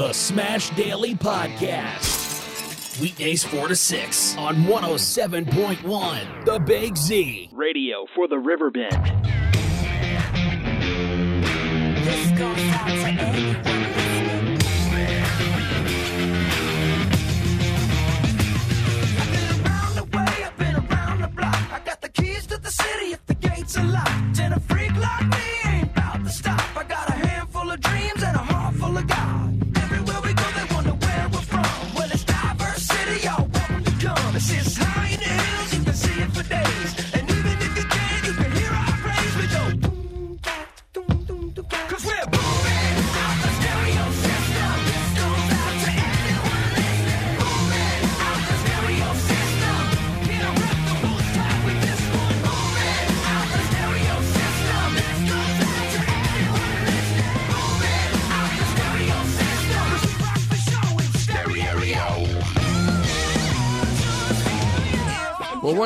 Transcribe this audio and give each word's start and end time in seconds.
The 0.00 0.14
Smash 0.14 0.70
Daily 0.70 1.14
Podcast. 1.14 2.98
Weekdays 3.02 3.44
4 3.44 3.68
to 3.68 3.76
6 3.76 4.36
on 4.38 4.56
107.1 4.64 6.44
The 6.46 6.58
Big 6.58 6.96
Z. 6.96 7.50
Radio 7.52 8.06
for 8.14 8.26
the 8.26 8.38
Riverbend. 8.38 8.94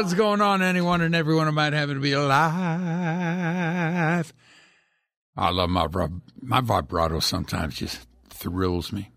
What's 0.04 0.14
going 0.14 0.42
on, 0.42 0.60
anyone 0.60 1.00
and 1.00 1.14
everyone 1.14 1.54
might 1.54 1.72
happen 1.72 1.94
to 1.94 2.00
be 2.00 2.12
alive? 2.12 2.34
I 5.34 5.50
love 5.50 5.70
my 5.70 5.86
my 6.42 6.60
vibrato. 6.60 7.20
Sometimes 7.20 7.76
just 7.76 8.06
thrills 8.28 8.92
me. 8.92 9.12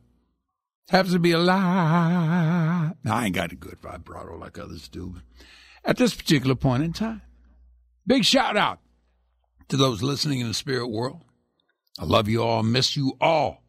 Happens 0.87 1.11
to 1.11 1.19
be 1.19 1.33
alive. 1.33 2.93
Now, 3.03 3.15
I 3.17 3.25
ain't 3.25 3.35
got 3.35 3.51
a 3.51 3.55
good 3.55 3.79
vibrato 3.81 4.37
like 4.37 4.57
others 4.57 4.87
do. 4.87 5.15
At 5.83 5.97
this 5.97 6.15
particular 6.15 6.55
point 6.55 6.83
in 6.83 6.93
time, 6.93 7.21
big 8.05 8.23
shout 8.23 8.55
out 8.55 8.79
to 9.67 9.75
those 9.75 10.01
listening 10.01 10.39
in 10.39 10.47
the 10.47 10.53
spirit 10.53 10.87
world. 10.87 11.19
I 11.99 12.05
love 12.05 12.29
you 12.29 12.41
all. 12.43 12.63
Miss 12.63 12.95
you 12.95 13.17
all. 13.19 13.61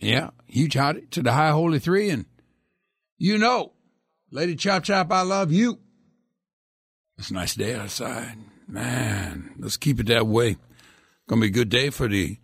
Yeah, 0.00 0.30
huge 0.46 0.74
howdy 0.74 1.02
to 1.12 1.22
the 1.22 1.30
High 1.34 1.52
Holy 1.52 1.78
Three, 1.78 2.10
and 2.10 2.26
you 3.16 3.38
know. 3.38 3.74
Lady 4.30 4.56
Chop 4.56 4.84
Chop, 4.84 5.10
I 5.10 5.22
love 5.22 5.52
you. 5.52 5.78
It's 7.16 7.30
a 7.30 7.34
nice 7.34 7.54
day 7.54 7.74
outside. 7.74 8.36
Man, 8.66 9.54
let's 9.58 9.76
keep 9.76 9.98
it 9.98 10.06
that 10.08 10.26
way. 10.26 10.56
Gonna 11.28 11.40
be 11.40 11.46
a 11.46 11.50
good 11.50 11.70
day 11.70 11.90
for 11.90 12.08
the 12.08 12.38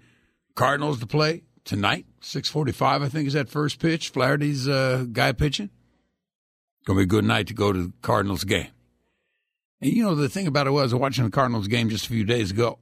Cardinals 0.54 1.00
to 1.00 1.06
play 1.06 1.42
tonight. 1.64 2.06
645, 2.22 3.02
I 3.02 3.08
think, 3.08 3.26
is 3.26 3.34
that 3.34 3.48
first 3.48 3.78
pitch. 3.78 4.08
Flaherty's 4.08 4.66
uh, 4.66 5.04
guy 5.12 5.32
pitching. 5.32 5.70
Gonna 6.86 7.00
be 7.00 7.04
a 7.04 7.06
good 7.06 7.24
night 7.24 7.48
to 7.48 7.54
go 7.54 7.72
to 7.72 7.84
the 7.84 7.92
Cardinals 8.00 8.44
game. 8.44 8.68
And 9.80 9.92
you 9.92 10.02
know, 10.02 10.14
the 10.14 10.30
thing 10.30 10.46
about 10.46 10.66
it 10.66 10.70
was, 10.70 10.92
I 10.92 10.96
was 10.96 11.02
watching 11.02 11.24
the 11.24 11.30
Cardinals 11.30 11.68
game 11.68 11.90
just 11.90 12.06
a 12.06 12.10
few 12.10 12.24
days 12.24 12.50
ago. 12.50 12.78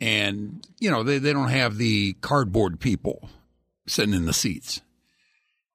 And, 0.00 0.66
you 0.80 0.90
know, 0.90 1.02
they, 1.02 1.18
they 1.18 1.32
don't 1.32 1.50
have 1.50 1.76
the 1.76 2.14
cardboard 2.14 2.80
people 2.80 3.28
sitting 3.86 4.14
in 4.14 4.24
the 4.24 4.32
seats 4.32 4.80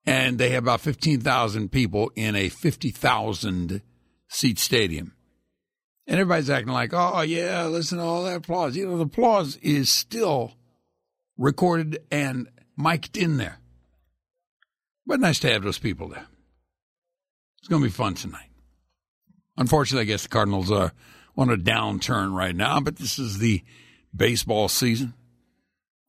and 0.07 0.37
they 0.39 0.51
have 0.51 0.63
about 0.63 0.79
15,000 0.79 1.69
people 1.69 2.11
in 2.15 2.35
a 2.35 2.47
50,000 2.47 3.81
seat 4.29 4.57
stadium. 4.57 5.13
And 6.07 6.17
everybody's 6.17 6.49
acting 6.49 6.71
like, 6.71 6.91
oh, 6.93 7.21
yeah, 7.21 7.65
listen 7.65 7.97
to 7.97 8.03
all 8.05 8.23
that 8.23 8.37
applause. 8.37 8.77
You 8.77 8.87
know, 8.87 8.97
the 8.97 9.03
applause 9.03 9.57
is 9.57 9.89
still 9.89 10.53
recorded 11.37 11.99
and 12.09 12.47
mic'd 12.77 13.17
in 13.17 13.35
there. 13.35 13.59
But 15.05 15.19
nice 15.19 15.39
to 15.39 15.51
have 15.51 15.63
those 15.63 15.77
people 15.77 16.07
there. 16.07 16.25
It's 17.59 17.67
going 17.67 17.81
to 17.81 17.87
be 17.87 17.93
fun 17.93 18.13
tonight. 18.13 18.49
Unfortunately, 19.57 20.03
I 20.03 20.05
guess 20.05 20.23
the 20.23 20.29
Cardinals 20.29 20.71
are 20.71 20.93
on 21.35 21.49
a 21.49 21.57
downturn 21.57 22.33
right 22.33 22.55
now, 22.55 22.79
but 22.79 22.95
this 22.95 23.19
is 23.19 23.39
the 23.39 23.61
baseball 24.15 24.69
season. 24.69 25.13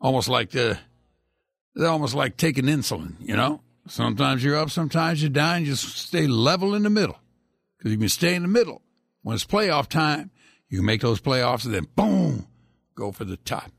Almost 0.01 0.29
like 0.29 0.51
the, 0.51 0.79
they're 1.75 1.89
almost 1.89 2.15
like 2.15 2.37
taking 2.37 2.67
insulin, 2.67 3.17
you 3.21 3.35
know? 3.35 3.61
Sometimes 3.89 4.45
you're 4.45 4.57
up, 4.57 4.71
sometimes 4.71 5.23
you're 5.23 5.31
down. 5.31 5.61
You 5.61 5.69
just 5.69 5.97
stay 5.97 6.27
level 6.27 6.75
in 6.75 6.83
the 6.83 6.91
middle. 6.91 7.19
Because 7.77 7.93
you 7.93 7.99
can 7.99 8.09
stay 8.09 8.35
in 8.35 8.43
the 8.43 8.49
middle. 8.49 8.83
When 9.23 9.35
it's 9.35 9.45
playoff 9.45 9.89
time, 9.89 10.31
you 10.69 10.83
make 10.83 11.01
those 11.01 11.21
playoffs 11.21 11.65
and 11.65 11.75
then 11.75 11.87
boom, 11.97 12.47
go 12.95 13.13
for 13.13 13.25
the 13.25 13.37
top. 13.37 13.71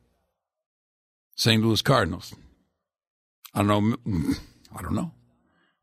St. 1.36 1.64
Louis 1.64 1.81
Cardinals. 1.81 2.34
I 3.53 3.64
don't 3.64 3.68
know. 3.68 3.98
Mm, 4.06 4.40
I 4.75 4.81
don't 4.81 4.96
know 4.96 5.12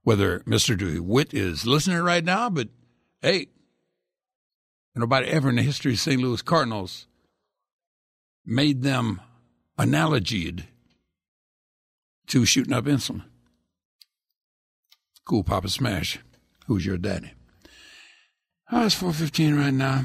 whether 0.03 0.41
Mr. 0.41 0.79
DeWitt 0.79 1.35
is 1.35 1.67
listening 1.67 1.99
right 1.99 2.25
now, 2.25 2.49
but 2.49 2.69
hey, 3.23 3.49
nobody 4.95 5.27
ever 5.27 5.49
in 5.49 5.57
the 5.57 5.63
history 5.63 5.95
of 5.95 5.99
St. 5.99 6.21
Louis 6.21 6.43
Cardinals 6.43 7.09
made 8.45 8.83
them 8.83 9.21
analogied 9.77 10.69
to 12.29 12.45
shooting 12.45 12.73
up 12.73 12.85
insulin. 12.85 13.25
Cool 15.27 15.43
Papa 15.43 15.69
Smash. 15.69 16.21
Who's 16.69 16.87
your 16.87 16.99
daddy? 16.99 17.33
Oh, 18.71 18.87
it's 18.87 18.95
415 18.95 19.57
right 19.57 19.75
now. 19.75 20.05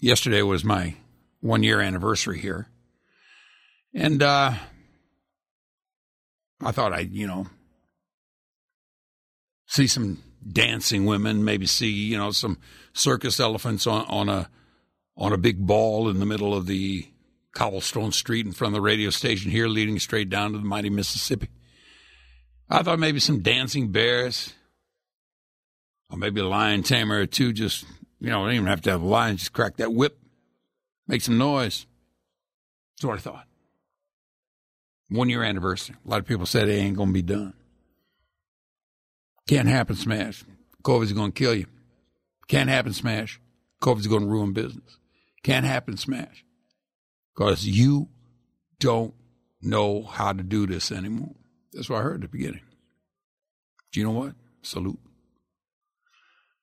Yesterday 0.00 0.40
was 0.40 0.64
my 0.64 0.96
one 1.40 1.62
year 1.62 1.80
anniversary 1.80 2.38
here. 2.38 2.68
And 3.94 4.22
uh, 4.22 4.54
I 6.62 6.72
thought 6.72 6.94
I'd, 6.94 7.12
you 7.12 7.26
know, 7.26 7.46
see 9.66 9.86
some 9.86 10.22
dancing 10.50 11.04
women, 11.04 11.44
maybe 11.44 11.66
see, 11.66 11.90
you 11.90 12.16
know, 12.16 12.30
some 12.30 12.58
circus 12.94 13.38
elephants 13.38 13.86
on, 13.86 14.06
on 14.06 14.28
a 14.30 14.48
on 15.14 15.34
a 15.34 15.38
big 15.38 15.66
ball 15.66 16.08
in 16.08 16.20
the 16.20 16.26
middle 16.26 16.54
of 16.54 16.66
the 16.66 17.09
cobblestone 17.52 18.12
street 18.12 18.46
in 18.46 18.52
front 18.52 18.74
of 18.74 18.76
the 18.76 18.80
radio 18.80 19.10
station 19.10 19.50
here, 19.50 19.68
leading 19.68 19.98
straight 19.98 20.30
down 20.30 20.52
to 20.52 20.58
the 20.58 20.64
mighty 20.64 20.90
Mississippi. 20.90 21.48
I 22.68 22.82
thought 22.82 22.98
maybe 22.98 23.20
some 23.20 23.40
dancing 23.40 23.90
bears, 23.90 24.54
or 26.10 26.18
maybe 26.18 26.40
a 26.40 26.46
lion 26.46 26.82
tamer 26.82 27.20
or 27.20 27.26
two. 27.26 27.52
Just 27.52 27.84
you 28.20 28.30
know, 28.30 28.44
don't 28.44 28.54
even 28.54 28.66
have 28.66 28.82
to 28.82 28.90
have 28.90 29.02
a 29.02 29.06
lion. 29.06 29.36
Just 29.36 29.52
crack 29.52 29.76
that 29.76 29.92
whip, 29.92 30.18
make 31.08 31.22
some 31.22 31.38
noise. 31.38 31.86
That's 32.96 33.06
what 33.06 33.18
I 33.18 33.20
thought. 33.20 33.46
One 35.08 35.28
year 35.28 35.42
anniversary. 35.42 35.96
A 36.06 36.08
lot 36.08 36.20
of 36.20 36.26
people 36.26 36.46
said 36.46 36.68
it 36.68 36.74
ain't 36.74 36.96
gonna 36.96 37.12
be 37.12 37.22
done. 37.22 37.54
Can't 39.48 39.66
happen, 39.66 39.96
smash. 39.96 40.44
COVID's 40.84 41.12
gonna 41.12 41.32
kill 41.32 41.54
you. 41.54 41.66
Can't 42.46 42.70
happen, 42.70 42.92
smash. 42.92 43.40
COVID's 43.82 44.06
gonna 44.06 44.26
ruin 44.26 44.52
business. 44.52 44.98
Can't 45.42 45.66
happen, 45.66 45.96
smash 45.96 46.44
because 47.40 47.64
you 47.64 48.06
don't 48.80 49.14
know 49.62 50.02
how 50.02 50.30
to 50.30 50.42
do 50.42 50.66
this 50.66 50.92
anymore. 50.92 51.34
That's 51.72 51.88
what 51.88 52.00
I 52.00 52.02
heard 52.02 52.16
at 52.16 52.30
the 52.30 52.36
beginning. 52.36 52.60
Do 53.90 54.00
you 54.00 54.04
know 54.04 54.12
what? 54.12 54.34
Salute. 54.60 55.00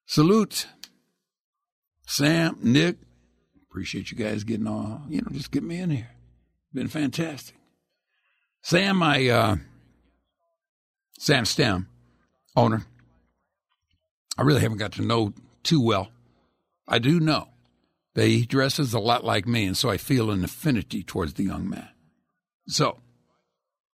Salute. 0.05 0.67
Sam, 2.05 2.59
Nick, 2.61 2.97
appreciate 3.67 4.11
you 4.11 4.17
guys 4.17 4.43
getting 4.43 4.67
on, 4.67 5.07
you 5.09 5.21
know, 5.21 5.29
just 5.31 5.49
get 5.49 5.63
me 5.63 5.79
in 5.79 5.89
here. 5.89 6.11
Been 6.71 6.89
fantastic. 6.89 7.55
Sam, 8.62 9.01
I, 9.01 9.27
uh, 9.30 9.56
Sam 11.18 11.45
Stem, 11.45 11.88
owner, 12.56 12.85
I 14.38 14.44
really 14.44 14.62
haven't 14.62 14.77
got 14.77 14.91
to 14.94 15.01
know 15.01 15.33
too 15.63 15.81
well. 15.81 16.09
I 16.88 17.00
do 17.00 17.19
know 17.19 17.47
that 18.18 18.25
he 18.25 18.48
dresses 18.48 18.96
a 18.96 19.00
lot 19.00 19.24
like 19.24 19.46
me, 19.46 19.68
and 19.68 19.78
so 19.78 19.92
I 19.92 19.98
feel 19.98 20.31
an 20.31 20.44
affinity 20.44 21.04
towards 21.04 21.36
the 21.36 21.44
young 21.44 21.69
man. 21.69 21.88
So, 22.68 22.98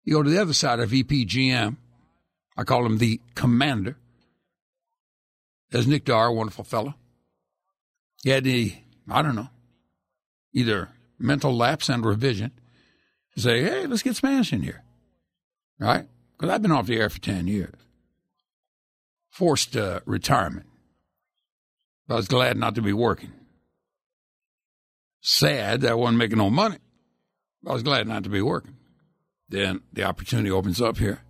you 0.04 0.14
go 0.14 0.22
to 0.22 0.30
the 0.30 0.40
other 0.40 0.52
side 0.52 0.78
of 0.78 0.90
EPGM. 0.90 1.76
I 2.56 2.62
call 2.62 2.86
him 2.86 2.98
the 2.98 3.20
commander. 3.34 3.96
There's 5.72 5.88
Nick 5.88 6.04
Dar, 6.04 6.28
a 6.28 6.32
wonderful 6.32 6.62
fellow. 6.62 6.94
He 8.22 8.30
had 8.30 8.44
the, 8.44 8.76
I 9.10 9.22
don't 9.22 9.34
know, 9.34 9.48
either 10.52 10.90
mental 11.18 11.56
lapse 11.56 11.88
and 11.88 12.06
revision 12.06 12.52
say, 13.36 13.64
hey, 13.64 13.88
let's 13.88 14.04
get 14.04 14.14
Spanish 14.14 14.52
in 14.52 14.62
here. 14.62 14.84
Right? 15.80 16.06
Because 16.38 16.54
I've 16.54 16.62
been 16.62 16.70
off 16.70 16.86
the 16.86 16.96
air 16.96 17.10
for 17.10 17.18
10 17.18 17.48
years. 17.48 17.74
Forced 19.30 19.76
uh, 19.76 19.98
retirement. 20.06 20.66
I 22.08 22.14
was 22.14 22.28
glad 22.28 22.56
not 22.56 22.76
to 22.76 22.82
be 22.82 22.92
working. 22.92 23.32
Sad 25.22 25.82
that 25.82 25.92
I 25.92 25.94
wasn't 25.94 26.18
making 26.18 26.38
no 26.38 26.50
money. 26.50 26.78
I 27.66 27.72
was 27.72 27.84
glad 27.84 28.08
not 28.08 28.24
to 28.24 28.28
be 28.28 28.42
working. 28.42 28.76
Then 29.48 29.80
the 29.92 30.02
opportunity 30.02 30.50
opens 30.50 30.80
up 30.80 30.98
here 30.98 31.22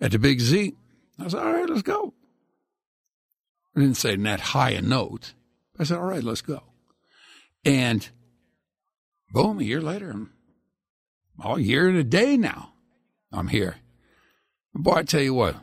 at 0.00 0.12
the 0.12 0.18
Big 0.18 0.40
Z. 0.40 0.74
I 1.18 1.28
said, 1.28 1.40
all 1.40 1.52
right, 1.52 1.68
let's 1.68 1.82
go. 1.82 2.14
I 3.76 3.80
didn't 3.80 3.96
say 3.96 4.14
in 4.14 4.22
that 4.22 4.40
high 4.40 4.70
a 4.70 4.80
note. 4.80 5.34
I 5.78 5.84
said, 5.84 5.98
all 5.98 6.04
right, 6.04 6.22
let's 6.22 6.40
go. 6.40 6.62
And 7.64 8.08
boom, 9.32 9.58
a 9.58 9.64
year 9.64 9.80
later, 9.80 10.10
I'm 10.10 10.30
all 11.42 11.58
year 11.58 11.88
and 11.88 11.98
a 11.98 12.04
day 12.04 12.36
now. 12.36 12.72
I'm 13.32 13.48
here. 13.48 13.76
Boy, 14.72 14.92
I 14.92 15.02
tell 15.02 15.20
you 15.20 15.34
what, 15.34 15.56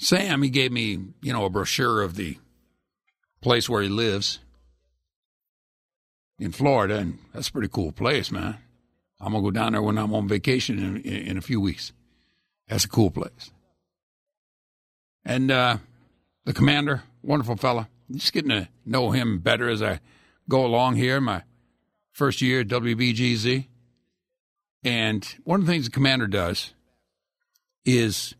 Sam, 0.00 0.42
he 0.42 0.50
gave 0.50 0.72
me, 0.72 0.98
you 1.22 1.32
know, 1.32 1.44
a 1.44 1.50
brochure 1.50 2.02
of 2.02 2.16
the 2.16 2.38
place 3.40 3.68
where 3.68 3.82
he 3.82 3.88
lives 3.88 4.40
in 6.40 6.52
Florida, 6.52 6.96
and 6.96 7.18
that's 7.32 7.48
a 7.48 7.52
pretty 7.52 7.68
cool 7.68 7.92
place, 7.92 8.32
man. 8.32 8.56
I'm 9.20 9.32
gonna 9.32 9.44
go 9.44 9.50
down 9.50 9.72
there 9.72 9.82
when 9.82 9.98
I'm 9.98 10.14
on 10.14 10.26
vacation 10.26 10.78
in, 10.78 10.96
in, 11.02 11.28
in 11.28 11.38
a 11.38 11.42
few 11.42 11.60
weeks. 11.60 11.92
That's 12.66 12.86
a 12.86 12.88
cool 12.88 13.10
place. 13.10 13.50
And 15.24 15.50
uh, 15.50 15.76
the 16.46 16.54
commander, 16.54 17.02
wonderful 17.22 17.56
fella. 17.56 17.88
Just 18.10 18.32
getting 18.32 18.50
to 18.50 18.68
know 18.86 19.10
him 19.10 19.38
better 19.38 19.68
as 19.68 19.82
I 19.82 20.00
go 20.48 20.64
along 20.64 20.96
here. 20.96 21.20
My 21.20 21.42
first 22.10 22.40
year 22.40 22.60
at 22.60 22.68
WBGZ, 22.68 23.66
and 24.82 25.36
one 25.44 25.60
of 25.60 25.66
the 25.66 25.72
things 25.72 25.84
the 25.84 25.90
commander 25.90 26.26
does 26.26 26.72
is 27.84 28.34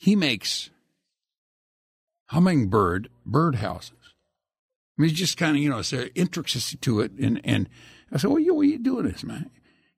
he 0.00 0.16
makes 0.16 0.70
hummingbird 2.26 3.10
bird 3.26 3.56
houses. 3.56 4.03
I 4.96 5.02
mean, 5.02 5.10
it's 5.10 5.18
just 5.18 5.36
kind 5.36 5.56
of, 5.56 5.62
you 5.62 5.68
know, 5.68 5.78
it's 5.78 5.92
an 5.92 6.10
intricacy 6.14 6.76
to 6.78 7.00
it. 7.00 7.12
And, 7.12 7.40
and 7.44 7.68
I 8.12 8.18
said, 8.18 8.30
well, 8.30 8.38
you, 8.38 8.54
what 8.54 8.62
are 8.62 8.64
you 8.64 8.78
doing 8.78 9.06
this, 9.06 9.24
man? 9.24 9.50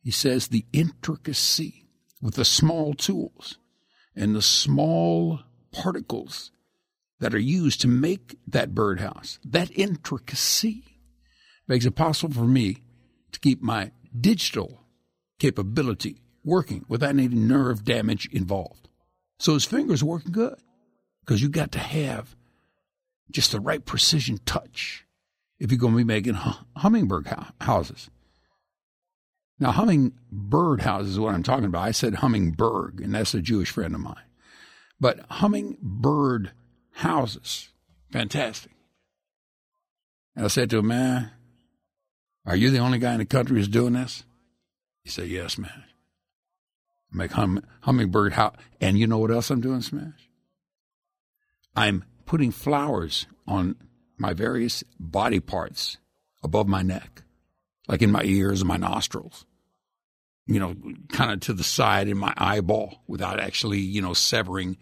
He 0.03 0.11
says 0.11 0.49
the 0.49 0.65
intricacy 0.73 1.87
with 2.23 2.35
the 2.35 2.45
small 2.45 2.95
tools 2.95 3.59
and 4.15 4.35
the 4.35 4.43
small 4.43 5.41
particles 5.73 6.51
that 7.21 7.35
are 7.35 7.39
used 7.39 7.81
to 7.83 7.89
make 7.89 8.37
that 8.47 8.75
birdhouse, 8.75 9.39
that 9.45 9.71
intricacy 9.77 10.85
makes 11.69 11.85
it 11.85 11.95
possible 11.95 12.35
for 12.35 12.47
me 12.47 12.79
to 13.33 13.41
keep 13.41 13.63
my 13.63 13.91
digital 14.19 14.81
capability 15.39 16.23
working 16.45 16.85
without 16.89 17.11
any 17.11 17.29
nerve 17.29 17.85
damage 17.85 18.29
involved. 18.33 18.89
So 19.39 19.55
his 19.55 19.65
fingers 19.65 20.03
working 20.03 20.33
good 20.33 20.57
because 21.21 21.43
you 21.43 21.49
got 21.49 21.73
to 21.73 21.79
have 21.79 22.37
just 23.31 23.53
the 23.53 23.61
right 23.61 23.85
precision 23.85 24.39
touch 24.47 25.05
if 25.59 25.71
you're 25.71 25.79
going 25.79 25.93
to 25.95 25.99
be 25.99 26.05
making 26.05 26.39
hummingbird 26.77 27.29
houses. 27.61 28.11
Now, 29.59 29.73
hummingbird 29.73 30.83
houses 30.83 31.13
is 31.13 31.19
what 31.19 31.35
I'm 31.35 31.43
talking 31.43 31.65
about. 31.65 31.83
I 31.83 31.93
said 31.93 32.15
hummingberg, 32.15 33.03
and 33.03 33.15
that's 33.15 33.35
a 33.35 33.41
Jewish 33.41 33.71
friend 33.71 33.95
of 33.95 34.01
mine. 34.01 34.17
But 35.01 35.21
hummingbird 35.31 36.53
houses, 36.93 37.71
fantastic. 38.13 38.73
And 40.35 40.45
I 40.45 40.49
said 40.49 40.69
to 40.71 40.79
him, 40.79 40.89
man, 40.89 41.31
are 42.45 42.57
you 42.57 42.71
the 42.71 42.79
only 42.79 42.99
guy 42.99 43.13
in 43.13 43.19
the 43.19 43.25
country 43.25 43.57
who's 43.57 43.69
doing 43.69 43.95
this? 43.95 44.25
He 45.03 45.11
said, 45.11 45.29
yes, 45.29 45.57
man. 45.57 45.85
I 47.13 47.17
make 47.17 47.33
hum, 47.33 47.63
hummingbird 47.81 48.35
house. 48.35 48.57
And 48.81 48.99
you 48.99 49.07
know 49.07 49.19
what 49.19 49.31
else 49.31 49.51
I'm 49.51 49.61
doing, 49.61 49.81
Smash? 49.81 50.29
I'm 51.75 52.05
putting 52.27 52.51
flowers 52.51 53.27
on 53.47 53.77
my 54.19 54.33
various 54.33 54.85
body 54.99 55.41
parts 55.41 55.99
above 56.43 56.67
my 56.69 56.83
neck, 56.83 57.23
like 57.89 58.03
in 58.03 58.11
my 58.11 58.23
ears 58.25 58.61
and 58.61 58.69
my 58.69 58.77
nostrils, 58.77 59.47
you 60.47 60.61
know, 60.61 60.77
kind 61.11 61.33
of 61.33 61.41
to 61.41 61.53
the 61.53 61.65
side 61.65 62.09
in 62.09 62.19
my 62.19 62.35
eyeball 62.37 63.03
without 63.07 63.41
actually, 63.41 63.81
you 63.81 64.03
know, 64.03 64.13
severing 64.13 64.77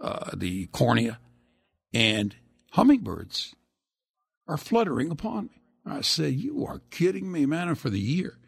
uh, 0.00 0.30
the 0.34 0.66
cornea. 0.66 1.18
And 1.94 2.34
hummingbirds 2.72 3.54
are 4.48 4.56
fluttering 4.56 5.10
upon 5.10 5.44
me. 5.44 5.62
I 5.84 6.00
say, 6.00 6.28
You 6.28 6.64
are 6.66 6.80
kidding 6.90 7.30
me, 7.30 7.46
man. 7.46 7.68
And 7.68 7.78
for 7.78 7.90
the 7.90 8.00
year, 8.00 8.38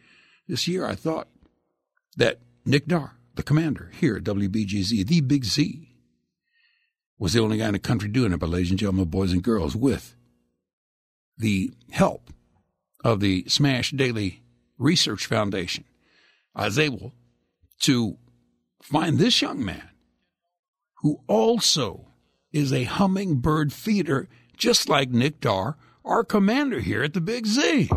this 0.48 0.68
year, 0.68 0.86
I 0.86 0.94
thought 0.94 1.28
that 2.16 2.40
Nick 2.64 2.86
Dar, 2.86 3.16
the 3.34 3.42
commander 3.42 3.90
here 3.98 4.16
at 4.16 4.24
WBGZ, 4.24 5.06
the 5.06 5.20
Big 5.20 5.44
Z, 5.44 5.93
was 7.18 7.32
the 7.32 7.40
only 7.40 7.58
guy 7.58 7.66
in 7.66 7.72
the 7.72 7.78
country 7.78 8.08
doing 8.08 8.32
it. 8.32 8.38
But, 8.38 8.50
ladies 8.50 8.70
and 8.70 8.78
gentlemen, 8.78 9.06
boys 9.06 9.32
and 9.32 9.42
girls, 9.42 9.76
with 9.76 10.14
the 11.36 11.72
help 11.90 12.30
of 13.04 13.20
the 13.20 13.44
Smash 13.48 13.90
Daily 13.90 14.42
Research 14.78 15.26
Foundation, 15.26 15.84
I 16.54 16.66
was 16.66 16.78
able 16.78 17.12
to 17.80 18.16
find 18.82 19.18
this 19.18 19.42
young 19.42 19.64
man 19.64 19.90
who 21.02 21.20
also 21.26 22.08
is 22.52 22.72
a 22.72 22.84
hummingbird 22.84 23.72
feeder, 23.72 24.28
just 24.56 24.88
like 24.88 25.10
Nick 25.10 25.40
Dar, 25.40 25.76
our 26.04 26.24
commander 26.24 26.80
here 26.80 27.02
at 27.02 27.14
the 27.14 27.20
Big 27.20 27.46
Z. 27.46 27.90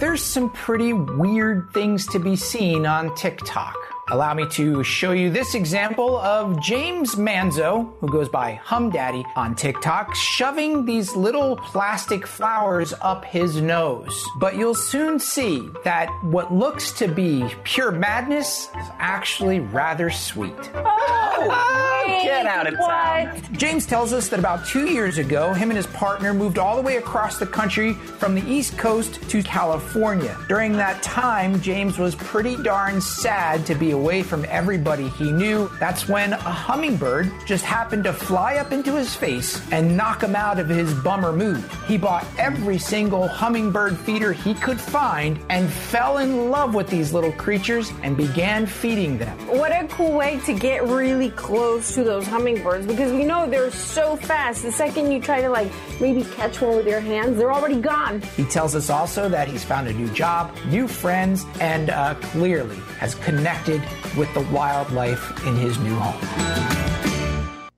There's 0.00 0.22
some 0.22 0.50
pretty 0.50 0.92
weird 0.92 1.68
things 1.72 2.06
to 2.08 2.18
be 2.18 2.34
seen 2.36 2.86
on 2.86 3.14
TikTok. 3.14 3.76
Allow 4.12 4.34
me 4.34 4.46
to 4.48 4.84
show 4.84 5.12
you 5.12 5.30
this 5.30 5.54
example 5.54 6.18
of 6.18 6.60
James 6.60 7.14
Manzo, 7.14 7.94
who 8.00 8.10
goes 8.10 8.28
by 8.28 8.52
Hum 8.62 8.90
Daddy 8.90 9.24
on 9.36 9.54
TikTok, 9.54 10.14
shoving 10.14 10.84
these 10.84 11.16
little 11.16 11.56
plastic 11.56 12.26
flowers 12.26 12.92
up 13.00 13.24
his 13.24 13.62
nose. 13.62 14.22
But 14.38 14.56
you'll 14.56 14.74
soon 14.74 15.18
see 15.18 15.66
that 15.84 16.10
what 16.24 16.52
looks 16.52 16.92
to 16.98 17.08
be 17.08 17.54
pure 17.64 17.90
madness 17.90 18.64
is 18.78 18.86
actually 18.98 19.60
rather 19.60 20.10
sweet. 20.10 20.52
Oh, 20.74 20.84
oh 20.84 22.22
Get 22.22 22.44
out 22.44 22.66
of 22.66 22.74
town. 22.74 23.42
James 23.56 23.86
tells 23.86 24.12
us 24.12 24.28
that 24.28 24.38
about 24.38 24.66
two 24.66 24.90
years 24.90 25.16
ago, 25.16 25.54
him 25.54 25.70
and 25.70 25.76
his 25.76 25.86
partner 25.86 26.34
moved 26.34 26.58
all 26.58 26.76
the 26.76 26.82
way 26.82 26.96
across 26.96 27.38
the 27.38 27.46
country 27.46 27.94
from 27.94 28.34
the 28.34 28.46
East 28.46 28.76
Coast 28.76 29.26
to 29.30 29.42
California. 29.42 30.36
During 30.48 30.72
that 30.72 31.02
time, 31.02 31.60
James 31.62 31.98
was 31.98 32.14
pretty 32.14 32.56
darn 32.62 33.00
sad 33.00 33.64
to 33.66 33.74
be 33.74 33.92
away 33.92 34.01
from 34.02 34.44
everybody 34.48 35.08
he 35.10 35.30
knew. 35.30 35.70
That's 35.78 36.08
when 36.08 36.32
a 36.32 36.36
hummingbird 36.36 37.30
just 37.46 37.64
happened 37.64 38.02
to 38.04 38.12
fly 38.12 38.56
up 38.56 38.72
into 38.72 38.96
his 38.96 39.14
face 39.14 39.62
and 39.70 39.96
knock 39.96 40.24
him 40.24 40.34
out 40.34 40.58
of 40.58 40.68
his 40.68 40.92
bummer 40.92 41.32
mood. 41.32 41.62
He 41.86 41.96
bought 41.96 42.26
every 42.36 42.78
single 42.78 43.28
hummingbird 43.28 43.96
feeder 43.96 44.32
he 44.32 44.54
could 44.54 44.80
find 44.80 45.38
and 45.50 45.70
fell 45.70 46.18
in 46.18 46.50
love 46.50 46.74
with 46.74 46.88
these 46.88 47.12
little 47.12 47.30
creatures 47.32 47.92
and 48.02 48.16
began 48.16 48.66
feeding 48.66 49.18
them. 49.18 49.38
What 49.46 49.70
a 49.70 49.86
cool 49.86 50.12
way 50.12 50.40
to 50.46 50.52
get 50.52 50.82
really 50.82 51.30
close 51.30 51.94
to 51.94 52.02
those 52.02 52.26
hummingbirds 52.26 52.86
because 52.86 53.12
we 53.12 53.24
know 53.24 53.48
they're 53.48 53.70
so 53.70 54.16
fast. 54.16 54.62
The 54.62 54.72
second 54.72 55.12
you 55.12 55.20
try 55.20 55.40
to 55.40 55.48
like 55.48 55.70
maybe 56.00 56.24
catch 56.34 56.60
one 56.60 56.74
with 56.76 56.88
your 56.88 57.00
hands, 57.00 57.38
they're 57.38 57.52
already 57.52 57.80
gone. 57.80 58.20
He 58.36 58.44
tells 58.46 58.74
us 58.74 58.90
also 58.90 59.28
that 59.28 59.46
he's 59.46 59.62
found 59.62 59.86
a 59.86 59.92
new 59.92 60.08
job, 60.08 60.52
new 60.66 60.88
friends, 60.88 61.44
and 61.60 61.90
uh, 61.90 62.14
clearly 62.16 62.76
has 62.98 63.14
connected 63.16 63.80
with 64.16 64.32
the 64.34 64.40
wildlife 64.52 65.46
in 65.46 65.56
his 65.56 65.78
new 65.78 65.94
home. 65.94 67.70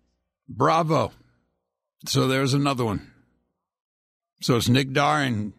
Bravo. 0.48 1.12
So 2.06 2.28
there's 2.28 2.54
another 2.54 2.84
one. 2.84 3.10
So 4.40 4.56
it's 4.56 4.68
Nick 4.68 4.92
Dar 4.92 5.22
and 5.22 5.52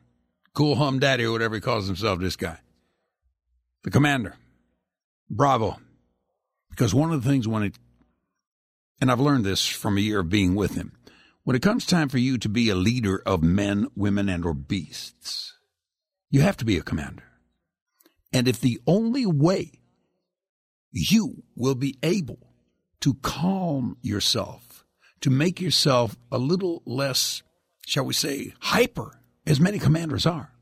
Cool 0.54 0.76
Hum 0.76 1.00
Daddy 1.00 1.26
or 1.26 1.32
whatever 1.32 1.56
he 1.56 1.62
calls 1.62 1.88
himself, 1.88 2.20
this 2.20 2.36
guy. 2.36 2.58
The 3.84 3.92
commander. 3.92 4.36
Bravo. 5.30 5.78
Because 6.70 6.94
one 6.94 7.12
of 7.12 7.24
the 7.24 7.30
things 7.30 7.48
when 7.48 7.64
it, 7.64 7.76
and 9.02 9.12
I've 9.12 9.20
learned 9.20 9.46
this 9.46 9.66
from 9.66 9.98
a 9.98 10.02
year 10.02 10.20
of 10.20 10.30
being 10.30 10.56
with 10.56 10.76
him, 10.76 10.92
when 11.44 11.56
it 11.56 11.62
comes 11.62 11.86
time 11.86 12.10
for 12.10 12.18
you 12.18 12.38
to 12.40 12.50
be 12.50 12.70
a 12.70 12.76
leader 12.76 13.22
of 13.26 13.44
men, 13.44 13.88
women, 13.96 14.30
and 14.30 14.46
or 14.46 14.54
beasts, 14.54 15.54
you 16.30 16.42
have 16.42 16.58
to 16.58 16.66
be 16.66 16.78
a 16.78 16.82
commander. 16.82 17.24
And 18.34 18.48
if 18.48 18.60
the 18.60 18.80
only 18.86 19.26
way 19.26 19.72
you 20.96 21.44
will 21.56 21.76
be 21.76 21.98
able 22.02 22.40
to 23.02 23.16
calm 23.16 23.98
yourself, 24.02 24.86
to 25.22 25.30
make 25.30 25.60
yourself 25.60 26.16
a 26.32 26.38
little 26.38 26.82
less, 26.86 27.44
shall 27.86 28.06
we 28.06 28.14
say, 28.14 28.54
hyper, 28.62 29.20
as 29.46 29.60
many 29.60 29.78
commanders 29.78 30.26
are. 30.26 30.54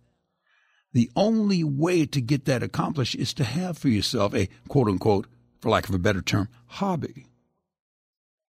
The 0.92 1.12
only 1.16 1.64
way 1.64 2.06
to 2.08 2.20
get 2.20 2.46
that 2.46 2.64
accomplished 2.64 3.16
is 3.16 3.34
to 3.36 3.44
have 3.44 3.78
for 3.78 3.90
yourself 3.90 4.34
a 4.34 4.50
quote 4.68 4.88
unquote, 4.88 5.28
for 5.60 5.70
lack 5.70 5.88
of 5.88 5.96
a 5.96 6.00
better 6.00 6.22
term, 6.22 6.50
hobby. 6.66 7.28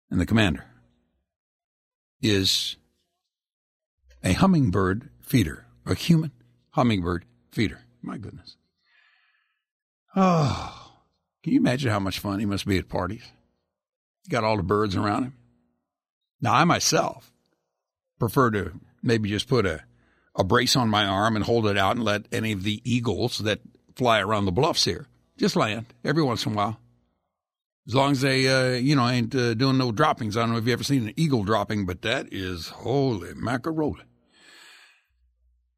And 0.10 0.20
the 0.20 0.25
commander 0.25 0.65
is 2.22 2.77
a 4.24 4.34
hummingbird 4.34 5.10
feeder, 5.22 5.65
a 5.86 5.94
human 5.94 6.32
hummingbird 6.72 7.25
feeder. 7.51 7.82
My 8.01 8.17
goodness. 8.17 8.55
Oh, 10.15 10.85
can 11.45 11.53
you 11.53 11.59
imagine 11.59 11.91
how 11.91 11.99
much 11.99 12.17
fun 12.17 12.39
he 12.39 12.47
must 12.47 12.65
be 12.65 12.79
at 12.79 12.89
parties? 12.89 13.21
He 14.23 14.29
got 14.31 14.43
all 14.43 14.57
the 14.57 14.63
birds 14.63 14.95
around 14.95 15.25
him. 15.25 15.35
Now, 16.41 16.55
I 16.55 16.63
myself 16.63 17.31
prefer 18.17 18.49
to 18.49 18.71
maybe 19.03 19.29
just 19.29 19.47
put 19.47 19.67
a, 19.67 19.83
a 20.33 20.43
brace 20.43 20.75
on 20.75 20.89
my 20.89 21.05
arm 21.05 21.35
and 21.35 21.45
hold 21.45 21.67
it 21.67 21.77
out 21.77 21.97
and 21.97 22.03
let 22.03 22.25
any 22.31 22.51
of 22.53 22.63
the 22.63 22.81
eagles 22.83 23.37
that 23.37 23.59
fly 23.95 24.21
around 24.21 24.45
the 24.45 24.51
bluffs 24.51 24.85
here 24.85 25.05
just 25.37 25.55
land 25.55 25.85
every 26.03 26.23
once 26.23 26.47
in 26.47 26.53
a 26.53 26.55
while. 26.55 26.79
As 27.87 27.93
long 27.93 28.13
as 28.13 28.21
they, 28.21 28.47
uh, 28.47 28.79
you 28.79 28.95
know, 28.95 29.07
ain't 29.07 29.35
uh, 29.35 29.53
doing 29.53 29.77
no 29.77 29.91
droppings. 29.91 30.35
I 30.35 30.39
don't 30.39 30.53
know 30.53 30.57
if 30.57 30.65
you 30.65 30.73
ever 30.73 30.83
seen 30.83 31.09
an 31.09 31.13
eagle 31.15 31.43
dropping, 31.43 31.85
but 31.85 32.01
that 32.01 32.33
is 32.33 32.69
holy 32.69 33.35
macaroni. 33.35 34.01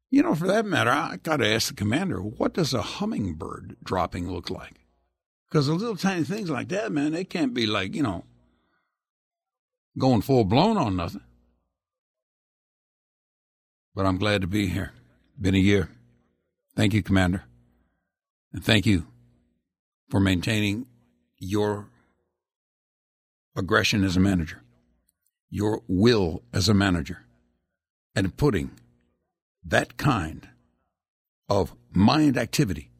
You 0.08 0.22
know, 0.22 0.34
for 0.34 0.46
that 0.46 0.64
matter, 0.64 0.88
I 0.88 1.18
got 1.22 1.36
to 1.40 1.46
ask 1.46 1.68
the 1.68 1.74
commander, 1.74 2.22
what 2.22 2.54
does 2.54 2.72
a 2.72 2.80
hummingbird 2.80 3.76
dropping 3.84 4.32
look 4.32 4.48
like? 4.48 4.87
Because 5.48 5.66
the 5.66 5.74
little 5.74 5.96
tiny 5.96 6.24
things 6.24 6.50
like 6.50 6.68
that, 6.68 6.92
man, 6.92 7.12
they 7.12 7.24
can't 7.24 7.54
be 7.54 7.66
like, 7.66 7.94
you 7.94 8.02
know, 8.02 8.24
going 9.96 10.20
full 10.20 10.44
blown 10.44 10.76
on 10.76 10.96
nothing. 10.96 11.22
But 13.94 14.06
I'm 14.06 14.18
glad 14.18 14.42
to 14.42 14.46
be 14.46 14.68
here. 14.68 14.92
Been 15.40 15.54
a 15.54 15.58
year. 15.58 15.88
Thank 16.76 16.92
you, 16.92 17.02
Commander. 17.02 17.44
And 18.52 18.64
thank 18.64 18.86
you 18.86 19.06
for 20.08 20.20
maintaining 20.20 20.86
your 21.38 21.88
aggression 23.56 24.04
as 24.04 24.16
a 24.16 24.20
manager, 24.20 24.62
your 25.50 25.82
will 25.88 26.42
as 26.52 26.68
a 26.68 26.74
manager, 26.74 27.24
and 28.14 28.36
putting 28.36 28.70
that 29.64 29.96
kind 29.96 30.48
of 31.48 31.74
mind 31.92 32.36
activity 32.36 32.90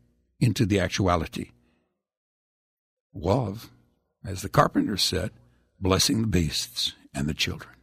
into 0.40 0.67
the 0.67 0.81
actuality. 0.81 1.50
Love, 3.20 3.70
as 4.25 4.42
the 4.42 4.48
carpenter 4.48 4.96
said, 4.96 5.32
blessing 5.80 6.20
the 6.20 6.28
beasts 6.28 6.94
and 7.12 7.28
the 7.28 7.34
children. 7.34 7.75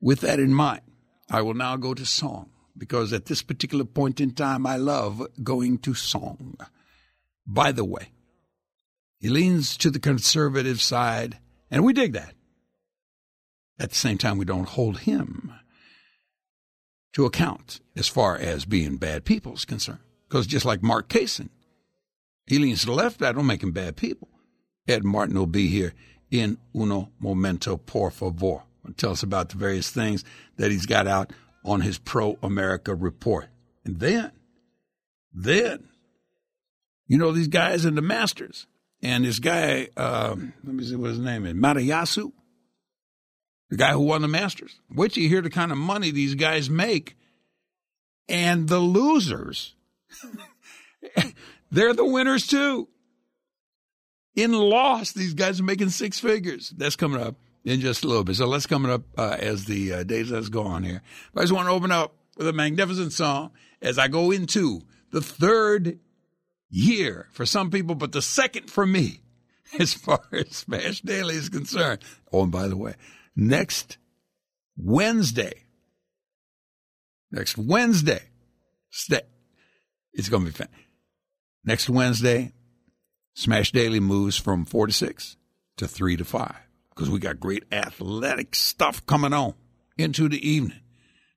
With 0.00 0.20
that 0.20 0.40
in 0.40 0.54
mind, 0.54 0.80
I 1.30 1.42
will 1.42 1.54
now 1.54 1.76
go 1.76 1.92
to 1.92 2.06
song 2.06 2.50
because 2.76 3.12
at 3.12 3.26
this 3.26 3.42
particular 3.42 3.84
point 3.84 4.20
in 4.20 4.32
time, 4.32 4.66
I 4.66 4.76
love 4.76 5.22
going 5.42 5.78
to 5.80 5.92
song. 5.92 6.56
By 7.46 7.72
the 7.72 7.84
way, 7.84 8.12
he 9.18 9.28
leans 9.28 9.76
to 9.76 9.90
the 9.90 10.00
conservative 10.00 10.80
side, 10.80 11.38
and 11.70 11.84
we 11.84 11.92
dig 11.92 12.14
that. 12.14 12.34
At 13.78 13.90
the 13.90 13.96
same 13.96 14.16
time, 14.16 14.38
we 14.38 14.46
don't 14.46 14.68
hold 14.68 15.00
him 15.00 15.52
to 17.12 17.26
account 17.26 17.80
as 17.94 18.08
far 18.08 18.36
as 18.38 18.64
being 18.64 18.96
bad 18.96 19.26
people 19.26 19.54
is 19.54 19.66
concerned. 19.66 20.00
Because 20.28 20.46
just 20.46 20.64
like 20.64 20.82
Mark 20.82 21.08
Kaysen, 21.08 21.50
he 22.46 22.58
leans 22.58 22.80
to 22.80 22.86
the 22.86 22.92
left, 22.92 23.22
I 23.22 23.32
don't 23.32 23.46
make 23.46 23.62
him 23.62 23.72
bad 23.72 23.96
people. 23.96 24.28
Ed 24.88 25.04
Martin 25.04 25.38
will 25.38 25.46
be 25.46 25.68
here 25.68 25.94
in 26.30 26.58
uno 26.74 27.10
momento, 27.18 27.76
por 27.76 28.10
favor. 28.10 28.62
Tell 28.96 29.12
us 29.12 29.22
about 29.22 29.50
the 29.50 29.56
various 29.56 29.90
things 29.90 30.24
that 30.56 30.70
he's 30.70 30.86
got 30.86 31.06
out 31.06 31.32
on 31.64 31.82
his 31.82 31.98
pro 31.98 32.38
America 32.42 32.94
report. 32.94 33.48
And 33.84 34.00
then, 34.00 34.32
then, 35.32 35.88
you 37.06 37.18
know, 37.18 37.32
these 37.32 37.48
guys 37.48 37.84
in 37.84 37.94
the 37.94 38.02
Masters, 38.02 38.66
and 39.02 39.24
this 39.24 39.38
guy, 39.38 39.88
um, 39.96 40.52
let 40.64 40.74
me 40.74 40.84
see 40.84 40.96
what 40.96 41.10
his 41.10 41.18
name 41.18 41.46
is, 41.46 41.54
Matayasu, 41.54 42.32
the 43.68 43.76
guy 43.76 43.92
who 43.92 44.00
won 44.00 44.22
the 44.22 44.28
Masters. 44.28 44.80
Till 44.94 45.22
you 45.22 45.28
hear 45.28 45.42
the 45.42 45.50
kind 45.50 45.72
of 45.72 45.78
money 45.78 46.10
these 46.10 46.34
guys 46.34 46.68
make. 46.68 47.16
And 48.28 48.68
the 48.68 48.78
losers, 48.78 49.74
they're 51.72 51.94
the 51.94 52.04
winners 52.04 52.46
too. 52.46 52.88
In 54.40 54.52
loss, 54.52 55.12
these 55.12 55.34
guys 55.34 55.60
are 55.60 55.64
making 55.64 55.90
six 55.90 56.18
figures. 56.18 56.70
That's 56.70 56.96
coming 56.96 57.20
up 57.20 57.36
in 57.62 57.80
just 57.80 58.04
a 58.04 58.08
little 58.08 58.24
bit. 58.24 58.36
So 58.36 58.46
let's 58.46 58.64
coming 58.64 58.90
up 58.90 59.02
uh, 59.18 59.36
as 59.38 59.66
the 59.66 59.92
uh, 59.92 60.02
days 60.02 60.30
let's 60.30 60.48
go 60.48 60.62
on 60.62 60.82
here. 60.82 61.02
But 61.34 61.40
I 61.40 61.44
just 61.44 61.52
want 61.52 61.68
to 61.68 61.72
open 61.72 61.92
up 61.92 62.14
with 62.38 62.48
a 62.48 62.52
magnificent 62.54 63.12
song 63.12 63.50
as 63.82 63.98
I 63.98 64.08
go 64.08 64.30
into 64.30 64.80
the 65.10 65.20
third 65.20 65.98
year 66.70 67.28
for 67.32 67.44
some 67.44 67.70
people, 67.70 67.94
but 67.94 68.12
the 68.12 68.22
second 68.22 68.70
for 68.70 68.86
me 68.86 69.20
as 69.78 69.92
far 69.92 70.22
as 70.32 70.56
Smash 70.56 71.02
Daily 71.02 71.34
is 71.34 71.50
concerned. 71.50 72.00
Oh, 72.32 72.42
and 72.42 72.52
by 72.52 72.66
the 72.66 72.78
way, 72.78 72.94
next 73.36 73.98
Wednesday, 74.74 75.52
next 77.30 77.58
Wednesday, 77.58 78.22
stay, 78.88 79.20
it's 80.14 80.30
going 80.30 80.46
to 80.46 80.50
be 80.50 80.56
fun. 80.56 80.68
Next 81.62 81.90
Wednesday, 81.90 82.52
Smash 83.34 83.72
Daily 83.72 84.00
moves 84.00 84.36
from 84.36 84.64
four 84.64 84.86
to 84.86 84.92
six 84.92 85.36
to 85.76 85.86
three 85.88 86.16
to 86.16 86.24
five 86.24 86.56
because 86.90 87.08
we 87.10 87.18
got 87.18 87.40
great 87.40 87.64
athletic 87.72 88.54
stuff 88.54 89.04
coming 89.06 89.32
on 89.32 89.54
into 89.96 90.28
the 90.28 90.48
evening. 90.48 90.80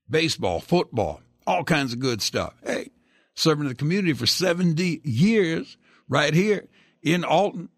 Baseball, 0.10 0.60
football, 0.60 1.22
all 1.48 1.64
kinds 1.64 1.94
of 1.94 2.00
good 2.00 2.22
stuff. 2.22 2.54
Hey, 2.66 2.90
serving 3.36 3.68
the 3.68 3.76
community 3.76 4.14
for 4.14 4.26
70 4.26 5.02
years 5.04 5.78
right 6.10 6.34
here 6.34 6.68
in 7.02 7.24
Alton, 7.24 7.70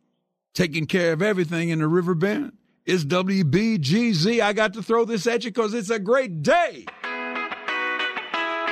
taking 0.54 0.88
care 0.88 1.14
of 1.14 1.22
everything 1.22 1.70
in 1.70 1.80
the 1.80 1.88
River 1.88 2.16
Bend. 2.16 2.54
It's 2.86 3.04
WBGZ. 3.06 4.42
I 4.42 4.54
got 4.54 4.74
to 4.74 4.84
throw 4.84 5.06
this 5.06 5.26
at 5.28 5.44
you 5.44 5.52
because 5.52 5.74
it's 5.74 5.90
a 5.90 6.00
great 6.00 6.42
day. 6.44 6.86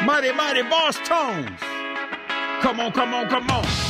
Mighty, 0.06 0.32
mighty 0.34 0.64
boss 0.64 0.98
tones. 1.08 1.60
Come 2.62 2.80
on, 2.80 2.92
come 2.92 3.14
on, 3.14 3.30
come 3.30 3.50
on. 3.50 3.83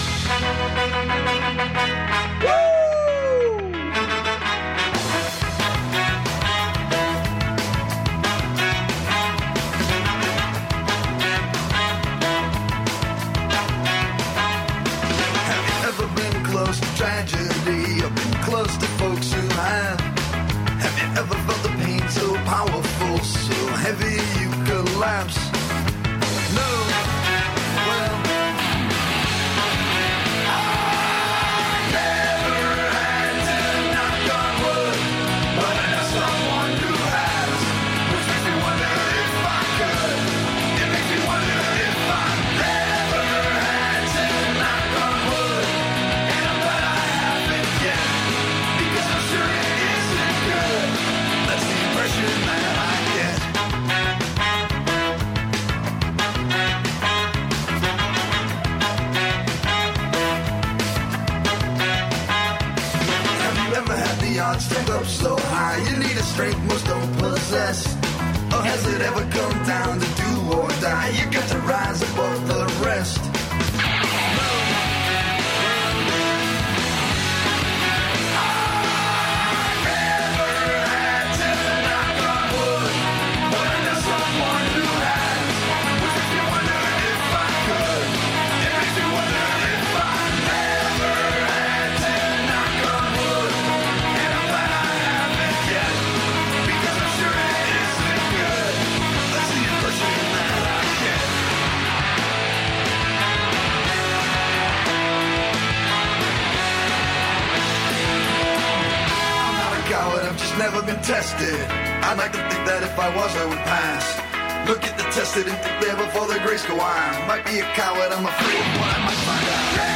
Tested 115.34 115.54
there 115.82 115.96
before 115.96 116.28
the 116.28 116.40
grace 116.46 116.66
go 116.66 116.80
on. 116.80 117.28
Might 117.28 117.46
be 117.46 117.60
a 117.60 117.63
coward, 117.74 118.12
I'm 118.12 118.25
afraid 118.25 118.60
of 118.60 118.80
what 118.80 118.96
I 118.96 119.06
might 119.06 119.16
find 119.16 119.90
out. 119.90 119.93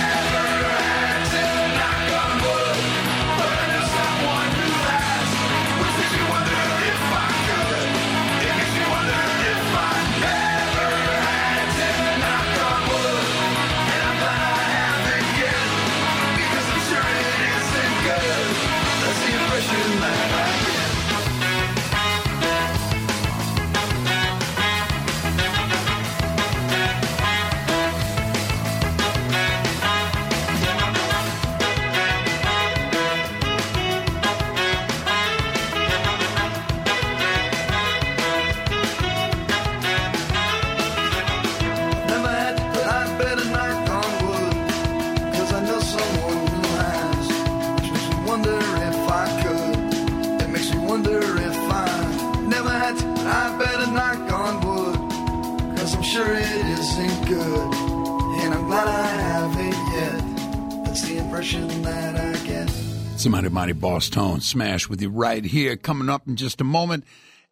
Isn't 56.26 57.28
good, 57.28 57.74
and 58.42 58.54
I'm 58.54 58.66
glad 58.68 58.88
I 58.88 59.08
haven't 59.08 59.94
yet. 59.94 60.86
That's 60.86 61.02
the 61.08 61.18
impression 61.18 61.68
that 61.84 62.16
I 62.16 62.46
get. 62.46 62.70
Somebody 63.20 63.50
Mighty 63.50 63.74
Boss 63.74 64.10
Tone 64.10 64.42
Smash 64.42 64.90
with 64.90 65.02
you 65.02 65.10
right 65.10 65.44
here. 65.44 65.76
Coming 65.76 66.10
up 66.10 66.28
in 66.28 66.36
just 66.36 66.62
a 66.62 66.64
moment. 66.64 67.04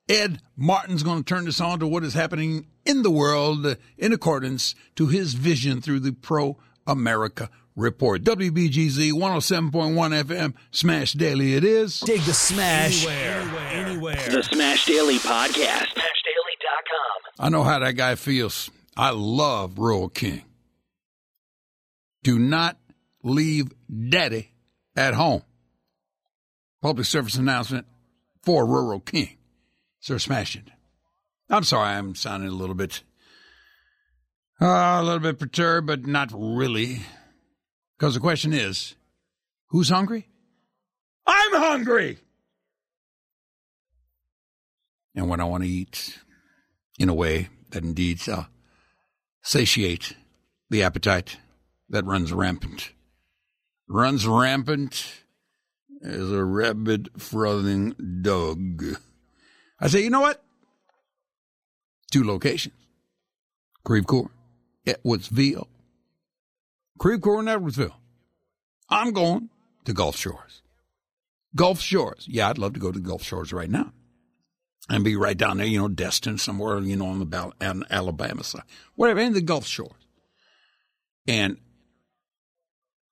Ed 0.07 0.41
Martin's 0.55 1.03
going 1.03 1.24
to 1.24 1.24
turn 1.24 1.45
this 1.45 1.60
on 1.60 1.79
to 1.79 1.88
what 1.88 2.03
is 2.03 2.13
happening 2.13 2.67
in 2.86 3.01
the 3.01 3.10
world 3.10 3.77
in 3.98 4.13
accordance 4.13 4.75
to 4.95 5.07
his 5.07 5.34
vision 5.34 5.81
through 5.81 6.00
the 6.00 6.12
Pro 6.12 6.57
America 6.86 7.50
Report. 7.75 8.24
WBGZ 8.24 9.12
107.1 9.12 10.24
FM 10.24 10.53
Smash 10.72 11.13
Daily 11.13 11.55
it 11.55 11.63
is. 11.63 12.00
Dig 12.01 12.22
the 12.22 12.34
smash 12.34 13.05
anywhere. 13.05 13.72
anywhere. 13.72 14.29
The 14.29 14.43
Smash 14.43 14.86
Daily 14.86 15.17
Podcast. 15.17 15.88
SmashDaily.com. 15.88 16.25
I 17.38 17.50
know 17.50 17.63
how 17.63 17.80
that 17.80 17.94
guy 17.94 18.15
feels. 18.15 18.70
I 18.96 19.10
love 19.10 19.77
Rural 19.77 20.10
King. 20.10 20.44
Do 22.24 22.39
not 22.39 22.77
leave 23.24 23.68
daddy 24.10 24.51
at 24.96 25.13
home. 25.13 25.44
Public 26.82 27.06
service 27.06 27.36
announcement 27.36 27.86
for 28.42 28.65
Rural 28.65 29.00
King. 29.00 29.38
Sir 30.00 30.18
Smash 30.20 30.56
it. 30.56 30.70
I'm 31.50 31.63
sorry, 31.63 31.89
I'm 31.89 32.15
sounding 32.15 32.50
a 32.50 32.54
little 32.54 32.75
bit, 32.75 33.04
uh, 34.62 34.65
a 34.65 35.04
little 35.04 35.20
bit 35.20 35.39
perturbed, 35.39 35.88
but 35.88 36.06
not 36.06 36.32
really. 36.34 37.01
Because 37.98 38.13
the 38.13 38.20
question 38.20 38.54
is, 38.54 38.96
who's 39.70 39.89
hungry? 39.89 40.27
I'm 41.27 41.54
hungry! 41.54 42.18
And 45.15 45.30
when 45.30 45.39
I 45.39 45.46
want 45.46 45.63
to 45.63 45.70
eat 45.70 46.20
in 47.00 47.10
a 47.10 47.14
way 47.14 47.50
that 47.72 47.84
indeed 47.84 48.20
shall 48.20 48.48
satiate 49.42 50.16
the 50.70 50.84
appetite 50.84 51.38
that 51.90 52.06
runs 52.06 52.34
rampant, 52.34 52.92
runs 53.88 54.25
rampant 54.25 55.06
as 56.04 56.32
a 56.32 56.44
rabid, 56.44 57.10
frothing 57.18 57.96
dog. 58.22 58.84
I 59.80 59.88
say, 59.88 60.02
you 60.02 60.10
know 60.10 60.22
what? 60.22 60.44
Two 62.12 62.24
locations. 62.24 62.75
Creve 63.84 64.08
Coeur, 64.08 64.30
Edwardsville. 64.86 65.68
Creve 66.98 67.22
Coeur 67.22 67.40
and 67.40 67.48
Edwardsville. 67.48 67.96
I'm 68.89 69.12
going 69.12 69.50
to 69.86 69.93
Gulf 69.93 70.15
Shores. 70.15 70.62
Gulf 71.56 71.80
Shores. 71.80 72.26
Yeah, 72.30 72.50
I'd 72.50 72.58
love 72.58 72.74
to 72.74 72.80
go 72.80 72.91
to 72.91 73.00
Gulf 73.00 73.24
Shores 73.24 73.54
right 73.54 73.69
now 73.69 73.91
and 74.89 75.04
be 75.04 75.15
right 75.15 75.38
down 75.38 75.58
there, 75.58 75.65
you 75.65 75.80
know, 75.80 75.88
Destin, 75.88 76.38
somewhere, 76.38 76.80
you 76.80 76.95
know, 76.95 77.08
on 77.08 77.28
the 77.28 77.54
on 77.62 77.84
Alabama 77.89 78.43
side, 78.43 78.63
whatever, 78.95 79.19
in 79.19 79.34
the 79.34 79.41
Gulf 79.41 79.65
Shores. 79.65 79.91
And 81.28 81.58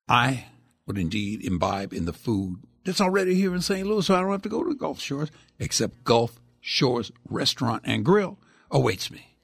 I 0.07 0.45
would 0.85 0.97
indeed 0.97 1.43
imbibe 1.43 1.93
in 1.93 2.05
the 2.05 2.13
food 2.13 2.57
that's 2.85 3.01
already 3.01 3.35
here 3.35 3.55
in 3.55 3.61
St. 3.61 3.87
Louis, 3.87 4.05
so 4.05 4.15
I 4.15 4.21
don't 4.21 4.31
have 4.31 4.41
to 4.43 4.49
go 4.49 4.63
to 4.63 4.69
the 4.69 4.75
Gulf 4.75 4.99
Shores, 4.99 5.31
except 5.57 6.03
Gulf 6.03 6.39
Shores 6.59 7.11
Restaurant 7.29 7.83
and 7.85 8.03
Grill 8.03 8.37
awaits 8.69 9.09
me. 9.09 9.37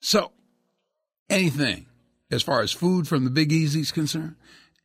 So, 0.00 0.32
anything 1.28 1.86
as 2.30 2.42
far 2.42 2.62
as 2.62 2.72
food 2.72 3.06
from 3.06 3.24
the 3.24 3.30
Big 3.30 3.52
Easy 3.52 3.80
is 3.80 3.92
concerned, 3.92 4.36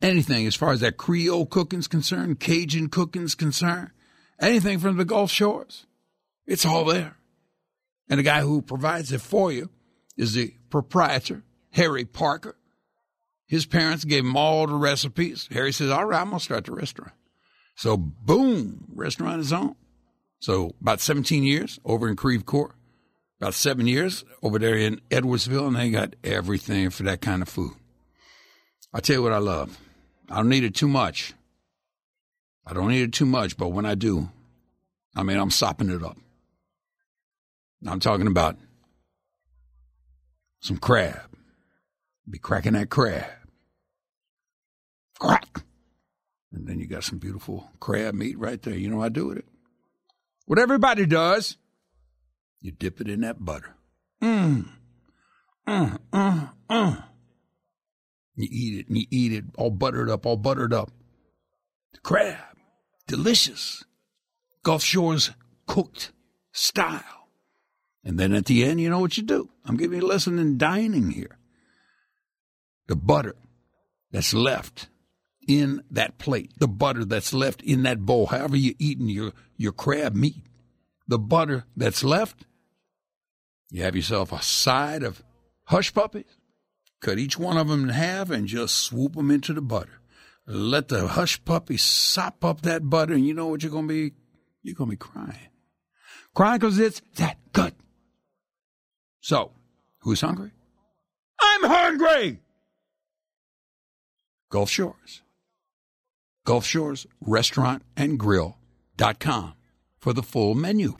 anything 0.02 0.46
as 0.46 0.54
far 0.54 0.72
as 0.72 0.80
that 0.80 0.96
Creole 0.96 1.46
cooking's 1.46 1.88
concerned, 1.88 2.40
Cajun 2.40 2.88
cooking's 2.88 3.34
concerned, 3.34 3.90
anything 4.38 4.78
from 4.78 4.96
the 4.96 5.04
Gulf 5.04 5.30
Shores, 5.30 5.86
it's 6.46 6.66
all 6.66 6.84
there. 6.84 7.16
And 8.08 8.18
the 8.18 8.24
guy 8.24 8.40
who 8.40 8.62
provides 8.62 9.12
it 9.12 9.20
for 9.20 9.50
you 9.50 9.70
is 10.16 10.34
the 10.34 10.54
proprietor, 10.70 11.42
Harry 11.70 12.04
Parker. 12.04 12.56
His 13.46 13.66
parents 13.66 14.04
gave 14.04 14.24
him 14.24 14.36
all 14.36 14.66
the 14.66 14.74
recipes. 14.74 15.48
Harry 15.52 15.72
says, 15.72 15.90
All 15.90 16.04
right, 16.04 16.20
I'm 16.20 16.28
going 16.28 16.38
to 16.38 16.44
start 16.44 16.64
the 16.64 16.72
restaurant. 16.72 17.12
So, 17.76 17.96
boom, 17.96 18.86
restaurant 18.94 19.40
is 19.40 19.52
on. 19.52 19.76
So, 20.38 20.72
about 20.80 21.00
17 21.00 21.42
years 21.44 21.78
over 21.84 22.08
in 22.08 22.16
Creve 22.16 22.46
Coeur, 22.46 22.74
about 23.40 23.54
seven 23.54 23.86
years 23.86 24.24
over 24.42 24.58
there 24.58 24.76
in 24.76 25.00
Edwardsville, 25.10 25.66
and 25.66 25.76
they 25.76 25.90
got 25.90 26.14
everything 26.22 26.90
for 26.90 27.02
that 27.04 27.20
kind 27.20 27.42
of 27.42 27.48
food. 27.48 27.72
I 28.92 29.00
tell 29.00 29.16
you 29.16 29.22
what 29.22 29.32
I 29.32 29.38
love. 29.38 29.78
I 30.30 30.36
don't 30.36 30.48
need 30.48 30.64
it 30.64 30.74
too 30.74 30.88
much. 30.88 31.34
I 32.66 32.72
don't 32.72 32.88
need 32.88 33.02
it 33.02 33.12
too 33.12 33.26
much, 33.26 33.56
but 33.56 33.68
when 33.68 33.84
I 33.84 33.94
do, 33.94 34.30
I 35.16 35.22
mean, 35.22 35.38
I'm 35.38 35.50
sopping 35.50 35.90
it 35.90 36.02
up. 36.02 36.16
I'm 37.86 38.00
talking 38.00 38.26
about 38.26 38.56
some 40.60 40.78
crab. 40.78 41.30
Be 42.28 42.38
cracking 42.38 42.72
that 42.72 42.90
crab. 42.90 43.26
Crack. 45.18 45.62
And 46.52 46.66
then 46.66 46.80
you 46.80 46.86
got 46.86 47.04
some 47.04 47.18
beautiful 47.18 47.70
crab 47.80 48.14
meat 48.14 48.38
right 48.38 48.60
there. 48.62 48.74
You 48.74 48.88
know 48.88 49.02
I 49.02 49.08
do 49.08 49.26
with 49.26 49.38
it? 49.38 49.44
What 50.46 50.58
everybody 50.58 51.06
does, 51.06 51.56
you 52.60 52.70
dip 52.70 53.00
it 53.00 53.08
in 53.08 53.20
that 53.20 53.44
butter. 53.44 53.74
Mmm. 54.22 54.68
Mm, 55.66 55.98
mm, 56.12 56.52
mm. 56.70 57.04
You 58.36 58.48
eat 58.50 58.80
it 58.80 58.88
and 58.88 58.98
you 58.98 59.06
eat 59.10 59.32
it 59.32 59.44
all 59.56 59.70
buttered 59.70 60.10
up, 60.10 60.26
all 60.26 60.36
buttered 60.36 60.72
up. 60.72 60.90
Crab. 62.02 62.38
Delicious. 63.06 63.84
Gulf 64.62 64.82
Shores 64.82 65.30
cooked 65.66 66.12
style. 66.52 67.23
And 68.04 68.18
then 68.18 68.34
at 68.34 68.46
the 68.46 68.64
end, 68.64 68.80
you 68.80 68.90
know 68.90 69.00
what 69.00 69.16
you 69.16 69.22
do. 69.22 69.48
I'm 69.64 69.76
giving 69.76 70.00
you 70.00 70.06
a 70.06 70.08
lesson 70.08 70.38
in 70.38 70.58
dining 70.58 71.10
here. 71.10 71.38
The 72.86 72.96
butter 72.96 73.34
that's 74.10 74.34
left 74.34 74.88
in 75.48 75.82
that 75.90 76.18
plate, 76.18 76.52
the 76.58 76.68
butter 76.68 77.04
that's 77.04 77.32
left 77.32 77.62
in 77.62 77.82
that 77.84 78.00
bowl, 78.00 78.26
however 78.26 78.56
you're 78.56 78.74
eating 78.78 79.08
your, 79.08 79.32
your 79.56 79.72
crab 79.72 80.14
meat, 80.14 80.44
the 81.08 81.18
butter 81.18 81.64
that's 81.76 82.04
left, 82.04 82.44
you 83.70 83.82
have 83.82 83.96
yourself 83.96 84.32
a 84.32 84.42
side 84.42 85.02
of 85.02 85.22
hush 85.64 85.92
puppies. 85.94 86.38
Cut 87.00 87.18
each 87.18 87.38
one 87.38 87.56
of 87.56 87.68
them 87.68 87.84
in 87.84 87.88
half 87.90 88.30
and 88.30 88.46
just 88.46 88.76
swoop 88.76 89.14
them 89.14 89.30
into 89.30 89.52
the 89.52 89.60
butter. 89.62 90.00
Let 90.46 90.88
the 90.88 91.08
hush 91.08 91.42
puppy 91.44 91.78
sop 91.78 92.44
up 92.44 92.62
that 92.62 92.88
butter, 92.88 93.14
and 93.14 93.26
you 93.26 93.32
know 93.32 93.46
what 93.46 93.62
you're 93.62 93.72
going 93.72 93.88
to 93.88 93.94
be? 93.94 94.12
You're 94.62 94.74
going 94.74 94.90
to 94.90 94.96
be 94.96 94.98
crying. 94.98 95.48
Crying 96.34 96.58
because 96.58 96.78
it's 96.78 97.00
that 97.16 97.38
good. 97.52 97.74
So, 99.24 99.52
who's 100.00 100.20
hungry? 100.20 100.50
I'm 101.40 101.64
hungry! 101.64 102.40
Gulf 104.50 104.68
Shores. 104.68 105.22
Gulf 106.44 106.66
Shores 106.66 107.06
Restaurant 107.22 107.84
and 107.96 108.18
Grill.com 108.18 109.54
for 109.98 110.12
the 110.12 110.22
full 110.22 110.54
menu. 110.54 110.94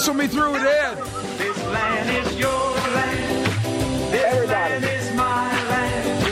Whistle 0.00 0.14
me 0.14 0.28
through 0.28 0.54
it, 0.54 0.62
Ed. 0.62 0.94
This 1.36 1.62
land 1.66 2.26
is 2.26 2.38
your 2.38 2.48
land. 2.48 3.46
This 4.10 4.48
land 4.48 4.82
is 4.82 5.14
my 5.14 5.52
land. 5.68 6.24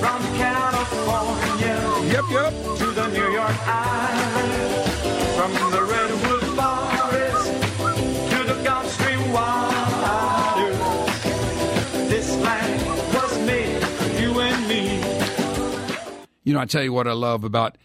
From 0.00 0.20
California 0.34 1.78
Yep, 2.12 2.24
yep. 2.32 2.52
to 2.78 2.86
the 2.90 3.06
New 3.10 3.30
York 3.30 3.68
Island. 3.68 4.90
From 5.36 5.52
the 5.70 5.82
Redwood 5.84 6.42
Forest 6.58 7.52
to 8.32 8.38
the 8.52 8.56
Gulf 8.64 8.90
Stream 8.90 9.32
waters. 9.32 10.78
This 12.10 12.36
land 12.38 13.14
was 13.14 13.38
made 13.46 13.80
for 13.80 14.08
you 14.20 14.40
and 14.40 14.68
me. 14.68 14.82
You 16.42 16.52
know, 16.54 16.58
I 16.58 16.64
tell 16.64 16.82
you 16.82 16.92
what 16.92 17.06
I 17.06 17.12
love 17.12 17.44
about 17.44 17.78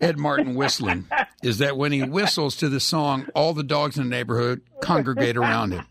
Ed 0.00 0.18
Martin 0.18 0.54
whistling 0.54 1.06
is 1.42 1.58
that 1.58 1.76
when 1.76 1.92
he 1.92 2.02
whistles 2.04 2.56
to 2.56 2.68
the 2.68 2.80
song, 2.80 3.26
all 3.34 3.52
the 3.54 3.62
dogs 3.62 3.96
in 3.96 4.04
the 4.04 4.10
neighborhood 4.10 4.60
congregate 4.80 5.36
around 5.36 5.72
him. 5.72 5.86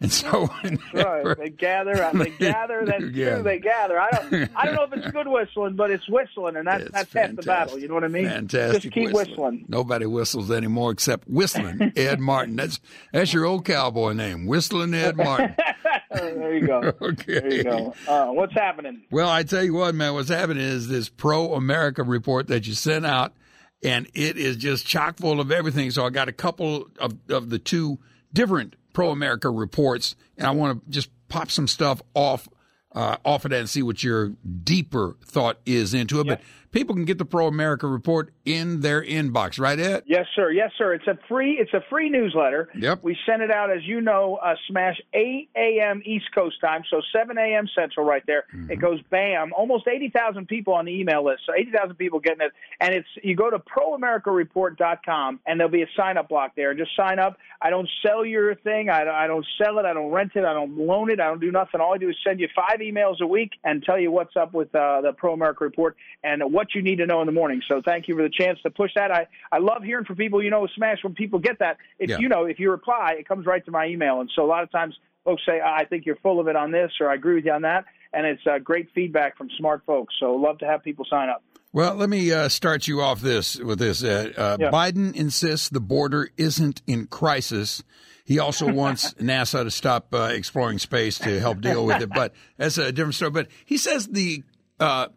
And 0.00 0.12
so, 0.12 0.48
Right. 0.94 1.36
They 1.36 1.48
gather. 1.50 2.00
uh, 2.04 2.12
They 2.12 2.30
gather. 2.30 2.84
That's 2.86 3.02
Yeah. 3.06 3.34
true. 3.34 3.42
They 3.42 3.58
gather. 3.58 3.98
I 3.98 4.08
don't. 4.12 4.48
I 4.54 4.66
don't 4.66 4.76
know 4.76 4.84
if 4.84 4.92
it's 4.92 5.10
good 5.10 5.26
whistling, 5.26 5.74
but 5.74 5.90
it's 5.90 6.08
whistling, 6.08 6.54
and 6.54 6.68
that's 6.68 6.84
It's 6.84 6.92
that's 6.92 7.12
half 7.14 7.34
the 7.34 7.42
battle. 7.42 7.80
You 7.80 7.88
know 7.88 7.94
what 7.94 8.04
I 8.04 8.08
mean? 8.08 8.26
Fantastic. 8.28 8.82
Just 8.82 8.94
keep 8.94 9.10
whistling. 9.10 9.64
Nobody 9.66 10.06
whistles 10.06 10.52
anymore 10.52 10.92
except 10.92 11.26
whistling 11.26 11.92
Ed 11.96 12.20
Martin. 12.20 12.54
That's 12.54 12.78
that's 13.12 13.32
your 13.32 13.44
old 13.44 13.64
cowboy 13.64 14.12
name, 14.12 14.46
whistling 14.46 14.94
Ed 14.94 15.16
Martin. 15.16 15.56
there 16.10 16.54
you 16.56 16.66
go. 16.66 16.92
Okay. 17.02 17.40
There 17.40 17.52
you 17.52 17.64
go. 17.64 17.94
Uh, 18.06 18.26
what's 18.26 18.52
happening? 18.54 19.02
Well, 19.10 19.28
I 19.28 19.42
tell 19.42 19.62
you 19.62 19.74
what, 19.74 19.94
man, 19.94 20.14
what's 20.14 20.28
happening 20.28 20.62
is 20.62 20.88
this 20.88 21.08
pro 21.08 21.54
America 21.54 22.02
report 22.02 22.48
that 22.48 22.66
you 22.66 22.74
sent 22.74 23.06
out, 23.06 23.34
and 23.82 24.08
it 24.14 24.36
is 24.36 24.56
just 24.56 24.86
chock 24.86 25.16
full 25.18 25.40
of 25.40 25.50
everything. 25.50 25.90
So 25.90 26.04
I 26.04 26.10
got 26.10 26.28
a 26.28 26.32
couple 26.32 26.88
of, 26.98 27.14
of 27.28 27.50
the 27.50 27.58
two 27.58 27.98
different 28.32 28.76
pro 28.92 29.10
America 29.10 29.50
reports, 29.50 30.16
and 30.36 30.46
I 30.46 30.50
want 30.50 30.84
to 30.84 30.90
just 30.90 31.10
pop 31.28 31.50
some 31.50 31.66
stuff 31.66 32.02
off 32.14 32.48
uh, 32.94 33.16
off 33.24 33.44
of 33.44 33.50
that 33.50 33.60
and 33.60 33.68
see 33.70 33.82
what 33.82 34.02
your 34.02 34.32
deeper 34.64 35.16
thought 35.24 35.58
is 35.66 35.94
into 35.94 36.20
it. 36.20 36.26
But 36.26 36.40
people 36.70 36.94
can 36.94 37.04
get 37.04 37.18
the 37.18 37.24
pro 37.24 37.46
America 37.46 37.86
report 37.86 38.32
in 38.44 38.80
their 38.80 39.02
inbox, 39.02 39.58
right, 39.58 39.78
Ed? 39.78 40.04
Yes, 40.06 40.26
sir. 40.34 40.50
Yes, 40.50 40.70
sir. 40.76 40.94
It's 40.94 41.06
a 41.06 41.18
free. 41.28 41.58
It's 41.58 41.72
a 41.72 41.82
free 41.88 42.10
newsletter. 42.10 42.68
Yep. 42.74 43.02
We 43.02 43.16
send 43.26 43.42
it 43.42 43.50
out, 43.50 43.70
as 43.70 43.84
you 43.84 44.00
know, 44.00 44.36
uh, 44.36 44.54
smash 44.68 45.00
8 45.12 45.50
a.m. 45.56 46.02
East 46.04 46.26
Coast 46.34 46.60
time, 46.60 46.82
so 46.90 47.00
7 47.12 47.36
a.m. 47.38 47.68
Central, 47.74 48.04
right 48.06 48.22
there. 48.26 48.44
Mm-hmm. 48.54 48.72
It 48.72 48.76
goes 48.76 49.00
bam. 49.10 49.52
Almost 49.52 49.88
80,000 49.88 50.46
people 50.46 50.74
on 50.74 50.84
the 50.84 50.92
email 50.92 51.24
list. 51.24 51.42
So 51.46 51.54
80,000 51.54 51.96
people 51.96 52.20
getting 52.20 52.42
it, 52.42 52.52
and 52.80 52.94
it's 52.94 53.08
you 53.22 53.36
go 53.36 53.50
to 53.50 53.58
proamericareport.com, 53.58 55.40
and 55.46 55.60
there'll 55.60 55.72
be 55.72 55.82
a 55.82 55.90
sign 55.96 56.16
up 56.16 56.28
block 56.28 56.52
there. 56.56 56.74
Just 56.74 56.94
sign 56.96 57.18
up. 57.18 57.38
I 57.60 57.70
don't 57.70 57.88
sell 58.06 58.24
your 58.24 58.54
thing. 58.54 58.88
I, 58.88 59.08
I 59.08 59.26
don't 59.26 59.46
sell 59.62 59.78
it. 59.78 59.84
I 59.84 59.92
don't 59.92 60.10
rent 60.10 60.32
it. 60.34 60.44
I 60.44 60.52
don't 60.52 60.76
loan 60.76 61.10
it. 61.10 61.20
I 61.20 61.26
don't 61.26 61.40
do 61.40 61.50
nothing. 61.50 61.80
All 61.80 61.94
I 61.94 61.98
do 61.98 62.08
is 62.08 62.16
send 62.26 62.40
you 62.40 62.48
five 62.54 62.80
emails 62.80 63.20
a 63.20 63.26
week 63.26 63.52
and 63.64 63.82
tell 63.82 63.98
you 63.98 64.10
what's 64.10 64.36
up 64.36 64.52
with 64.54 64.74
uh, 64.74 65.00
the 65.00 65.12
Pro 65.12 65.32
America 65.32 65.64
Report 65.64 65.96
and 66.22 66.42
what 66.58 66.74
you 66.74 66.82
need 66.82 66.96
to 66.96 67.06
know 67.06 67.20
in 67.20 67.26
the 67.26 67.32
morning. 67.32 67.62
So 67.68 67.80
thank 67.84 68.08
you 68.08 68.16
for 68.16 68.22
the 68.24 68.28
chance 68.30 68.58
to 68.64 68.70
push 68.70 68.90
that. 68.96 69.12
I, 69.12 69.28
I 69.52 69.58
love 69.58 69.84
hearing 69.84 70.04
from 70.04 70.16
people. 70.16 70.42
You 70.42 70.50
know, 70.50 70.66
Smash 70.74 70.98
when 71.04 71.14
people 71.14 71.38
get 71.38 71.60
that. 71.60 71.76
If 72.00 72.10
Yeah. 72.10 72.18
you 72.18 72.28
know, 72.28 72.46
if 72.46 72.58
you 72.58 72.70
reply, 72.72 73.14
it 73.20 73.28
comes 73.28 73.46
right 73.46 73.64
to 73.64 73.70
my 73.70 73.86
email. 73.86 74.20
And 74.20 74.28
so 74.34 74.44
a 74.44 74.50
lot 74.54 74.64
of 74.64 74.70
times 74.72 74.94
folks 75.24 75.42
say, 75.46 75.60
I 75.60 75.84
think 75.84 76.04
you're 76.04 76.16
full 76.16 76.40
of 76.40 76.48
it 76.48 76.56
on 76.56 76.72
this, 76.72 76.90
or 77.00 77.10
I 77.10 77.14
agree 77.14 77.36
with 77.36 77.44
you 77.44 77.52
on 77.52 77.62
that. 77.62 77.84
And 78.12 78.26
it's 78.26 78.42
uh, 78.44 78.58
great 78.58 78.88
feedback 78.94 79.36
from 79.38 79.48
smart 79.56 79.82
folks. 79.86 80.14
So 80.18 80.32
love 80.34 80.58
to 80.58 80.66
have 80.66 80.82
people 80.82 81.06
sign 81.08 81.28
up. 81.28 81.42
Well, 81.72 81.94
let 81.94 82.08
me 82.08 82.32
uh, 82.32 82.48
start 82.48 82.88
you 82.88 83.02
off 83.02 83.20
this 83.20 83.56
with 83.56 83.78
this. 83.78 84.02
Uh, 84.02 84.32
uh, 84.36 84.56
Yeah. 84.58 84.70
Biden 84.70 85.14
insists 85.14 85.68
the 85.68 85.80
border 85.80 86.30
isn't 86.36 86.82
in 86.88 87.06
crisis. 87.06 87.84
He 88.24 88.38
also 88.40 88.66
wants 88.82 89.14
NASA 89.14 89.62
to 89.62 89.70
stop 89.70 90.12
uh, 90.12 90.30
exploring 90.32 90.78
space 90.78 91.18
to 91.20 91.38
help 91.38 91.60
deal 91.60 91.84
with 91.86 92.02
it, 92.02 92.08
but 92.08 92.32
that's 92.56 92.78
a 92.78 92.90
different 92.90 93.14
story. 93.14 93.30
But 93.30 93.48
he 93.66 93.76
says 93.78 94.06
the 94.08 94.42
uh, 94.80 95.08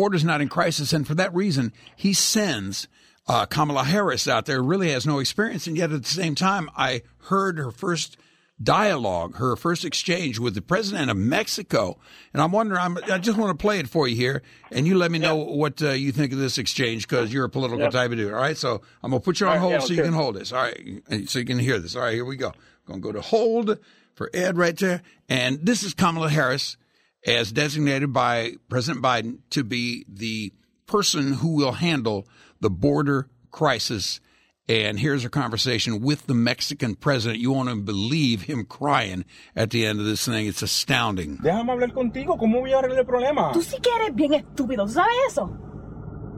border's 0.00 0.24
not 0.24 0.40
in 0.40 0.48
crisis, 0.48 0.94
and 0.94 1.06
for 1.06 1.14
that 1.14 1.34
reason, 1.34 1.74
he 1.94 2.14
sends 2.14 2.88
uh, 3.28 3.44
Kamala 3.44 3.84
Harris 3.84 4.26
out 4.26 4.46
there. 4.46 4.62
Really 4.62 4.90
has 4.92 5.06
no 5.06 5.18
experience, 5.18 5.66
and 5.66 5.76
yet 5.76 5.92
at 5.92 6.02
the 6.04 6.08
same 6.08 6.34
time, 6.34 6.70
I 6.74 7.02
heard 7.24 7.58
her 7.58 7.70
first 7.70 8.16
dialogue, 8.62 9.36
her 9.36 9.56
first 9.56 9.84
exchange 9.84 10.38
with 10.38 10.54
the 10.54 10.62
president 10.62 11.10
of 11.10 11.16
Mexico. 11.18 11.98
And 12.32 12.42
I'm 12.42 12.50
wondering, 12.50 12.80
I'm, 12.80 12.96
I 13.10 13.18
just 13.18 13.36
want 13.38 13.58
to 13.58 13.60
play 13.60 13.78
it 13.78 13.88
for 13.88 14.08
you 14.08 14.16
here, 14.16 14.42
and 14.70 14.86
you 14.86 14.96
let 14.96 15.10
me 15.10 15.18
know 15.18 15.36
what 15.36 15.82
uh, 15.82 15.90
you 15.90 16.12
think 16.12 16.32
of 16.32 16.38
this 16.38 16.56
exchange 16.56 17.06
because 17.06 17.30
you're 17.30 17.44
a 17.44 17.50
political 17.50 17.80
Yep. 17.84 17.92
type 17.92 18.10
of 18.10 18.16
dude. 18.16 18.32
All 18.32 18.40
right, 18.40 18.56
so 18.56 18.80
I'm 19.02 19.10
gonna 19.10 19.20
put 19.20 19.38
you 19.40 19.46
on 19.48 19.52
right, 19.52 19.60
hold 19.60 19.72
yeah, 19.72 19.78
so 19.80 19.82
let's 19.88 19.96
you 19.98 20.02
can 20.02 20.12
hold 20.14 20.34
this. 20.36 20.50
All 20.52 20.62
right, 20.62 21.28
so 21.28 21.38
you 21.38 21.44
can 21.44 21.58
hear 21.58 21.78
this. 21.78 21.94
All 21.94 22.02
right, 22.02 22.14
here 22.14 22.24
we 22.24 22.36
go. 22.36 22.52
gonna 22.86 23.00
go 23.00 23.12
to 23.12 23.20
hold 23.20 23.78
for 24.14 24.30
Ed 24.32 24.56
right 24.56 24.76
there, 24.78 25.02
and 25.28 25.58
this 25.62 25.82
is 25.82 25.92
Kamala 25.92 26.30
Harris 26.30 26.78
as 27.26 27.52
designated 27.52 28.12
by 28.12 28.54
President 28.68 29.04
Biden 29.04 29.38
to 29.50 29.64
be 29.64 30.04
the 30.08 30.52
person 30.86 31.34
who 31.34 31.54
will 31.54 31.72
handle 31.72 32.26
the 32.60 32.70
border 32.70 33.28
crisis. 33.50 34.20
And 34.68 35.00
here's 35.00 35.24
a 35.24 35.30
conversation 35.30 36.00
with 36.00 36.26
the 36.26 36.34
Mexican 36.34 36.94
president. 36.94 37.40
You 37.40 37.52
want 37.52 37.68
to 37.70 37.76
believe 37.76 38.42
him 38.42 38.64
crying 38.64 39.24
at 39.56 39.70
the 39.70 39.84
end 39.84 39.98
of 39.98 40.06
this 40.06 40.24
thing. 40.24 40.46
It's 40.46 40.62
astounding. 40.62 41.38
Déjame 41.38 41.72
hablar 41.72 41.92
contigo, 41.92 42.38
¿cómo 42.38 42.60
voy 42.60 42.72
a 42.72 42.78
arreglar 42.78 43.00
el 43.00 43.06
problema? 43.06 43.52
Tú 43.52 43.62
sí 43.62 43.80
que 43.82 43.90
eres 43.90 44.14
bien 44.14 44.34
estúpido, 44.34 44.86
¿sabes 44.86 45.14
eso? 45.28 45.50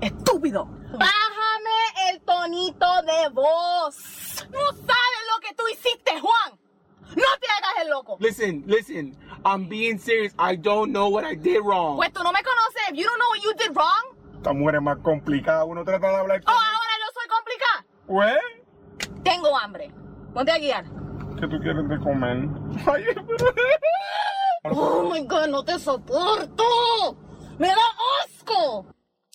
Estúpido. 0.00 0.64
Bájame 0.98 2.10
el 2.10 2.20
tonito 2.22 2.86
de 3.02 3.28
voz. 3.34 4.46
No 4.50 4.66
sabes 4.72 5.22
lo 5.30 5.40
que 5.40 5.54
tú 5.54 5.64
hiciste, 5.70 6.12
Juan. 6.20 6.61
No 7.16 7.28
te 7.40 7.46
hagas 7.46 7.82
el 7.82 7.90
loco. 7.90 8.16
Listen, 8.20 8.64
listen, 8.66 9.16
I'm 9.44 9.68
being 9.68 9.98
serious. 9.98 10.32
I 10.38 10.56
don't 10.56 10.92
know 10.92 11.08
what 11.08 11.24
I 11.24 11.34
did 11.34 11.60
wrong. 11.62 11.96
Pues 11.96 12.12
tú 12.12 12.22
no 12.22 12.32
me 12.32 12.40
conoces. 12.42 12.90
If 12.90 12.96
you 12.96 13.04
don't 13.04 13.18
know 13.18 13.28
what 13.28 13.42
you 13.42 13.54
did 13.54 13.76
wrong, 13.76 14.16
Esta 14.36 14.52
mujer 14.52 14.76
es 14.76 14.82
más 14.82 14.98
complicada. 15.02 15.64
Uno 15.64 15.84
trata 15.84 16.08
de 16.08 16.16
hablar 16.16 16.40
oh, 16.46 16.50
ahora 16.50 16.94
yo 17.00 17.08
soy 17.14 17.28
complicada. 17.28 17.86
Pues, 18.06 19.22
Tengo 19.22 19.56
hambre. 19.56 19.90
Ponte 20.34 20.50
a 20.50 20.58
guiar. 20.58 20.84
¿qué 21.38 21.48
tú 21.48 21.58
quieres 21.60 21.88
de 21.88 21.98
comer? 21.98 22.48
Ay. 22.86 23.04
Oh 24.64 25.10
my 25.10 25.20
God, 25.26 25.48
no 25.48 25.64
te 25.64 25.76
soporto. 25.76 27.16
Me 27.58 27.66
da 27.66 27.82
asco. 28.22 28.86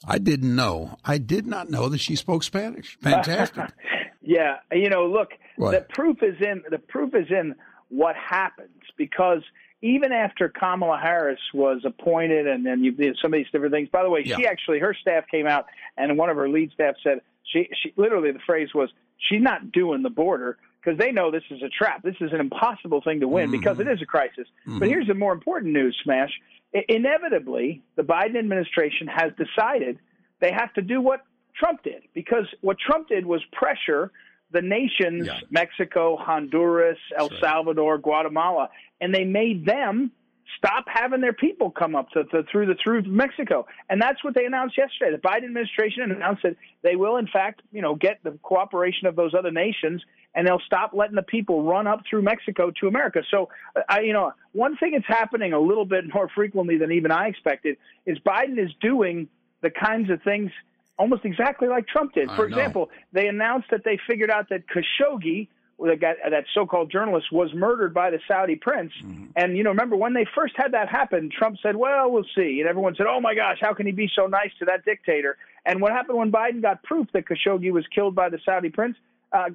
I 0.08 0.20
didn't 0.20 0.56
know. 0.56 0.98
I 1.04 1.18
did 1.18 1.46
not 1.46 1.70
know 1.70 1.90
that 1.90 2.00
she 2.00 2.16
spoke 2.16 2.44
Spanish. 2.44 2.98
Fantastic. 3.02 3.64
Yeah, 4.22 4.58
you 4.74 4.90
know, 4.90 5.06
look, 5.06 5.30
What? 5.58 5.72
the 5.72 5.82
proof 5.82 6.22
is 6.22 6.36
in 6.40 6.64
the 6.70 6.80
proof 6.80 7.14
is 7.16 7.28
in 7.30 7.56
what 7.90 8.16
happens 8.16 8.82
because 8.98 9.42
even 9.82 10.12
after 10.12 10.50
Kamala 10.50 10.98
Harris 10.98 11.40
was 11.54 11.82
appointed, 11.86 12.48
and 12.48 12.66
then 12.66 12.84
you 12.84 12.92
did 12.92 13.18
some 13.22 13.34
of 13.34 13.38
these 13.38 13.50
different 13.52 13.74
things. 13.74 13.90
By 13.90 14.04
the 14.04 14.10
way, 14.10 14.24
she 14.24 14.48
actually 14.48 14.80
her 14.80 14.94
staff 14.94 15.26
came 15.30 15.46
out, 15.46 15.66
and 15.98 16.18
one 16.18 16.30
of 16.30 16.38
her 16.38 16.50
lead 16.50 16.72
staff 16.72 16.96
said 17.04 17.22
she 17.44 17.70
she 17.82 17.94
literally 17.96 18.32
the 18.32 18.40
phrase 18.46 18.70
was 18.74 18.90
she's 19.18 19.42
not 19.42 19.72
doing 19.72 20.02
the 20.02 20.10
border 20.10 20.58
because 20.82 20.98
they 20.98 21.12
know 21.12 21.32
this 21.32 21.44
is 21.52 21.62
a 21.62 21.70
trap. 21.70 22.02
This 22.04 22.16
is 22.22 22.32
an 22.34 22.40
impossible 22.40 23.02
thing 23.02 23.20
to 23.20 23.28
win 23.28 23.52
because 23.52 23.80
it 23.80 23.84
mm-hmm. 23.84 23.94
is 23.94 24.02
a 24.02 24.06
crisis. 24.06 24.48
Mm-hmm. 24.66 24.80
But 24.80 24.88
here's 24.88 25.08
the 25.08 25.14
more 25.14 25.34
important 25.34 25.74
news, 25.74 25.98
Smash. 26.04 26.32
I- 26.74 26.86
inevitably, 26.88 27.84
the 27.96 28.04
Biden 28.04 28.38
administration 28.38 29.08
has 29.08 29.32
decided 29.38 30.00
they 30.40 30.52
have 30.52 30.74
to 30.74 30.82
do 30.82 31.02
what 31.02 31.22
Trump 31.56 31.84
did 31.84 32.04
because 32.14 32.46
what 32.62 32.78
Trump 32.80 33.10
did 33.10 33.26
was 33.26 33.42
pressure 33.52 34.12
the 34.52 34.62
nations 34.62 35.28
Yeah. 35.28 35.40
Mexico, 35.50 36.16
Honduras, 36.18 36.98
El 37.18 37.30
Salvador, 37.40 37.98
Guatemala, 37.98 38.70
and 39.02 39.14
they 39.14 39.26
made 39.26 39.66
them 39.66 40.12
stop 40.58 40.86
having 40.88 41.22
their 41.22 41.34
people 41.34 41.70
come 41.70 41.96
up 41.96 42.10
to, 42.12 42.24
to 42.26 42.44
through 42.44 42.66
the 42.66 42.76
through 42.82 43.04
Mexico, 43.04 43.68
and 43.90 44.02
that's 44.02 44.24
what 44.24 44.34
they 44.34 44.46
announced 44.46 44.78
yesterday. 44.78 45.12
The 45.12 45.22
Biden 45.22 45.46
administration 45.46 46.04
announced 46.12 46.44
that 46.44 46.56
they 46.82 46.96
will, 46.96 47.18
in 47.18 47.28
fact, 47.28 47.62
you 47.72 47.82
know, 47.82 47.96
get 47.96 48.20
the 48.24 48.32
cooperation 48.42 49.08
of 49.08 49.16
those 49.16 49.34
other 49.34 49.52
nations, 49.52 50.02
and 50.34 50.48
they'll 50.48 50.62
stop 50.66 50.92
letting 50.94 51.16
the 51.16 51.22
people 51.24 51.64
run 51.64 51.86
up 51.88 52.02
through 52.10 52.22
Mexico 52.22 52.72
to 52.80 52.88
America. 52.88 53.22
So, 53.30 53.50
I, 53.90 54.02
you 54.02 54.14
know, 54.14 54.32
one 54.54 54.78
thing 54.78 54.92
that's 54.94 55.08
happening 55.08 55.54
a 55.54 55.60
little 55.60 55.86
bit 55.86 56.06
more 56.14 56.30
frequently 56.34 56.78
than 56.78 56.92
even 56.92 57.12
I 57.12 57.28
expected 57.28 57.78
is 58.06 58.18
Biden 58.20 58.58
is 58.58 58.72
doing 58.82 59.28
the 59.62 59.70
kinds 59.70 60.10
of 60.10 60.22
things 60.24 60.52
almost 60.98 61.26
exactly 61.26 61.68
like 61.68 61.88
Trump 61.88 62.14
did. 62.14 62.30
I 62.30 62.36
For 62.36 62.48
know. 62.50 62.56
example, 62.58 62.90
they 63.14 63.28
announced 63.28 63.68
that 63.72 63.84
they 63.84 64.00
figured 64.08 64.30
out 64.32 64.50
that 64.50 64.64
Khashoggi, 64.68 65.48
that, 65.80 66.46
so-called 66.56 66.92
journalist, 66.92 67.32
was 67.32 67.54
murdered 67.54 67.94
by 67.94 68.10
the 68.10 68.20
Saudi 68.28 68.56
prince. 68.56 68.92
Mm-hmm. 69.06 69.26
And 69.36 69.56
you 69.58 69.64
know, 69.64 69.70
remember 69.70 69.96
when 69.96 70.14
they 70.14 70.26
first 70.36 70.56
had 70.58 70.72
that 70.74 70.90
happen, 70.90 71.30
Trump 71.30 71.58
said, 71.62 71.76
"Well, 71.76 72.10
we'll 72.12 72.26
see," 72.36 72.60
and 72.60 72.68
everyone 72.68 72.96
said, 72.96 73.06
"Oh 73.08 73.22
my 73.22 73.36
gosh, 73.36 73.58
how 73.62 73.74
can 73.74 73.86
he 73.86 73.92
be 73.92 74.10
so 74.16 74.26
nice 74.28 74.52
to 74.60 74.66
that 74.66 74.86
dictator?" 74.86 75.38
And 75.66 75.82
what 75.82 75.92
happened 75.92 76.18
when 76.18 76.32
Biden 76.32 76.62
got 76.62 76.82
proof 76.84 77.08
that 77.14 77.26
Khashoggi 77.26 77.72
was 77.72 77.86
killed 77.94 78.16
by 78.16 78.30
the 78.30 78.40
Saudi 78.44 78.70
prince? 78.70 78.98
Uh, 79.34 79.50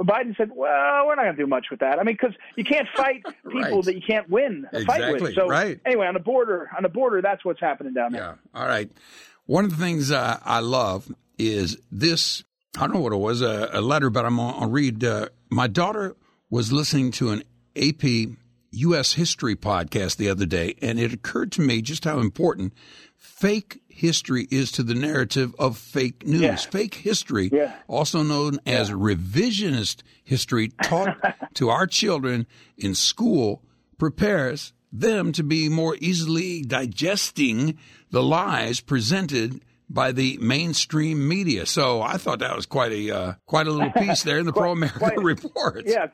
Biden 0.00 0.36
said, 0.36 0.50
"Well, 0.54 1.06
we're 1.06 1.14
not 1.14 1.22
going 1.22 1.36
to 1.36 1.42
do 1.42 1.46
much 1.46 1.66
with 1.70 1.80
that. 1.80 1.98
I 2.00 2.02
mean, 2.02 2.16
because 2.20 2.36
you 2.56 2.64
can't 2.64 2.88
fight 2.96 3.22
people 3.44 3.60
Right. 3.60 3.84
that 3.84 3.94
you 3.94 4.02
can't 4.06 4.28
win 4.28 4.66
a 4.72 4.84
fight 4.84 4.98
Exactly, 4.98 5.20
with." 5.22 5.34
So 5.34 5.46
right. 5.48 5.80
anyway, 5.86 6.06
on 6.08 6.14
the 6.14 6.20
border, 6.20 6.68
on 6.76 6.82
the 6.82 6.88
border, 6.88 7.22
that's 7.22 7.44
what's 7.44 7.60
happening 7.60 7.94
down 7.94 8.12
there. 8.12 8.36
Yeah. 8.54 8.60
All 8.60 8.66
right. 8.66 8.90
One 9.46 9.64
of 9.64 9.70
the 9.72 9.76
things 9.76 10.10
uh, 10.10 10.38
I 10.44 10.60
love 10.60 11.12
is 11.38 11.76
this. 11.90 12.44
I 12.76 12.80
don't 12.80 12.94
know 12.94 13.00
what 13.00 13.12
it 13.12 13.16
was, 13.16 13.42
a, 13.42 13.68
a 13.72 13.80
letter, 13.80 14.10
but 14.10 14.24
I'm 14.24 14.36
going 14.36 14.60
to 14.60 14.66
read. 14.66 15.04
Uh, 15.04 15.28
my 15.50 15.66
daughter 15.66 16.16
was 16.50 16.72
listening 16.72 17.10
to 17.12 17.30
an 17.30 17.42
AP 17.76 18.36
U.S. 18.72 19.12
history 19.12 19.54
podcast 19.54 20.16
the 20.16 20.28
other 20.28 20.46
day, 20.46 20.74
and 20.82 20.98
it 20.98 21.12
occurred 21.12 21.52
to 21.52 21.60
me 21.60 21.82
just 21.82 22.04
how 22.04 22.18
important 22.18 22.72
fake 23.16 23.80
history 23.88 24.48
is 24.50 24.72
to 24.72 24.82
the 24.82 24.94
narrative 24.94 25.54
of 25.58 25.78
fake 25.78 26.26
news. 26.26 26.40
Yeah. 26.40 26.56
Fake 26.56 26.94
history, 26.94 27.50
Yeah. 27.52 27.72
also 27.86 28.22
known 28.22 28.58
as 28.66 28.90
revisionist 28.90 30.02
history, 30.24 30.70
taught 30.82 31.16
to 31.54 31.68
our 31.68 31.86
children 31.86 32.46
in 32.76 32.94
school, 32.94 33.62
prepares 33.98 34.72
them 35.00 35.32
to 35.32 35.42
be 35.42 35.68
more 35.68 35.96
easily 36.00 36.62
digesting 36.62 37.78
the 38.10 38.22
lies 38.22 38.80
presented 38.80 39.60
by 39.90 40.12
the 40.12 40.38
mainstream 40.40 41.28
media. 41.28 41.66
So 41.66 42.00
I 42.00 42.16
thought 42.16 42.38
that 42.38 42.54
was 42.54 42.66
quite 42.66 42.92
a 42.92 43.10
uh, 43.10 43.34
quite 43.46 43.66
a 43.66 43.70
little 43.70 43.90
piece 43.96 44.22
there 44.22 44.38
in 44.38 44.46
the 44.46 44.52
Pro 44.52 44.72
America 44.72 45.14
report. 45.20 45.82
Yeah, 45.86 46.06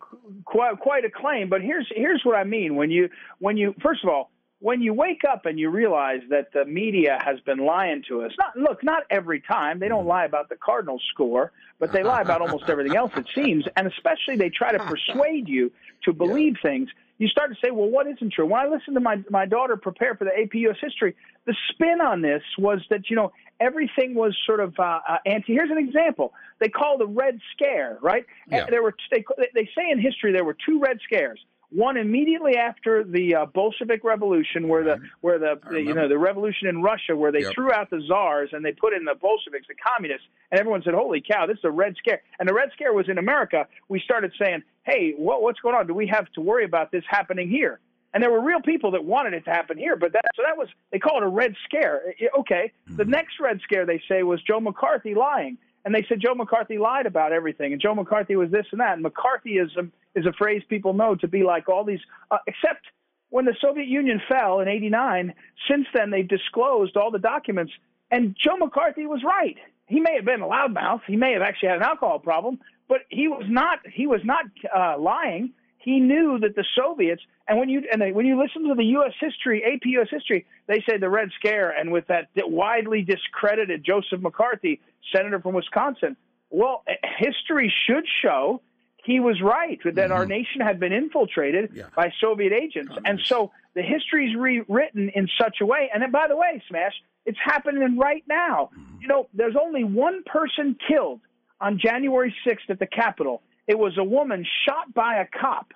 quite 0.44 0.78
quite 0.80 1.04
a 1.04 1.10
claim. 1.10 1.48
But 1.48 1.62
here's 1.62 1.86
here's 1.94 2.22
what 2.24 2.36
I 2.36 2.44
mean. 2.44 2.74
When 2.74 2.90
you 2.90 3.10
when 3.38 3.56
you 3.56 3.74
first 3.82 4.02
of 4.02 4.10
all 4.10 4.30
when 4.60 4.82
you 4.82 4.92
wake 4.92 5.22
up 5.24 5.46
and 5.46 5.58
you 5.58 5.70
realize 5.70 6.20
that 6.28 6.52
the 6.52 6.66
media 6.66 7.18
has 7.24 7.40
been 7.40 7.58
lying 7.58 8.04
to 8.08 8.22
us. 8.22 8.32
Not 8.38 8.56
look, 8.56 8.84
not 8.84 9.04
every 9.10 9.40
time. 9.40 9.80
They 9.80 9.88
don't 9.88 10.06
lie 10.06 10.26
about 10.26 10.50
the 10.50 10.56
Cardinals 10.56 11.02
score, 11.12 11.52
but 11.78 11.92
they 11.92 12.02
lie 12.02 12.20
about 12.20 12.42
almost 12.42 12.64
everything 12.68 12.94
else. 12.94 13.10
It 13.16 13.26
seems, 13.34 13.64
and 13.76 13.86
especially 13.86 14.36
they 14.36 14.50
try 14.50 14.72
to 14.72 14.78
persuade 14.84 15.48
you 15.48 15.72
to 16.04 16.12
believe 16.12 16.56
things. 16.62 16.90
You 17.20 17.28
start 17.28 17.50
to 17.50 17.56
say, 17.62 17.70
well, 17.70 17.90
what 17.90 18.06
isn't 18.06 18.32
true? 18.32 18.46
When 18.46 18.58
I 18.58 18.66
listened 18.66 18.96
to 18.96 19.00
my 19.00 19.22
my 19.28 19.44
daughter 19.44 19.76
prepare 19.76 20.14
for 20.14 20.24
the 20.24 20.30
AP 20.30 20.54
US 20.54 20.78
history, 20.80 21.14
the 21.44 21.54
spin 21.70 22.00
on 22.00 22.22
this 22.22 22.42
was 22.56 22.80
that 22.88 23.10
you 23.10 23.16
know 23.16 23.30
everything 23.60 24.14
was 24.14 24.34
sort 24.46 24.58
of 24.58 24.74
uh, 24.78 25.00
uh, 25.06 25.18
anti. 25.26 25.52
Here's 25.52 25.70
an 25.70 25.76
example. 25.76 26.32
They 26.60 26.70
call 26.70 26.96
the 26.96 27.06
Red 27.06 27.38
Scare, 27.52 27.98
right? 28.00 28.24
Yeah. 28.48 28.60
And 28.64 28.72
there 28.72 28.82
were 28.82 28.94
they 29.10 29.22
they 29.54 29.68
say 29.76 29.90
in 29.90 30.00
history 30.00 30.32
there 30.32 30.44
were 30.44 30.56
two 30.66 30.80
Red 30.80 30.98
Scares. 31.04 31.44
One 31.72 31.96
immediately 31.96 32.56
after 32.56 33.04
the 33.04 33.34
uh, 33.36 33.46
Bolshevik 33.46 34.02
Revolution, 34.02 34.66
where 34.66 34.82
the 34.82 34.98
where 35.20 35.38
the, 35.38 35.60
the 35.70 35.80
you 35.80 35.94
know 35.94 36.08
the 36.08 36.18
revolution 36.18 36.66
in 36.68 36.82
Russia, 36.82 37.16
where 37.16 37.30
they 37.30 37.42
Yep. 37.42 37.54
threw 37.54 37.72
out 37.72 37.90
the 37.90 38.00
czars 38.08 38.50
and 38.52 38.64
they 38.64 38.72
put 38.72 38.92
in 38.92 39.04
the 39.04 39.14
Bolsheviks, 39.14 39.66
the 39.68 39.74
communists, 39.74 40.26
and 40.50 40.58
everyone 40.58 40.82
said, 40.82 40.94
"Holy 40.94 41.20
cow, 41.20 41.46
this 41.46 41.58
is 41.58 41.64
a 41.64 41.70
Red 41.70 41.94
Scare!" 41.96 42.22
And 42.40 42.48
the 42.48 42.54
Red 42.54 42.70
Scare 42.72 42.92
was 42.92 43.08
in 43.08 43.18
America. 43.18 43.68
We 43.88 44.00
started 44.00 44.32
saying, 44.36 44.62
"Hey, 44.82 45.14
what, 45.16 45.42
what's 45.42 45.60
going 45.60 45.76
on? 45.76 45.86
Do 45.86 45.94
we 45.94 46.08
have 46.08 46.26
to 46.32 46.40
worry 46.40 46.64
about 46.64 46.90
this 46.90 47.04
happening 47.08 47.48
here?" 47.48 47.78
And 48.12 48.20
there 48.20 48.30
were 48.32 48.40
real 48.40 48.60
people 48.60 48.90
that 48.90 49.04
wanted 49.04 49.34
it 49.34 49.44
to 49.44 49.50
happen 49.50 49.78
here, 49.78 49.94
but 49.94 50.12
that 50.14 50.22
so 50.34 50.42
that 50.44 50.58
was 50.58 50.66
they 50.90 50.98
call 50.98 51.18
it 51.18 51.22
a 51.22 51.28
Red 51.28 51.54
Scare. 51.66 52.02
Okay, 52.40 52.72
the 52.88 53.04
next 53.04 53.38
Red 53.38 53.60
Scare 53.62 53.86
they 53.86 54.02
say 54.08 54.24
was 54.24 54.42
Joe 54.42 54.58
McCarthy 54.58 55.14
lying, 55.14 55.56
and 55.84 55.94
they 55.94 56.04
said 56.08 56.20
Joe 56.20 56.34
McCarthy 56.34 56.78
lied 56.78 57.06
about 57.06 57.32
everything, 57.32 57.72
and 57.72 57.80
Joe 57.80 57.94
McCarthy 57.94 58.36
was 58.36 58.50
this 58.50 58.66
and 58.72 58.80
that. 58.80 58.96
And 58.96 59.04
McCarthyism 59.04 59.90
is 60.14 60.26
a 60.26 60.32
phrase 60.32 60.62
people 60.68 60.92
know 60.92 61.14
to 61.16 61.28
be 61.28 61.42
like 61.42 61.68
all 61.68 61.84
these, 61.84 62.00
uh, 62.30 62.38
except 62.46 62.86
when 63.30 63.44
the 63.44 63.54
Soviet 63.60 63.86
Union 63.86 64.20
fell 64.28 64.60
in 64.60 64.68
'89. 64.68 65.34
Since 65.70 65.86
then, 65.94 66.10
they've 66.10 66.28
disclosed 66.28 66.96
all 66.96 67.10
the 67.10 67.18
documents, 67.18 67.72
and 68.10 68.36
Joe 68.42 68.56
McCarthy 68.56 69.06
was 69.06 69.22
right. 69.24 69.56
He 69.86 70.00
may 70.00 70.14
have 70.14 70.24
been 70.24 70.40
a 70.40 70.46
loudmouth. 70.46 71.00
He 71.06 71.16
may 71.16 71.32
have 71.32 71.42
actually 71.42 71.70
had 71.70 71.78
an 71.78 71.84
alcohol 71.84 72.18
problem, 72.18 72.60
but 72.88 73.00
he 73.08 73.28
was 73.28 73.44
not. 73.48 73.78
He 73.92 74.06
was 74.06 74.20
not 74.24 74.44
uh, 74.74 74.98
lying. 74.98 75.52
He 75.82 75.98
knew 75.98 76.38
that 76.40 76.54
the 76.56 76.64
Soviets, 76.76 77.22
and 77.48 77.58
when 77.58 77.70
you 77.70 77.82
and 77.90 78.00
they, 78.02 78.12
when 78.12 78.26
you 78.26 78.38
listen 78.40 78.68
to 78.68 78.74
the 78.74 78.84
U.S. 78.84 79.12
history, 79.18 79.64
AP 79.64 79.80
U.S. 79.86 80.08
history, 80.10 80.46
they 80.66 80.84
say 80.88 80.98
the 80.98 81.08
Red 81.08 81.30
Scare, 81.38 81.70
and 81.70 81.90
with 81.90 82.06
that 82.08 82.28
widely 82.36 83.00
discredited 83.02 83.82
Joseph 83.82 84.20
McCarthy, 84.20 84.80
senator 85.10 85.40
from 85.40 85.54
Wisconsin. 85.54 86.16
Well, 86.50 86.82
eh, 86.86 86.94
history 87.18 87.72
should 87.86 88.04
show 88.22 88.60
he 89.04 89.20
was 89.20 89.40
right 89.40 89.78
that 89.94 90.12
our 90.12 90.26
nation 90.26 90.60
had 90.60 90.78
been 90.78 90.92
infiltrated 90.92 91.70
Yeah. 91.74 91.84
by 91.96 92.12
Soviet 92.20 92.52
agents, 92.52 92.92
and 93.06 93.18
so 93.20 93.50
the 93.74 93.82
history 93.82 94.28
is 94.30 94.36
rewritten 94.36 95.08
in 95.08 95.28
such 95.40 95.62
a 95.62 95.66
way. 95.66 95.88
And 95.94 96.02
then, 96.02 96.10
by 96.10 96.28
the 96.28 96.36
way, 96.36 96.62
Smash, 96.68 96.92
it's 97.24 97.38
happening 97.42 97.96
right 97.96 98.24
now. 98.28 98.68
You 99.00 99.08
know, 99.08 99.28
there's 99.32 99.56
only 99.56 99.84
one 99.84 100.24
person 100.24 100.76
killed 100.86 101.20
on 101.58 101.78
January 101.78 102.34
6th 102.44 102.68
at 102.68 102.78
the 102.78 102.86
Capitol. 102.86 103.40
It 103.66 103.78
was 103.78 103.96
a 103.98 104.04
woman 104.04 104.46
shot 104.66 104.92
by 104.94 105.16
a 105.16 105.26
cop. 105.26 105.72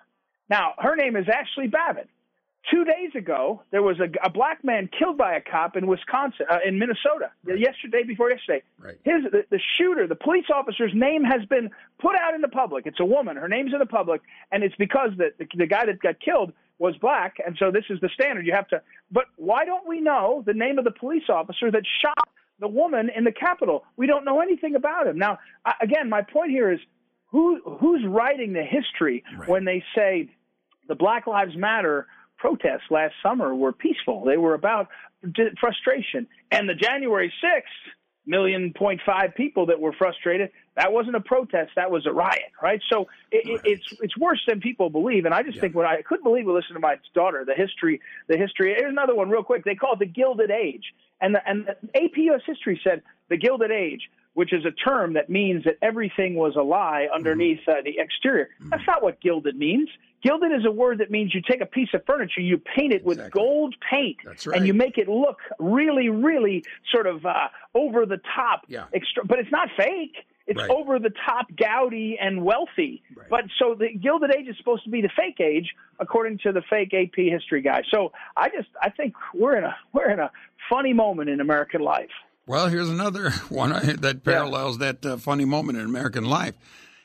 Now, 0.48 0.74
her 0.78 0.96
name 0.96 1.16
is 1.16 1.26
Ashli 1.26 1.70
Babbitt. 1.70 2.08
Two 2.70 2.84
days 2.84 3.10
ago, 3.14 3.62
there 3.72 3.82
was 3.82 4.00
a, 4.00 4.08
a 4.26 4.30
black 4.30 4.64
man 4.64 4.88
killed 4.98 5.18
by 5.18 5.34
a 5.34 5.40
cop 5.40 5.76
in 5.76 5.86
Wisconsin, 5.86 6.46
uh, 6.50 6.60
in 6.66 6.78
Minnesota, 6.78 7.30
yesterday 7.46 8.04
before 8.04 8.30
yesterday. 8.30 8.62
Right. 8.78 8.96
His 9.04 9.30
the, 9.30 9.44
the 9.50 9.60
shooter, 9.76 10.06
the 10.06 10.14
police 10.14 10.46
officer's 10.52 10.92
name 10.94 11.24
has 11.24 11.44
been 11.44 11.70
put 11.98 12.16
out 12.16 12.34
in 12.34 12.40
the 12.40 12.48
public. 12.48 12.86
It's 12.86 13.00
a 13.00 13.04
woman. 13.04 13.36
Her 13.36 13.48
name's 13.48 13.74
in 13.74 13.80
the 13.80 13.86
public, 13.86 14.22
and 14.50 14.64
it's 14.64 14.74
because 14.76 15.10
the, 15.18 15.32
the 15.38 15.46
the 15.54 15.66
guy 15.66 15.84
that 15.84 16.00
got 16.00 16.18
killed 16.20 16.54
was 16.78 16.96
black, 16.96 17.36
and 17.44 17.54
so 17.58 17.70
this 17.70 17.84
is 17.90 18.00
the 18.00 18.08
standard. 18.08 18.46
You 18.46 18.54
have 18.54 18.68
to. 18.68 18.80
But 19.10 19.26
why 19.36 19.66
don't 19.66 19.86
we 19.86 20.00
know 20.00 20.42
the 20.46 20.54
name 20.54 20.78
of 20.78 20.84
the 20.84 20.90
police 20.90 21.28
officer 21.28 21.70
that 21.70 21.82
shot 22.00 22.28
the 22.60 22.68
woman 22.68 23.10
in 23.14 23.24
the 23.24 23.32
Capitol? 23.32 23.84
We 23.98 24.06
don't 24.06 24.24
know 24.24 24.40
anything 24.40 24.74
about 24.74 25.06
him. 25.06 25.18
Now, 25.18 25.38
again, 25.82 26.08
my 26.08 26.22
point 26.22 26.50
here 26.50 26.72
is 26.72 26.80
who 27.34 27.60
who's 27.80 28.04
writing 28.06 28.52
the 28.52 28.62
history 28.62 29.24
when 29.46 29.64
they 29.64 29.82
say 29.96 30.30
the 30.86 30.94
Black 30.94 31.26
Lives 31.26 31.56
Matter 31.56 32.06
protests 32.38 32.84
last 32.90 33.14
summer 33.24 33.52
were 33.52 33.72
peaceful. 33.72 34.22
They 34.24 34.36
were 34.36 34.54
about 34.54 34.86
frustration. 35.58 36.28
And 36.52 36.68
the 36.68 36.74
January 36.74 37.32
6th 37.42 37.90
million 38.24 38.72
point 38.72 39.00
five 39.04 39.34
people 39.34 39.66
that 39.66 39.80
were 39.80 39.92
frustrated, 39.92 40.50
that 40.76 40.92
wasn't 40.92 41.16
a 41.16 41.20
protest, 41.20 41.72
that 41.74 41.90
was 41.90 42.06
a 42.06 42.12
riot, 42.12 42.52
right? 42.62 42.80
So 42.88 43.08
it, 43.32 43.48
it, 43.48 43.60
it's 43.64 43.86
it's 44.00 44.16
worse 44.16 44.40
than 44.46 44.60
people 44.60 44.88
believe. 44.88 45.24
And 45.24 45.34
I 45.34 45.42
just 45.42 45.58
think 45.58 45.74
what 45.74 45.86
I 45.86 46.02
couldn't 46.02 46.22
believe 46.22 46.46
we 46.46 46.52
listened 46.52 46.76
to 46.76 46.80
my 46.80 47.00
daughter, 47.16 47.44
the 47.44 47.54
history, 47.54 48.00
the 48.28 48.36
history. 48.36 48.76
Here's 48.78 48.92
another 48.92 49.16
one 49.16 49.28
real 49.28 49.42
quick. 49.42 49.64
They 49.64 49.74
call 49.74 49.94
it 49.94 49.98
the 49.98 50.06
Gilded 50.06 50.52
Age. 50.52 50.84
And 51.20 51.34
the, 51.34 51.40
and 51.48 51.66
the 51.66 51.96
AP 51.96 52.16
US 52.30 52.42
history 52.46 52.80
said 52.84 53.02
the 53.28 53.36
Gilded 53.36 53.72
Age 53.72 54.08
which 54.34 54.52
is 54.52 54.64
a 54.64 54.70
term 54.70 55.14
that 55.14 55.30
means 55.30 55.64
that 55.64 55.76
everything 55.82 56.34
was 56.34 56.54
a 56.56 56.62
lie 56.62 57.08
underneath 57.14 57.60
uh, 57.68 57.74
the 57.84 57.98
exterior. 57.98 58.50
That's 58.60 58.86
not 58.86 59.02
what 59.02 59.20
gilded 59.20 59.56
means. 59.56 59.88
Gilded 60.22 60.52
is 60.52 60.64
a 60.64 60.70
word 60.70 60.98
that 60.98 61.10
means 61.10 61.34
you 61.34 61.42
take 61.42 61.60
a 61.60 61.66
piece 61.66 61.90
of 61.94 62.02
furniture, 62.06 62.40
you 62.40 62.58
paint 62.58 62.92
it 62.92 63.04
with 63.04 63.30
gold 63.30 63.74
paint, 63.90 64.16
That's 64.24 64.46
and 64.46 64.66
you 64.66 64.72
make 64.74 64.96
it 64.98 65.08
look 65.08 65.38
really, 65.58 66.08
really 66.08 66.64
sort 66.92 67.06
of 67.06 67.24
uh, 67.26 67.48
over 67.74 68.06
the 68.06 68.20
top. 68.34 68.62
Yeah. 68.68 68.84
Extra- 68.92 69.24
but 69.24 69.38
it's 69.38 69.50
not 69.52 69.68
fake. 69.76 70.16
It's 70.46 70.58
Right. 70.60 70.68
over 70.68 70.98
the 70.98 71.12
top, 71.26 71.46
gaudy, 71.56 72.18
and 72.20 72.44
wealthy. 72.44 73.02
Right. 73.16 73.26
But 73.30 73.44
so 73.58 73.74
the 73.74 73.88
Gilded 73.96 74.34
Age 74.36 74.46
is 74.46 74.56
supposed 74.58 74.84
to 74.84 74.90
be 74.90 75.00
the 75.00 75.08
fake 75.16 75.40
age, 75.40 75.74
according 75.98 76.36
to 76.38 76.52
the 76.52 76.60
fake 76.68 76.92
AP 76.92 77.14
history 77.16 77.62
guy. 77.62 77.82
So 77.90 78.12
I 78.36 78.50
just 78.50 78.68
I 78.82 78.90
think 78.90 79.14
we're 79.34 79.56
in 79.56 79.64
a 79.64 79.74
we're 79.94 80.10
in 80.10 80.20
a 80.20 80.30
funny 80.68 80.92
moment 80.92 81.30
in 81.30 81.40
American 81.40 81.80
life. 81.80 82.10
Well, 82.46 82.68
here's 82.68 82.90
another 82.90 83.30
one 83.48 83.70
that 84.00 84.22
parallels 84.24 84.78
that 84.78 85.04
uh, 85.04 85.16
funny 85.16 85.44
moment 85.44 85.78
in 85.78 85.84
American 85.84 86.24
life. 86.24 86.54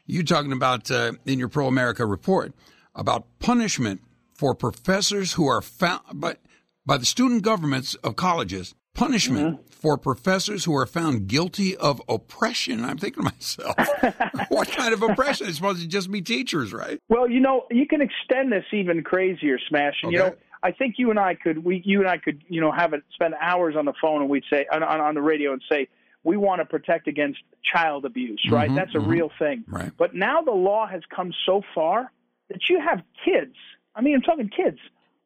You 0.06 0.24
talking 0.24 0.52
about 0.52 0.90
uh, 0.90 1.14
in 1.26 1.40
your 1.40 1.50
Pro 1.50 1.68
America 1.68 2.06
report 2.06 2.54
about 2.96 3.26
punishment 3.40 4.02
for 4.34 4.56
professors 4.56 5.34
who 5.34 5.48
are 5.48 5.62
found, 5.62 6.02
but 6.14 6.40
by 6.86 6.98
the 6.98 7.06
student 7.06 7.44
governments 7.44 7.94
of 7.96 8.16
colleges, 8.16 8.74
punishment 8.96 9.60
for 9.72 9.98
professors 9.98 10.66
who 10.66 10.76
are 10.76 10.86
found 10.86 11.28
guilty 11.28 11.78
of 11.78 12.02
oppression. 12.10 12.84
I'm 12.84 12.98
thinking 12.98 13.24
to 13.24 13.32
myself, 13.32 13.76
what 14.50 14.70
kind 14.70 14.94
of 14.94 15.04
oppression? 15.04 15.48
It's 15.48 15.58
supposed 15.58 15.82
to 15.82 15.88
just 15.88 16.12
be 16.12 16.22
teachers, 16.22 16.74
right? 16.74 17.00
Well, 17.08 17.30
you 17.30 17.40
know, 17.40 17.66
you 17.72 17.86
can 17.88 18.02
extend 18.02 18.52
this 18.52 18.66
even 18.74 19.04
crazier, 19.04 19.58
Smash. 19.70 19.96
And 20.04 20.12
you 20.12 20.18
know, 20.18 20.36
I 20.62 20.72
think 20.72 20.96
you 20.98 21.10
and 21.10 21.20
I 21.20 21.36
could, 21.36 21.64
we, 21.64 21.82
you 21.86 22.00
and 22.00 22.10
I 22.10 22.18
could, 22.18 22.44
you 22.50 22.62
know, 22.62 22.72
have 22.72 22.94
it 22.94 23.04
spend 23.14 23.34
hours 23.40 23.76
on 23.78 23.86
the 23.86 23.94
phone 24.02 24.22
and 24.22 24.30
we'd 24.30 24.44
say 24.50 24.66
on, 24.72 24.84
on, 24.84 25.16
the 25.16 25.22
radio 25.22 25.54
and 25.54 25.62
say 25.72 25.88
we 26.24 26.38
want 26.38 26.60
to 26.60 26.66
protect 26.66 27.08
against 27.08 27.40
child 27.64 28.06
abuse, 28.06 28.46
right? 28.52 28.68
Mm-hmm, 28.68 28.76
That's 28.76 28.96
a 28.96 28.98
mm-hmm. 28.98 29.10
real 29.10 29.32
thing. 29.40 29.64
Right. 29.68 29.92
But 29.98 30.14
now 30.14 30.42
the 30.42 30.52
law 30.52 30.88
has 30.88 31.02
come 31.16 31.34
so 31.46 31.62
far 31.74 32.12
that 32.50 32.68
you 32.70 32.80
have 32.82 33.02
kids. 33.24 33.56
I 33.96 34.02
mean, 34.02 34.16
I'm 34.16 34.22
talking 34.22 34.50
kids 34.50 34.80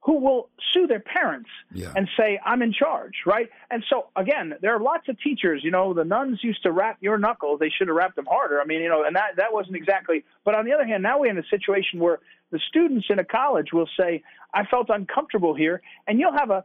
who 0.04 0.20
will 0.20 0.50
sue 0.74 0.86
their 0.86 1.00
parents 1.00 1.50
Yeah. 1.72 1.94
and 1.96 2.10
say, 2.18 2.40
I'm 2.46 2.62
in 2.62 2.74
charge, 2.74 3.14
right? 3.26 3.50
And 3.72 3.84
so, 3.90 4.08
again, 4.18 4.54
there 4.62 4.76
are 4.76 4.80
lots 4.80 5.08
of 5.08 5.20
teachers, 5.22 5.62
you 5.64 5.72
know, 5.72 5.94
the 5.94 6.04
nuns 6.04 6.40
used 6.44 6.62
to 6.64 6.72
wrap 6.72 6.98
your 7.00 7.18
knuckles. 7.18 7.60
They 7.60 7.70
should 7.70 7.88
have 7.88 7.96
wrapped 7.96 8.18
them 8.18 8.28
harder. 8.30 8.60
I 8.60 8.66
mean, 8.66 8.82
you 8.82 8.90
know, 8.90 9.04
and 9.04 9.16
that, 9.16 9.38
that 9.38 9.54
wasn't 9.54 9.78
exactly, 9.78 10.26
but 10.44 10.56
on 10.56 10.66
the 10.66 10.74
other 10.74 10.86
hand, 10.86 11.04
now 11.04 11.20
we're 11.20 11.32
in 11.32 11.38
a 11.38 11.48
situation 11.50 12.00
where 12.00 12.20
the 12.54 12.60
students 12.70 13.08
in 13.10 13.18
a 13.20 13.26
college 13.26 13.74
will 13.74 13.90
say, 14.00 14.24
I 14.54 14.64
felt 14.66 14.88
uncomfortable 14.90 15.54
here. 15.56 15.82
And 16.08 16.20
you'll 16.20 16.38
have 16.38 16.52
a, 16.52 16.64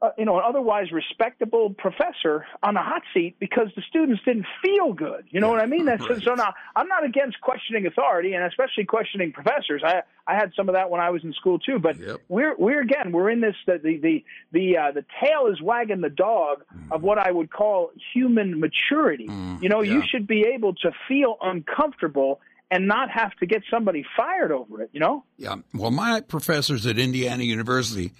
a 0.00 0.08
you 0.16 0.24
know, 0.24 0.36
an 0.38 0.44
otherwise 0.48 0.90
respectable 0.90 1.74
professor 1.76 2.46
on 2.62 2.72
the 2.74 2.80
hot 2.80 3.02
seat 3.12 3.36
because 3.38 3.68
the 3.76 3.82
students 3.88 4.22
didn't 4.24 4.46
feel 4.64 4.94
good. 4.94 5.26
You 5.30 5.40
know 5.40 5.48
what 5.50 5.60
I 5.60 5.66
mean? 5.66 5.84
That's 5.84 6.02
Right. 6.08 6.22
so 6.24 6.34
now 6.34 6.54
I'm 6.74 6.88
not 6.88 7.04
against 7.04 7.38
questioning 7.42 7.86
authority 7.86 8.32
and 8.32 8.42
especially 8.44 8.84
questioning 8.86 9.30
professors. 9.32 9.82
I 9.84 10.02
I 10.26 10.34
had 10.34 10.52
some 10.56 10.68
of 10.70 10.74
that 10.74 10.88
when 10.90 11.00
I 11.00 11.10
was 11.10 11.22
in 11.22 11.32
school 11.34 11.58
too. 11.58 11.78
But 11.78 12.00
Yep. 12.00 12.20
we're 12.28 12.56
we're 12.56 12.80
again 12.80 13.12
we're 13.12 13.30
in 13.30 13.40
this 13.42 13.56
the 13.66 13.78
the 13.86 13.98
the 13.98 14.24
the, 14.52 14.78
uh, 14.78 14.92
the 14.92 15.04
tail 15.22 15.46
is 15.52 15.60
wagging 15.60 16.00
the 16.00 16.10
dog 16.10 16.64
of 16.90 17.02
what 17.02 17.18
I 17.18 17.30
would 17.30 17.50
call 17.50 17.90
human 18.14 18.58
maturity. 18.58 19.26
you 19.62 19.68
know, 19.68 19.82
you 19.82 20.02
should 20.10 20.26
be 20.26 20.40
able 20.54 20.72
to 20.84 20.92
feel 21.08 21.36
uncomfortable 21.42 22.40
and 22.70 22.88
not 22.88 23.10
have 23.10 23.32
to 23.36 23.46
get 23.46 23.62
somebody 23.70 24.04
fired 24.16 24.50
over 24.50 24.82
it. 24.82 24.90
You 24.92 25.00
know. 25.00 25.24
Yeah. 25.38 25.56
Well, 25.72 25.90
my 25.92 26.20
professors 26.20 26.84
at 26.86 26.98
Indiana 26.98 27.44
University 27.44 28.12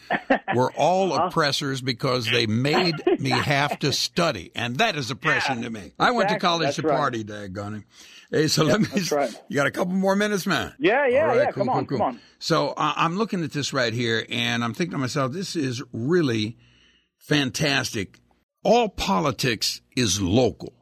were 0.55 0.73
all 0.73 1.13
Uh-huh. 1.13 1.25
oppressors 1.27 1.81
because 1.81 2.27
they 2.31 2.47
made 2.47 2.95
me 3.19 3.31
have 3.55 3.79
to 3.81 3.93
study, 3.93 4.53
and 4.55 4.77
that 4.77 4.97
is 4.97 5.11
oppression 5.11 5.63
to 5.63 5.71
me. 5.71 5.93
I 5.99 6.13
went 6.13 6.29
to 6.29 6.39
college 6.39 6.67
That's 6.67 6.77
to 6.77 6.83
right. 6.83 6.97
party, 6.97 7.25
daggone 7.25 7.79
it. 7.81 7.85
Hey, 8.31 8.49
so 8.49 8.65
let 8.65 8.81
me. 8.81 8.87
that's 8.93 9.13
right. 9.13 9.33
You 9.49 9.55
got 9.57 9.67
a 9.69 9.71
couple 9.71 9.95
more 9.95 10.17
minutes, 10.17 10.47
man. 10.47 10.75
Yeah, 10.81 11.07
yeah, 11.07 11.23
right, 11.27 11.37
yeah. 11.39 11.45
cool, 11.53 11.65
come 11.65 11.69
on, 11.69 11.87
cool, 11.87 11.99
come 11.99 12.07
on. 12.09 12.21
So 12.41 12.69
uh, 12.71 12.93
I'm 12.97 13.17
looking 13.17 13.45
at 13.45 13.53
this 13.53 13.73
right 13.73 13.93
here, 13.93 14.27
and 14.31 14.65
I'm 14.65 14.75
thinking 14.75 14.93
to 14.93 14.99
myself, 14.99 15.33
this 15.33 15.55
is 15.57 15.81
really 15.93 16.57
fantastic. 17.19 18.19
all 18.65 18.89
politics 18.89 19.81
is 19.97 20.21
local. 20.21 20.73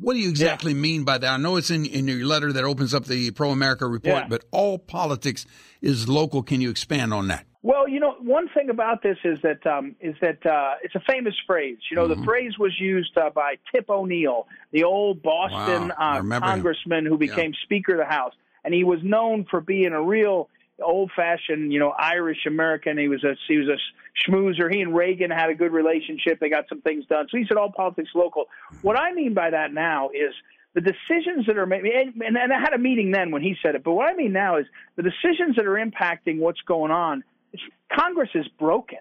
What 0.00 0.14
do 0.14 0.18
you 0.18 0.28
exactly 0.28 0.74
mean 0.74 1.04
by 1.04 1.18
that? 1.18 1.28
I 1.30 1.36
know 1.36 1.56
it's 1.56 1.70
in, 1.70 1.86
in 1.86 2.08
your 2.08 2.26
letter 2.26 2.52
that 2.52 2.64
opens 2.64 2.94
up 2.94 3.04
the 3.04 3.30
Pro 3.30 3.50
America 3.50 3.86
report, 3.86 4.24
Yeah. 4.24 4.28
but 4.28 4.44
all 4.50 4.78
politics 4.78 5.46
is 5.80 6.08
local. 6.08 6.42
Can 6.42 6.60
you 6.60 6.70
expand 6.70 7.14
on 7.14 7.28
that? 7.28 7.44
Well, 7.62 7.88
you 7.88 7.98
know, 8.00 8.16
one 8.20 8.48
thing 8.48 8.68
about 8.70 9.02
this 9.02 9.16
is 9.24 9.38
that 9.42 9.66
um, 9.66 9.94
is 10.00 10.14
that 10.20 10.44
uh, 10.44 10.74
it's 10.82 10.94
a 10.96 11.00
famous 11.08 11.34
phrase. 11.46 11.78
You 11.90 11.96
know, 11.96 12.08
Mm-hmm. 12.08 12.20
the 12.20 12.24
phrase 12.26 12.58
was 12.58 12.72
used 12.78 13.16
uh, 13.16 13.30
by 13.30 13.54
Tip 13.74 13.88
O'Neill, 13.88 14.46
the 14.72 14.84
old 14.84 15.22
Boston 15.22 15.92
Wow, 15.98 16.14
uh, 16.14 16.18
remember 16.18 16.46
him. 16.46 16.52
congressman 16.52 17.06
who 17.06 17.16
became 17.16 17.52
Speaker 17.62 17.92
of 17.92 17.98
the 17.98 18.04
House, 18.12 18.34
and 18.64 18.74
he 18.74 18.84
was 18.84 18.98
known 19.02 19.46
for 19.50 19.60
being 19.62 19.92
a 19.92 20.02
real 20.02 20.50
old-fashioned, 20.82 21.72
you 21.72 21.78
know, 21.78 21.90
Irish 21.98 22.46
American. 22.46 22.98
He 22.98 23.08
was 23.08 23.22
a 23.24 23.36
he 23.48 23.56
was 23.58 23.68
a 23.68 23.78
schmoozer. 24.14 24.72
He 24.72 24.80
and 24.80 24.94
Reagan 24.94 25.30
had 25.30 25.50
a 25.50 25.54
good 25.54 25.72
relationship. 25.72 26.40
They 26.40 26.48
got 26.48 26.68
some 26.68 26.80
things 26.80 27.06
done. 27.06 27.26
So 27.30 27.36
he 27.36 27.44
said 27.46 27.56
all 27.56 27.72
politics 27.72 28.10
local. 28.14 28.44
What 28.82 28.98
I 28.98 29.12
mean 29.12 29.34
by 29.34 29.50
that 29.50 29.72
now 29.72 30.10
is 30.10 30.34
the 30.74 30.80
decisions 30.80 31.46
that 31.46 31.56
are 31.56 31.66
made, 31.66 31.84
and, 31.84 32.20
and, 32.22 32.36
and 32.36 32.52
I 32.52 32.58
had 32.58 32.74
a 32.74 32.78
meeting 32.78 33.12
then 33.12 33.30
when 33.30 33.42
he 33.42 33.56
said 33.62 33.74
it, 33.74 33.84
but 33.84 33.92
what 33.92 34.06
I 34.06 34.14
mean 34.14 34.32
now 34.32 34.58
is 34.58 34.66
the 34.96 35.02
decisions 35.02 35.56
that 35.56 35.66
are 35.66 35.78
impacting 35.78 36.38
what's 36.38 36.60
going 36.62 36.90
on, 36.90 37.22
Congress 37.92 38.30
is 38.34 38.46
broken. 38.58 38.98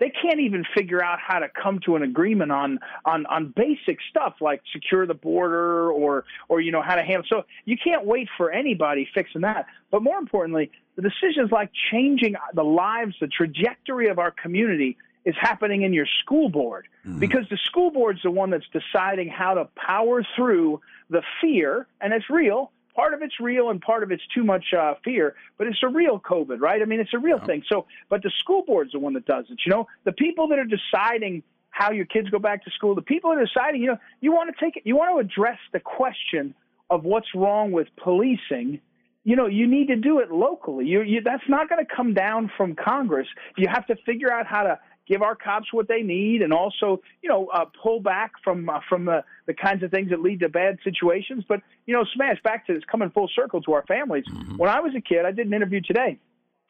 They 0.00 0.10
can't 0.10 0.40
even 0.40 0.64
figure 0.76 1.04
out 1.04 1.18
how 1.20 1.38
to 1.38 1.48
come 1.48 1.78
to 1.84 1.94
an 1.94 2.02
agreement 2.02 2.50
on, 2.50 2.78
on, 3.04 3.26
on 3.26 3.52
basic 3.54 3.98
stuff 4.08 4.34
like 4.40 4.62
secure 4.72 5.06
the 5.06 5.14
border 5.14 5.92
or, 5.92 6.24
or, 6.48 6.60
you 6.60 6.72
know, 6.72 6.82
how 6.82 6.96
to 6.96 7.02
handle. 7.02 7.24
So 7.28 7.44
you 7.66 7.76
can't 7.76 8.04
wait 8.04 8.28
for 8.36 8.50
anybody 8.50 9.06
fixing 9.14 9.42
that. 9.42 9.66
But 9.90 10.02
more 10.02 10.18
importantly, 10.18 10.70
the 10.96 11.02
decisions 11.02 11.52
like 11.52 11.70
changing 11.92 12.34
the 12.54 12.64
lives, 12.64 13.14
the 13.20 13.28
trajectory 13.28 14.08
of 14.08 14.18
our 14.18 14.30
community 14.30 14.96
is 15.24 15.34
happening 15.38 15.82
in 15.82 15.92
your 15.92 16.06
school 16.22 16.48
board 16.48 16.88
mm-hmm. 17.06 17.18
because 17.18 17.44
the 17.50 17.58
school 17.66 17.90
board's 17.90 18.22
the 18.22 18.30
one 18.30 18.50
that's 18.50 18.64
deciding 18.72 19.28
how 19.28 19.54
to 19.54 19.68
power 19.76 20.24
through 20.34 20.80
the 21.10 21.22
fear, 21.40 21.86
and 22.00 22.12
it's 22.12 22.28
real. 22.30 22.72
Part 22.94 23.14
of 23.14 23.22
it's 23.22 23.38
real, 23.40 23.70
and 23.70 23.80
part 23.80 24.02
of 24.02 24.10
it's 24.10 24.22
too 24.34 24.44
much 24.44 24.64
uh, 24.76 24.94
fear. 25.04 25.34
But 25.58 25.66
it's 25.66 25.82
a 25.82 25.88
real 25.88 26.18
COVID, 26.18 26.60
right? 26.60 26.82
I 26.82 26.84
mean, 26.84 27.00
it's 27.00 27.14
a 27.14 27.18
real 27.18 27.38
thing. 27.38 27.62
So, 27.68 27.86
but 28.08 28.22
the 28.22 28.30
school 28.38 28.62
board's 28.66 28.92
the 28.92 28.98
one 28.98 29.14
that 29.14 29.26
does 29.26 29.46
it. 29.50 29.58
You 29.64 29.70
know, 29.70 29.86
the 30.04 30.12
people 30.12 30.48
that 30.48 30.58
are 30.58 30.64
deciding 30.64 31.42
how 31.70 31.92
your 31.92 32.04
kids 32.04 32.28
go 32.30 32.38
back 32.38 32.64
to 32.64 32.70
school, 32.70 32.94
the 32.94 33.02
people 33.02 33.30
that 33.30 33.38
are 33.38 33.46
deciding, 33.46 33.80
you 33.82 33.88
know, 33.88 33.98
you 34.20 34.32
want 34.32 34.54
to 34.54 34.64
take 34.64 34.76
it, 34.76 34.82
you 34.84 34.96
want 34.96 35.14
to 35.14 35.18
address 35.18 35.58
the 35.72 35.80
question 35.80 36.54
of 36.90 37.04
what's 37.04 37.28
wrong 37.34 37.70
with 37.72 37.88
policing 37.96 38.80
you 39.22 39.36
know, 39.36 39.46
you 39.46 39.66
need 39.66 39.88
to 39.88 39.96
do 39.96 40.18
it 40.20 40.30
locally. 40.30 40.86
You, 40.86 41.02
you, 41.02 41.20
that's 41.20 41.42
not 41.48 41.68
going 41.68 41.84
to 41.84 41.94
come 41.94 42.14
down 42.14 42.50
from 42.56 42.74
Congress. 42.74 43.26
You 43.56 43.68
have 43.68 43.86
to 43.88 43.96
figure 44.06 44.32
out 44.32 44.46
how 44.46 44.62
to 44.62 44.78
give 45.10 45.22
our 45.22 45.34
cops 45.34 45.72
what 45.72 45.88
they 45.88 46.02
need, 46.02 46.40
and 46.40 46.52
also, 46.52 47.02
you 47.20 47.28
know, 47.28 47.48
uh, 47.48 47.64
pull 47.82 48.00
back 48.00 48.32
from 48.44 48.68
uh, 48.68 48.80
from 48.88 49.04
the 49.04 49.24
the 49.46 49.52
kinds 49.52 49.82
of 49.82 49.90
things 49.90 50.10
that 50.10 50.20
lead 50.22 50.40
to 50.40 50.48
bad 50.48 50.78
situations. 50.84 51.44
But 51.46 51.60
you 51.84 51.94
know, 51.94 52.04
smash 52.14 52.40
back 52.42 52.66
to 52.68 52.74
this, 52.74 52.84
coming 52.90 53.10
full 53.10 53.28
circle 53.34 53.60
to 53.62 53.72
our 53.72 53.84
families. 53.86 54.24
When 54.56 54.70
I 54.70 54.80
was 54.80 54.92
a 54.96 55.00
kid, 55.00 55.26
I 55.26 55.32
did 55.32 55.46
an 55.46 55.52
interview 55.52 55.80
today. 55.80 56.18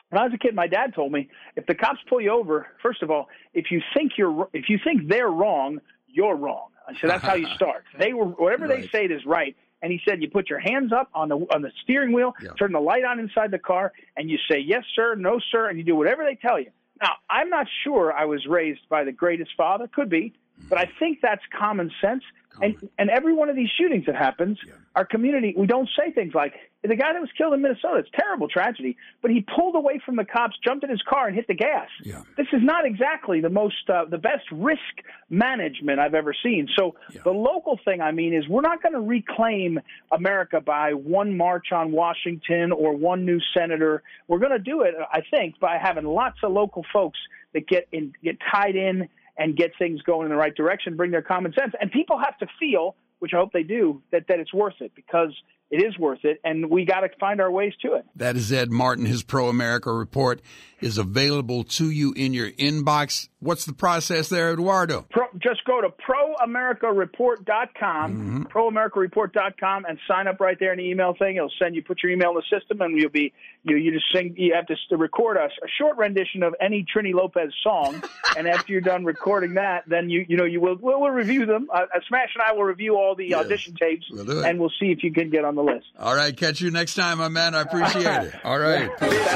When 0.09 0.21
I 0.21 0.25
was 0.25 0.33
a 0.35 0.39
kid, 0.39 0.55
my 0.55 0.67
dad 0.67 0.95
told 0.95 1.13
me 1.13 1.29
if 1.55 1.67
the 1.67 1.75
cops 1.75 2.01
pull 2.09 2.21
you 2.21 2.31
over, 2.31 2.67
first 2.83 3.03
of 3.03 3.11
all, 3.11 3.29
if 3.55 3.71
you 3.71 3.81
think 3.95 4.13
you're 4.17 4.49
if 4.53 4.69
you 4.69 4.79
think 4.83 5.09
they're 5.09 5.29
wrong, 5.29 5.81
you're 6.09 6.35
wrong. 6.35 6.69
Said 7.01 7.11
that's 7.11 7.23
how 7.23 7.35
you 7.35 7.47
start. 7.55 7.85
They 7.99 8.13
were 8.15 8.25
whatever 8.25 8.67
they 8.67 8.89
say 8.89 9.05
is 9.05 9.25
right. 9.27 9.55
And 9.83 9.91
he 9.91 10.01
said 10.07 10.21
you 10.21 10.29
put 10.29 10.51
your 10.51 10.59
hands 10.59 10.93
up 10.93 11.09
on 11.15 11.29
the 11.29 11.37
on 11.37 11.63
the 11.63 11.71
steering 11.83 12.13
wheel, 12.13 12.35
turn 12.59 12.73
the 12.73 12.81
light 12.81 13.05
on 13.05 13.19
inside 13.19 13.51
the 13.51 13.59
car, 13.59 13.93
and 14.17 14.29
you 14.31 14.39
say 14.51 14.59
yes 14.59 14.85
sir, 14.97 15.15
no 15.15 15.41
sir, 15.53 15.69
and 15.69 15.79
you 15.79 15.85
do 15.85 15.95
whatever 15.95 16.25
they 16.25 16.35
tell 16.35 16.59
you. 16.59 16.71
Now 17.01 17.15
I'm 17.29 17.49
not 17.49 17.67
sure 17.85 18.13
I 18.13 18.25
was 18.25 18.47
raised 18.47 18.89
by 18.89 19.05
the 19.05 19.13
greatest 19.13 19.53
father, 19.57 19.89
could 19.89 20.11
be, 20.11 20.35
but 20.69 20.79
I 20.79 20.91
think 20.99 21.21
that's 21.23 21.43
common 21.57 21.91
sense. 22.01 22.23
And 22.63 22.89
and 22.99 23.11
every 23.11 23.33
one 23.33 23.49
of 23.49 23.57
these 23.57 23.71
shootings 23.79 24.07
that 24.07 24.17
happens, 24.17 24.59
our 24.95 25.05
community 25.05 25.55
we 25.57 25.67
don't 25.67 25.89
say 25.99 26.13
things 26.13 26.35
like 26.35 26.55
the 26.83 26.97
guy 26.97 27.13
that 27.13 27.21
was 27.21 27.31
killed 27.37 27.53
in 27.53 27.61
Minnesota. 27.61 27.99
It's 27.99 28.09
a 28.13 28.21
terrible 28.21 28.49
tragedy, 28.49 28.97
but 29.21 29.31
he 29.31 29.45
pulled 29.55 29.77
away 29.77 30.01
from 30.05 30.17
the 30.17 30.25
cops, 30.25 30.57
jumped 30.65 30.83
in 30.83 30.91
his 30.91 31.03
car, 31.03 31.27
and 31.27 31.37
hit 31.37 31.47
the 31.47 31.55
gas. 31.55 31.89
This 32.37 32.47
is 32.53 32.63
not 32.63 32.87
exactly 32.87 33.41
the 33.41 33.51
most 33.51 33.89
uh, 33.89 34.07
the 34.07 34.19
best 34.19 34.45
risk 34.51 34.81
management 35.29 36.01
I've 36.01 36.15
ever 36.15 36.35
seen. 36.43 36.69
So 36.77 36.97
the 37.25 37.31
local 37.31 37.79
thing 37.85 38.01
I 38.01 38.13
mean 38.13 38.35
is 38.35 38.49
we're 38.49 38.63
not 38.63 38.83
going 38.83 38.95
to 38.95 39.01
reclaim 39.01 39.81
America 40.11 40.61
by 40.61 40.95
one 40.95 41.37
march 41.37 41.73
on 41.73 41.93
Washington 41.93 42.73
or 42.73 42.95
one 42.95 43.25
new 43.25 43.41
senator. 43.55 44.03
We're 44.27 44.39
going 44.39 44.53
to 44.53 44.59
do 44.59 44.83
it, 44.83 44.95
I 45.13 45.21
think, 45.31 45.61
by 45.61 45.79
having 45.79 46.05
lots 46.05 46.39
of 46.43 46.53
local 46.53 46.85
folks 46.93 47.19
that 47.53 47.67
get 47.67 47.89
in 47.93 48.15
get 48.23 48.39
tied 48.53 48.77
in 48.77 49.09
and 49.37 49.57
get 49.57 49.73
things 49.79 50.03
going 50.03 50.27
in 50.27 50.31
the 50.31 50.37
right 50.37 50.55
direction, 50.55 50.97
bring 50.97 51.11
their 51.11 51.23
common 51.23 51.53
sense. 51.59 51.75
And 51.81 51.91
people 51.91 52.19
have 52.19 52.37
to 52.39 52.47
feel, 52.59 52.97
which 53.19 53.33
I 53.35 53.39
hope 53.39 53.53
they 53.53 53.63
do, 53.63 54.03
that, 54.13 54.27
that 54.29 54.39
it's 54.39 54.53
worth 54.53 54.81
it 54.81 54.93
because 54.95 55.35
it 55.71 55.83
is 55.83 55.99
worth 55.99 56.25
it. 56.25 56.41
And 56.45 56.71
we 56.71 56.85
got 56.85 57.01
to 57.01 57.09
find 57.19 57.41
our 57.41 57.51
ways 57.51 57.73
to 57.83 57.95
it. 57.95 58.05
That 58.17 58.37
is 58.37 58.53
Ed 58.53 58.71
Martin. 58.71 59.07
His 59.07 59.23
Pro 59.23 59.49
America 59.49 59.91
report 59.93 60.43
is 60.81 60.99
available 60.99 61.65
to 61.65 61.91
you 61.91 62.13
in 62.17 62.35
your 62.35 62.51
inbox. 62.53 63.29
What's 63.41 63.65
the 63.65 63.73
process 63.73 64.29
there, 64.29 64.53
Eduardo? 64.53 65.07
Pro, 65.11 65.27
just 65.39 65.65
go 65.65 65.81
to 65.81 65.89
proamericareport.com, 65.89 68.49
proamericareport.com, 68.53 69.85
and 69.87 69.99
sign 70.07 70.27
up 70.27 70.41
right 70.41 70.59
there 70.59 70.73
in 70.73 70.79
the 70.79 70.85
email 70.85 71.15
thing. 71.19 71.37
It'll 71.37 71.53
send 71.59 71.75
you, 71.75 71.83
put 71.83 72.03
your 72.03 72.13
email 72.13 72.31
in 72.31 72.37
the 72.37 72.59
system, 72.59 72.81
and 72.81 72.99
you'll 72.99 73.11
be, 73.11 73.33
you, 73.63 73.77
you 73.77 73.93
just 73.93 74.07
sing, 74.15 74.35
you 74.37 74.55
have 74.55 74.67
to 74.67 74.77
record 74.97 75.37
a, 75.37 75.45
a 75.45 75.69
short 75.79 75.97
rendition 75.97 76.43
of 76.43 76.55
any 76.61 76.85
Trini 76.85 77.15
Lopez 77.15 77.53
song. 77.63 78.03
and 78.37 78.49
after 78.49 78.73
you're 78.73 78.81
done 78.81 79.05
recording 79.05 79.55
that, 79.55 79.85
then 79.87 80.11
you, 80.11 80.27
you 80.29 80.37
know, 80.37 80.45
you 80.45 80.61
will, 80.61 80.77
we'll, 80.81 81.01
we'll 81.01 81.11
review 81.11 81.47
them. 81.47 81.69
Uh, 81.73 81.87
uh, 81.95 82.01
Smash 82.09 82.31
and 82.35 82.43
I 82.43 82.53
will 82.53 82.65
review 82.65 82.97
all 82.97 83.15
the 83.15 83.35
audition 83.35 83.75
tapes, 83.75 84.07
We'll 84.11 84.45
and 84.45 84.59
we'll 84.59 84.73
see 84.81 84.93
if 84.93 85.03
you 85.03 85.13
can 85.13 85.31
get 85.31 85.45
on 85.45 85.55
the 85.55 85.60
list. 85.63 85.87
All 85.99 86.15
right, 86.15 86.37
catch 86.37 86.61
you 86.61 86.71
next 86.71 86.95
time, 86.95 87.19
my 87.19 87.29
man. 87.29 87.55
I 87.55 87.63
appreciate 87.63 88.05
it. 88.07 88.35
All 88.45 88.59
right. 88.59 88.91
This 88.99 89.33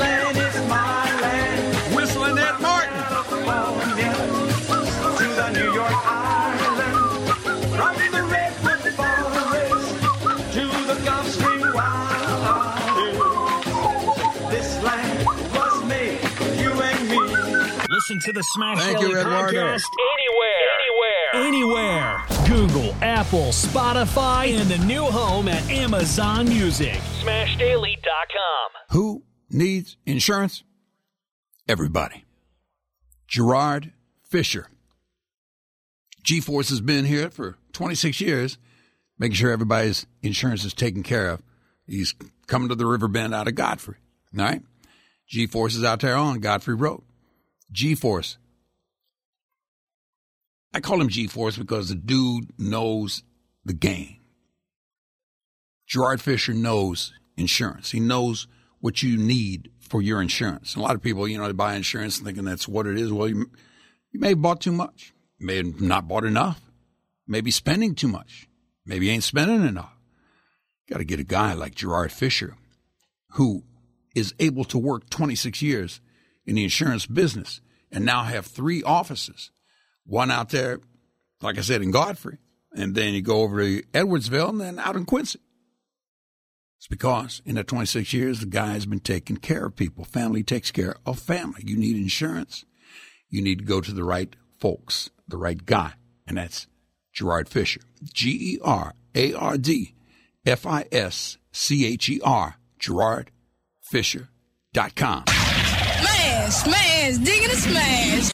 land 0.00 0.36
is 0.36 0.56
my 0.68 1.20
land. 1.20 1.96
Whistling 1.96 2.38
Ed 2.38 2.58
Martin. 2.60 2.94
To 5.18 5.24
the 5.24 5.50
New 5.52 5.72
York 5.72 5.92
Island. 5.92 7.28
From 7.78 7.94
the 8.12 8.22
Redwood 8.22 8.82
Forest 8.94 9.88
to 10.54 10.64
the 10.86 10.96
Gulf 11.04 11.26
Stream 11.28 11.60
This 14.50 14.70
land 14.82 15.26
was 15.54 15.84
made 15.84 16.18
for 16.20 16.48
you 16.54 16.70
and 16.72 17.08
me. 17.08 17.18
Listen 17.90 18.18
to 18.20 18.32
the 18.32 18.42
Smash 18.42 18.78
Thank 18.80 18.98
Daily 18.98 19.10
you, 19.10 19.16
podcast 19.18 19.84
Anywhere. 19.84 20.66
Anywhere. 20.78 20.87
Anywhere. 21.38 22.24
Google, 22.48 22.92
Apple, 23.00 23.50
Spotify, 23.50 24.58
and 24.58 24.68
the 24.68 24.78
new 24.84 25.04
home 25.04 25.48
at 25.48 25.62
Amazon 25.70 26.48
Music. 26.48 26.94
SmashDaily.com. 27.22 28.70
Who 28.90 29.22
needs 29.48 29.96
insurance? 30.04 30.64
Everybody. 31.68 32.24
Gerard 33.28 33.92
Fischer. 34.22 34.68
G 36.24 36.40
Force 36.40 36.70
has 36.70 36.80
been 36.80 37.04
here 37.04 37.30
for 37.30 37.56
26 37.72 38.20
years, 38.20 38.58
making 39.18 39.36
sure 39.36 39.52
everybody's 39.52 40.06
insurance 40.22 40.64
is 40.64 40.74
taken 40.74 41.02
care 41.02 41.28
of. 41.28 41.42
He's 41.86 42.14
coming 42.46 42.68
to 42.68 42.74
the 42.74 42.86
river 42.86 43.06
bend 43.06 43.34
out 43.34 43.48
of 43.48 43.54
Godfrey. 43.54 43.96
All 44.36 44.44
right? 44.44 44.62
G 45.28 45.46
Force 45.46 45.76
is 45.76 45.84
out 45.84 46.00
there 46.00 46.16
on 46.16 46.40
Godfrey 46.40 46.74
Road. 46.74 47.02
G 47.70 47.94
Force. 47.94 48.38
I 50.72 50.80
call 50.80 51.00
him 51.00 51.08
G 51.08 51.26
Force 51.26 51.56
because 51.56 51.88
the 51.88 51.94
dude 51.94 52.52
knows 52.58 53.22
the 53.64 53.72
game. 53.72 54.16
Gerard 55.86 56.20
Fischer 56.20 56.52
knows 56.52 57.12
insurance. 57.36 57.90
He 57.90 58.00
knows 58.00 58.46
what 58.80 59.02
you 59.02 59.16
need 59.16 59.70
for 59.80 60.02
your 60.02 60.20
insurance. 60.20 60.74
A 60.74 60.80
lot 60.80 60.94
of 60.94 61.02
people, 61.02 61.26
you 61.26 61.38
know, 61.38 61.46
they 61.46 61.52
buy 61.52 61.74
insurance 61.74 62.18
thinking 62.18 62.44
that's 62.44 62.68
what 62.68 62.86
it 62.86 62.98
is. 62.98 63.12
Well, 63.12 63.28
you, 63.28 63.50
you 64.12 64.20
may 64.20 64.30
have 64.30 64.42
bought 64.42 64.60
too 64.60 64.72
much. 64.72 65.14
You 65.38 65.46
may 65.46 65.56
have 65.56 65.80
not 65.80 66.06
bought 66.06 66.24
enough. 66.24 66.60
Maybe 67.26 67.50
spending 67.50 67.94
too 67.94 68.08
much. 68.08 68.48
Maybe 68.84 69.10
ain't 69.10 69.24
spending 69.24 69.66
enough. 69.66 69.94
Got 70.90 70.98
to 70.98 71.04
get 71.04 71.20
a 71.20 71.24
guy 71.24 71.54
like 71.54 71.74
Gerard 71.74 72.12
Fischer 72.12 72.56
who 73.32 73.64
is 74.14 74.34
able 74.38 74.64
to 74.64 74.78
work 74.78 75.08
26 75.10 75.60
years 75.62 76.00
in 76.46 76.56
the 76.56 76.64
insurance 76.64 77.06
business 77.06 77.60
and 77.92 78.04
now 78.04 78.24
have 78.24 78.46
three 78.46 78.82
offices. 78.82 79.50
One 80.08 80.30
out 80.30 80.48
there, 80.48 80.80
like 81.42 81.58
I 81.58 81.60
said, 81.60 81.82
in 81.82 81.90
Godfrey, 81.90 82.38
and 82.74 82.94
then 82.94 83.12
you 83.12 83.20
go 83.20 83.42
over 83.42 83.60
to 83.60 83.82
Edwardsville 83.92 84.48
and 84.48 84.60
then 84.60 84.78
out 84.78 84.96
in 84.96 85.04
Quincy. 85.04 85.38
It's 86.78 86.86
because 86.86 87.42
in 87.44 87.56
the 87.56 87.64
26 87.64 88.14
years, 88.14 88.40
the 88.40 88.46
guy 88.46 88.72
has 88.72 88.86
been 88.86 89.00
taking 89.00 89.36
care 89.36 89.66
of 89.66 89.76
people. 89.76 90.04
Family 90.04 90.42
takes 90.42 90.70
care 90.70 90.96
of 91.04 91.18
family. 91.18 91.62
You 91.66 91.76
need 91.76 91.96
insurance. 91.96 92.64
You 93.28 93.42
need 93.42 93.58
to 93.58 93.64
go 93.64 93.82
to 93.82 93.92
the 93.92 94.04
right 94.04 94.34
folks, 94.58 95.10
the 95.28 95.36
right 95.36 95.66
guy, 95.66 95.92
and 96.26 96.38
that's 96.38 96.68
Gerard 97.12 97.50
Fischer. 97.50 97.82
G 98.02 98.54
E 98.54 98.58
R 98.64 98.94
A 99.14 99.34
R 99.34 99.58
D 99.58 99.94
F 100.46 100.66
I 100.66 100.86
S 100.90 101.36
C 101.52 101.84
H 101.84 102.08
E 102.08 102.18
R, 102.24 102.56
GerardFischer.com. 102.80 105.24
Smash, 105.26 106.54
smash, 106.54 107.18
digging 107.18 107.50
a 107.50 107.56
smash. 107.56 108.30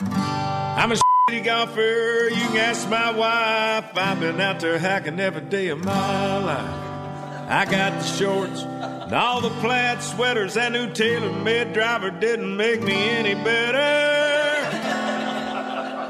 Trusty 1.34 1.40
golfer. 1.40 2.28
You 2.28 2.46
can 2.48 2.56
ask 2.56 2.88
my 2.88 3.10
wife. 3.10 3.96
I've 3.96 4.20
been 4.20 4.40
out 4.40 4.60
there 4.60 4.78
hacking 4.78 5.20
every 5.20 5.42
day 5.42 5.68
of 5.68 5.84
my 5.84 6.38
life. 6.38 7.48
I 7.48 7.66
got 7.70 7.92
the 8.00 8.04
shorts 8.04 8.62
and 8.62 9.12
all 9.12 9.40
the 9.40 9.50
plaid 9.60 10.02
sweaters. 10.02 10.54
That 10.54 10.72
new 10.72 10.92
tailor-made 10.92 11.72
driver 11.72 12.10
didn't 12.10 12.56
make 12.56 12.82
me 12.82 12.94
any 12.94 13.34
better. 13.34 13.78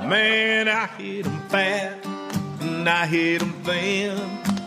Man, 0.07 0.69
I 0.69 0.87
hit 0.99 1.27
'em 1.27 1.41
fat 1.49 2.05
and 2.61 2.89
I 2.89 3.07
hit 3.07 3.43
'em 3.43 3.53
thin. 3.65 4.19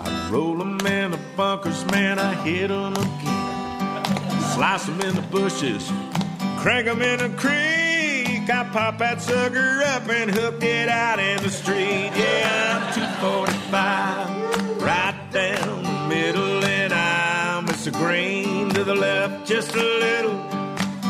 I 0.02 0.30
roll 0.30 0.60
'em 0.62 0.86
in 0.86 1.12
the 1.12 1.20
bunkers, 1.36 1.86
man, 1.92 2.20
I 2.20 2.34
hit 2.44 2.72
'em 2.72 2.94
again. 2.94 4.42
Slice 4.56 4.90
'em 4.90 5.00
in 5.02 5.16
the 5.16 5.22
bushes, 5.22 5.92
crank 6.58 6.88
'em 6.88 7.02
in 7.02 7.20
the 7.20 7.30
creek. 7.38 7.87
I 8.50 8.64
pop 8.72 8.98
that 9.00 9.22
sucker 9.22 9.82
up 9.84 10.08
and 10.10 10.32
hook 10.32 10.64
it 10.64 10.88
out 10.88 11.20
in 11.20 11.42
the 11.44 11.50
street. 11.50 12.12
Yeah, 12.16 12.80
I'm 12.80 12.94
245, 12.94 14.82
right 14.82 15.32
down 15.32 15.84
the 15.84 16.16
middle, 16.16 16.64
and 16.64 16.94
I'm 16.94 17.66
Mr. 17.66 17.92
Green 17.92 18.70
to 18.70 18.84
the 18.86 18.96
left, 18.96 19.48
just 19.48 19.76
a 19.76 19.84
little. 19.84 20.38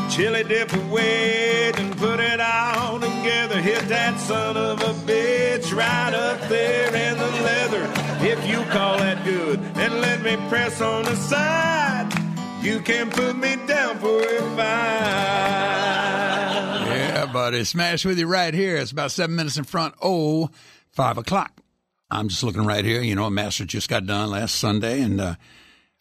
Chili 0.09 0.43
dip 0.45 0.73
a 0.73 0.79
wedge 0.87 1.79
and 1.79 1.95
put 1.97 2.19
it 2.19 2.39
all 2.39 2.99
together. 2.99 3.61
Hit 3.61 3.87
that 3.87 4.19
son 4.19 4.57
of 4.57 4.81
a 4.81 4.93
bitch 5.05 5.75
right 5.75 6.13
up 6.13 6.41
there 6.49 6.95
in 6.95 7.17
the 7.17 7.31
leather. 7.43 7.83
If 8.25 8.47
you 8.47 8.63
call 8.71 8.97
that 8.97 9.23
good, 9.23 9.61
then 9.75 10.01
let 10.01 10.23
me 10.23 10.37
press 10.49 10.81
on 10.81 11.03
the 11.03 11.15
side. 11.15 12.26
You 12.61 12.79
can't 12.81 13.11
put 13.13 13.37
me 13.37 13.55
down 13.65 13.97
for 13.99 14.21
a 14.21 14.41
five. 14.55 14.57
Yeah, 16.87 17.25
buddy. 17.31 17.63
Smash 17.63 18.03
with 18.05 18.19
you 18.19 18.27
right 18.27 18.53
here. 18.53 18.77
It's 18.77 18.91
about 18.91 19.11
seven 19.11 19.35
minutes 19.35 19.57
in 19.57 19.63
front. 19.63 19.95
Oh, 20.01 20.49
five 20.91 21.17
o'clock. 21.17 21.51
I'm 22.09 22.29
just 22.29 22.43
looking 22.43 22.65
right 22.65 22.83
here. 22.83 23.01
You 23.01 23.15
know, 23.15 23.25
a 23.25 23.31
Master 23.31 23.65
just 23.65 23.89
got 23.89 24.05
done 24.05 24.29
last 24.31 24.55
Sunday, 24.55 25.01
and 25.01 25.19
uh, 25.21 25.35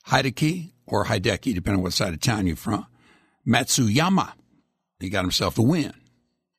Hideki 0.08 0.72
or 0.86 1.04
Hideki, 1.04 1.54
depending 1.54 1.76
on 1.78 1.82
what 1.82 1.92
side 1.92 2.14
of 2.14 2.20
town 2.20 2.46
you're 2.46 2.56
from, 2.56 2.86
Matsuyama, 3.46 4.32
he 5.00 5.08
got 5.08 5.22
himself 5.22 5.56
the 5.56 5.62
win. 5.62 5.92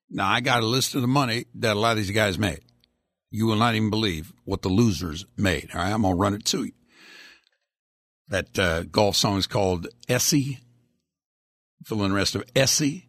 Now, 0.10 0.30
I 0.30 0.41
got 0.41 0.64
a 0.64 0.66
list 0.66 0.95
of 0.95 1.02
the 1.02 1.08
money 1.08 1.45
that 1.56 1.76
a 1.76 1.80
lot 1.80 1.91
of 1.91 1.98
these 1.98 2.12
guys 2.12 2.38
made. 2.38 2.62
You 3.30 3.45
will 3.45 3.58
not 3.58 3.76
even 3.76 3.89
believe 3.89 4.32
what 4.45 4.62
the 4.62 4.70
losers 4.70 5.26
made. 5.36 5.70
All 5.74 5.82
right, 5.82 5.91
I'm 5.91 6.04
going 6.04 6.14
to 6.16 6.20
run 6.20 6.34
it 6.34 6.45
to 6.45 6.64
you. 6.64 6.72
That 8.30 8.60
uh, 8.60 8.84
golf 8.84 9.16
song 9.16 9.38
is 9.38 9.48
called 9.48 9.88
Essie. 10.10 10.60
Fill 11.86 12.04
in 12.04 12.10
the 12.10 12.16
rest 12.16 12.36
of 12.36 12.44
Essie 12.56 13.08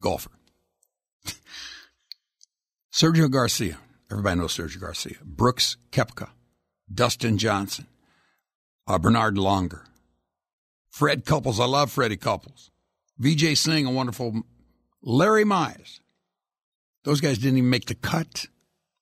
golfer. 0.00 0.30
Sergio 2.92 3.30
Garcia. 3.30 3.78
Everybody 4.10 4.40
knows 4.40 4.56
Sergio 4.56 4.80
Garcia. 4.80 5.16
Brooks 5.22 5.76
Koepka. 5.92 6.30
Dustin 6.92 7.38
Johnson. 7.38 7.86
Uh, 8.86 8.98
Bernhard 8.98 9.36
Langer. 9.36 9.82
Fred 10.90 11.24
Couples. 11.24 11.60
I 11.60 11.66
love 11.66 11.92
Freddie 11.92 12.16
Couples. 12.16 12.70
Vijay 13.20 13.56
Singh, 13.56 13.86
a 13.86 13.90
wonderful. 13.90 14.42
Larry 15.02 15.44
Mize. 15.44 16.00
Those 17.04 17.20
guys 17.20 17.38
didn't 17.38 17.58
even 17.58 17.70
make 17.70 17.86
the 17.86 17.94
cut, 17.94 18.46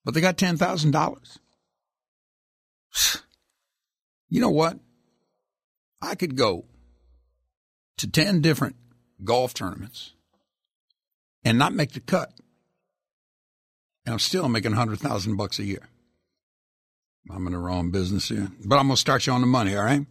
but 0.05 0.13
they 0.13 0.21
got 0.21 0.37
$10,000. 0.37 1.37
You 4.31 4.39
know 4.39 4.51
what? 4.51 4.77
I 6.01 6.15
could 6.15 6.35
go 6.35 6.65
to 7.97 8.09
10 8.09 8.41
different 8.41 8.75
golf 9.23 9.53
tournaments 9.53 10.13
and 11.43 11.57
not 11.57 11.73
make 11.73 11.91
the 11.91 11.99
cut. 11.99 12.31
And 14.05 14.13
I'm 14.13 14.19
still 14.19 14.47
making 14.49 14.71
100,000 14.71 15.35
bucks 15.35 15.59
a 15.59 15.63
year. 15.63 15.89
I'm 17.29 17.45
in 17.45 17.53
the 17.53 17.59
wrong 17.59 17.91
business 17.91 18.29
here, 18.29 18.49
but 18.65 18.77
I'm 18.77 18.87
going 18.87 18.95
to 18.95 18.99
start 18.99 19.27
you 19.27 19.33
on 19.33 19.41
the 19.41 19.47
money, 19.47 19.75
all 19.75 19.83
right? 19.83 20.05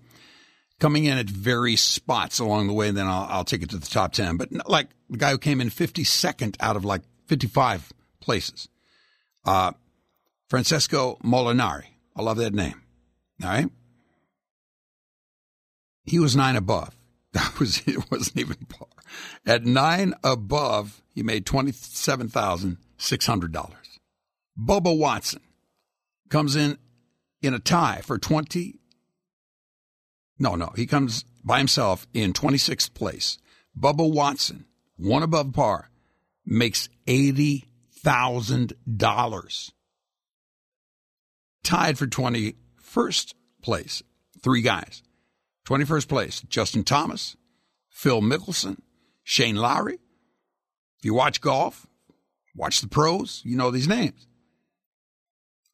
Coming 0.78 1.07
in 1.07 1.18
at 1.18 1.28
various 1.28 1.82
spots 1.82 2.39
along 2.39 2.68
the 2.68 2.72
way, 2.72 2.91
then 2.93 3.07
I'll, 3.07 3.26
I'll 3.28 3.45
take 3.45 3.62
it 3.62 3.70
to 3.70 3.78
the 3.78 3.86
top 3.86 4.12
10. 4.12 4.36
But 4.36 4.68
like 4.68 4.89
the 5.11 5.18
guy 5.18 5.30
who 5.30 5.39
came 5.39 5.61
in 5.61 5.70
52nd 5.70 6.57
out 6.61 6.76
of 6.76 6.84
like 6.84 7.03
55 7.26 7.93
places, 8.20 8.68
uh, 9.45 9.72
Francesco 10.49 11.18
Molinari. 11.24 11.86
I 12.14 12.22
love 12.22 12.36
that 12.36 12.55
name. 12.55 12.82
All 13.43 13.49
right. 13.49 13.70
He 16.09 16.18
was 16.18 16.34
nine 16.34 16.56
above. 16.56 16.94
That 17.32 17.61
was 17.61 17.82
it 17.86 18.11
wasn't 18.11 18.38
even 18.38 18.56
par. 18.70 18.88
At 19.44 19.66
nine 19.66 20.14
above, 20.24 21.02
he 21.14 21.22
made 21.22 21.44
twenty 21.44 21.72
seven 21.72 22.28
thousand 22.28 22.78
six 22.96 23.26
hundred 23.26 23.52
dollars. 23.52 23.98
Bubba 24.59 24.96
Watson 24.98 25.42
comes 26.30 26.56
in 26.56 26.78
in 27.42 27.52
a 27.52 27.59
tie 27.59 28.00
for 28.02 28.16
twenty. 28.16 28.80
No, 30.38 30.54
no, 30.54 30.72
he 30.74 30.86
comes 30.86 31.26
by 31.44 31.59
himself 31.59 32.06
in 32.14 32.32
twenty 32.32 32.56
sixth 32.56 32.94
place. 32.94 33.36
Bubba 33.78 34.11
Watson, 34.11 34.64
one 34.96 35.22
above 35.22 35.52
par, 35.52 35.90
makes 36.46 36.88
eighty 37.06 37.68
thousand 37.92 38.72
dollars. 38.96 39.70
Tied 41.62 41.98
for 41.98 42.06
twenty 42.06 42.54
first 42.78 43.34
place, 43.62 44.02
three 44.42 44.62
guys. 44.62 45.02
21st 45.68 46.08
place, 46.08 46.40
Justin 46.48 46.82
Thomas, 46.82 47.36
Phil 47.90 48.22
Mickelson, 48.22 48.78
Shane 49.22 49.56
Lowry. 49.56 49.98
If 50.98 51.04
you 51.04 51.12
watch 51.12 51.42
golf, 51.42 51.86
watch 52.56 52.80
the 52.80 52.88
pros, 52.88 53.42
you 53.44 53.54
know 53.54 53.70
these 53.70 53.86
names. 53.86 54.26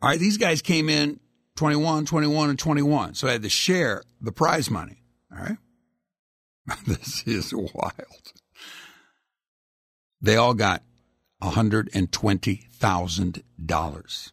All 0.03 0.09
right, 0.09 0.19
these 0.19 0.37
guys 0.37 0.63
came 0.63 0.89
in 0.89 1.21
21, 1.57 2.07
21, 2.07 2.51
and 2.51 2.59
21. 2.59 3.15
So 3.15 3.29
I 3.29 3.33
had 3.33 3.43
to 3.43 3.49
share 3.49 4.03
the 4.21 4.33
prize 4.33 4.69
money. 4.69 5.05
All 5.33 5.39
right. 5.39 5.59
this 6.87 7.23
is 7.27 7.55
wild. 7.55 8.33
They 10.21 10.37
all 10.37 10.55
got 10.55 10.83
$120,000. 11.43 14.33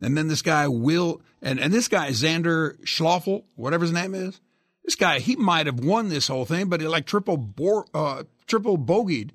And 0.00 0.16
then 0.16 0.28
this 0.28 0.40
guy 0.40 0.66
will, 0.66 1.20
and, 1.42 1.60
and 1.60 1.70
this 1.72 1.88
guy, 1.88 2.08
Xander 2.08 2.80
Schloffel, 2.84 3.44
whatever 3.54 3.84
his 3.84 3.92
name 3.92 4.14
is, 4.14 4.40
this 4.84 4.94
guy, 4.94 5.18
he 5.18 5.36
might 5.36 5.66
have 5.66 5.80
won 5.80 6.08
this 6.08 6.26
whole 6.26 6.46
thing, 6.46 6.70
but 6.70 6.80
he 6.80 6.88
like 6.88 7.04
triple, 7.04 7.36
bor, 7.36 7.84
uh, 7.92 8.22
triple 8.46 8.78
bogeyed 8.78 9.32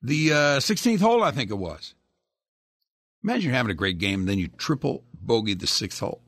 the 0.00 0.32
uh, 0.32 0.58
16th 0.58 1.00
hole, 1.00 1.24
I 1.24 1.32
think 1.32 1.50
it 1.50 1.54
was. 1.54 1.94
Imagine 3.24 3.46
you're 3.46 3.54
having 3.54 3.72
a 3.72 3.74
great 3.74 3.98
game, 3.98 4.20
and 4.20 4.28
then 4.28 4.38
you 4.38 4.46
triple 4.46 5.02
bogey 5.26 5.54
the 5.54 5.66
sixth 5.66 6.00
hole. 6.00 6.22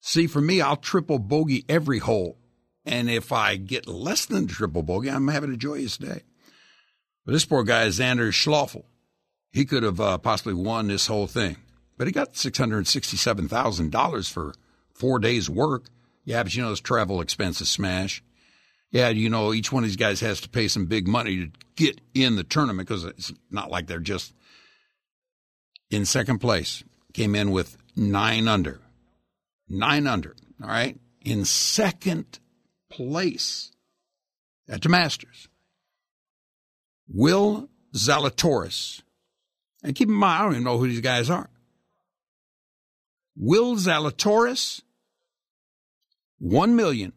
See, 0.00 0.26
for 0.26 0.40
me, 0.40 0.60
I'll 0.60 0.76
triple 0.76 1.18
bogey 1.18 1.64
every 1.68 1.98
hole. 1.98 2.38
And 2.84 3.08
if 3.08 3.32
I 3.32 3.56
get 3.56 3.88
less 3.88 4.26
than 4.26 4.46
triple 4.46 4.82
bogey, 4.82 5.08
I'm 5.10 5.28
having 5.28 5.52
a 5.52 5.56
joyous 5.56 5.96
day. 5.96 6.22
But 7.24 7.32
this 7.32 7.46
poor 7.46 7.64
guy, 7.64 7.86
Xander 7.86 8.28
Schloffel, 8.28 8.84
he 9.50 9.64
could 9.64 9.82
have 9.82 10.00
uh, 10.00 10.18
possibly 10.18 10.52
won 10.52 10.88
this 10.88 11.06
whole 11.06 11.26
thing. 11.26 11.56
But 11.96 12.06
he 12.06 12.12
got 12.12 12.34
$667,000 12.34 14.30
for 14.30 14.52
four 14.92 15.18
days' 15.18 15.48
work. 15.48 15.86
Yeah, 16.24 16.42
but 16.42 16.54
you 16.54 16.62
know, 16.62 16.68
those 16.68 16.80
travel 16.80 17.20
expenses 17.20 17.70
smash. 17.70 18.22
Yeah, 18.90 19.08
you 19.08 19.30
know, 19.30 19.52
each 19.54 19.72
one 19.72 19.84
of 19.84 19.88
these 19.88 19.96
guys 19.96 20.20
has 20.20 20.40
to 20.42 20.48
pay 20.48 20.68
some 20.68 20.86
big 20.86 21.08
money 21.08 21.36
to 21.36 21.50
get 21.76 22.00
in 22.14 22.36
the 22.36 22.44
tournament 22.44 22.88
because 22.88 23.04
it's 23.04 23.32
not 23.50 23.70
like 23.70 23.86
they're 23.86 23.98
just 23.98 24.34
in 25.90 26.04
second 26.04 26.38
place. 26.38 26.84
Came 27.12 27.34
in 27.34 27.50
with 27.50 27.76
nine 27.96 28.48
under. 28.48 28.80
Nine 29.68 30.06
under. 30.06 30.34
All 30.62 30.68
right. 30.68 30.98
In 31.20 31.44
second 31.44 32.38
place 32.90 33.72
at 34.68 34.82
the 34.82 34.88
Masters. 34.88 35.48
Will 37.08 37.68
Zalatoris. 37.94 39.02
And 39.82 39.94
keep 39.94 40.08
in 40.08 40.14
mind, 40.14 40.34
I 40.34 40.42
don't 40.44 40.52
even 40.52 40.64
know 40.64 40.78
who 40.78 40.88
these 40.88 41.00
guys 41.00 41.28
are. 41.28 41.50
Will 43.36 43.76
Zalatoris, 43.76 44.80
one 46.38 46.76
million 46.76 47.12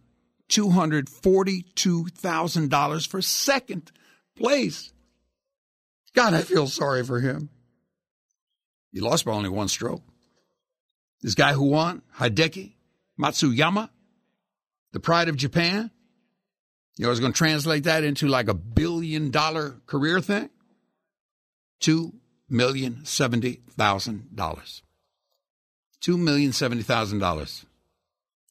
two 0.49 0.69
hundred 0.69 1.09
forty-two 1.09 2.07
thousand 2.07 2.69
dollars 2.69 3.05
for 3.05 3.21
second 3.21 3.91
place. 4.35 4.91
God, 6.13 6.33
I 6.33 6.41
feel 6.41 6.67
sorry 6.67 7.03
for 7.03 7.19
him. 7.19 7.49
He 8.91 8.99
lost 8.99 9.25
by 9.25 9.31
only 9.31 9.49
one 9.49 9.67
stroke. 9.67 10.01
This 11.21 11.35
guy 11.35 11.53
who 11.53 11.63
won, 11.63 12.01
Hideki 12.17 12.73
Matsuyama, 13.19 13.89
the 14.91 14.99
pride 14.99 15.29
of 15.29 15.35
Japan. 15.35 15.91
You 16.97 17.03
know, 17.03 17.09
I 17.09 17.11
was 17.11 17.19
going 17.19 17.33
to 17.33 17.37
translate 17.37 17.83
that 17.83 18.03
into 18.03 18.27
like 18.27 18.47
a 18.47 18.53
billion 18.53 19.29
dollar 19.29 19.75
career 19.85 20.19
thing. 20.19 20.49
Two 21.79 22.13
million 22.49 23.05
seventy 23.05 23.61
thousand 23.69 24.35
dollars. 24.35 24.81
Two 26.01 26.17
million 26.17 26.53
seventy 26.53 26.83
thousand 26.83 27.19
dollars. 27.19 27.65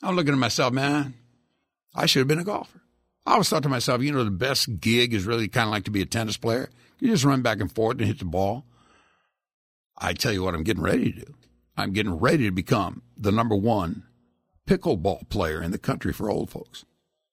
I'm 0.03 0.15
looking 0.15 0.33
at 0.33 0.39
myself, 0.39 0.73
man. 0.73 1.15
I 1.95 2.07
should 2.07 2.21
have 2.21 2.29
been 2.29 2.39
a 2.39 2.45
golfer. 2.45 2.81
I 3.25 3.33
always 3.33 3.49
thought 3.49 3.65
to 3.65 3.69
myself, 3.69 4.03
you 4.03 4.13
know, 4.13 4.23
the 4.23 4.31
best 4.31 4.79
gig 4.79 5.13
is 5.13 5.25
really 5.25 5.49
kind 5.49 5.67
of 5.67 5.73
like 5.73 5.85
to 5.85 5.91
be 5.91 6.03
a 6.03 6.07
tennis 6.07 6.37
player. 6.37 6.71
You 7.01 7.09
just 7.09 7.25
run 7.25 7.43
back 7.43 7.61
and 7.61 7.73
forth 7.73 7.99
and 7.99 8.07
hit 8.07 8.21
the 8.21 8.25
ball. 8.25 8.65
I 9.99 10.13
tell 10.13 10.33
you 10.33 10.45
what, 10.45 10.55
I'm 10.55 10.63
getting 10.63 10.83
ready 10.83 11.13
to 11.13 11.21
do. 11.21 11.35
I'm 11.77 11.93
getting 11.93 12.19
ready 12.19 12.45
to 12.45 12.51
become 12.51 13.03
the 13.17 13.33
number 13.33 13.57
one 13.57 14.05
pickleball 14.67 15.29
player 15.29 15.63
in 15.63 15.71
the 15.71 15.79
country 15.79 16.13
for 16.13 16.31
old 16.31 16.51
folks. 16.51 16.85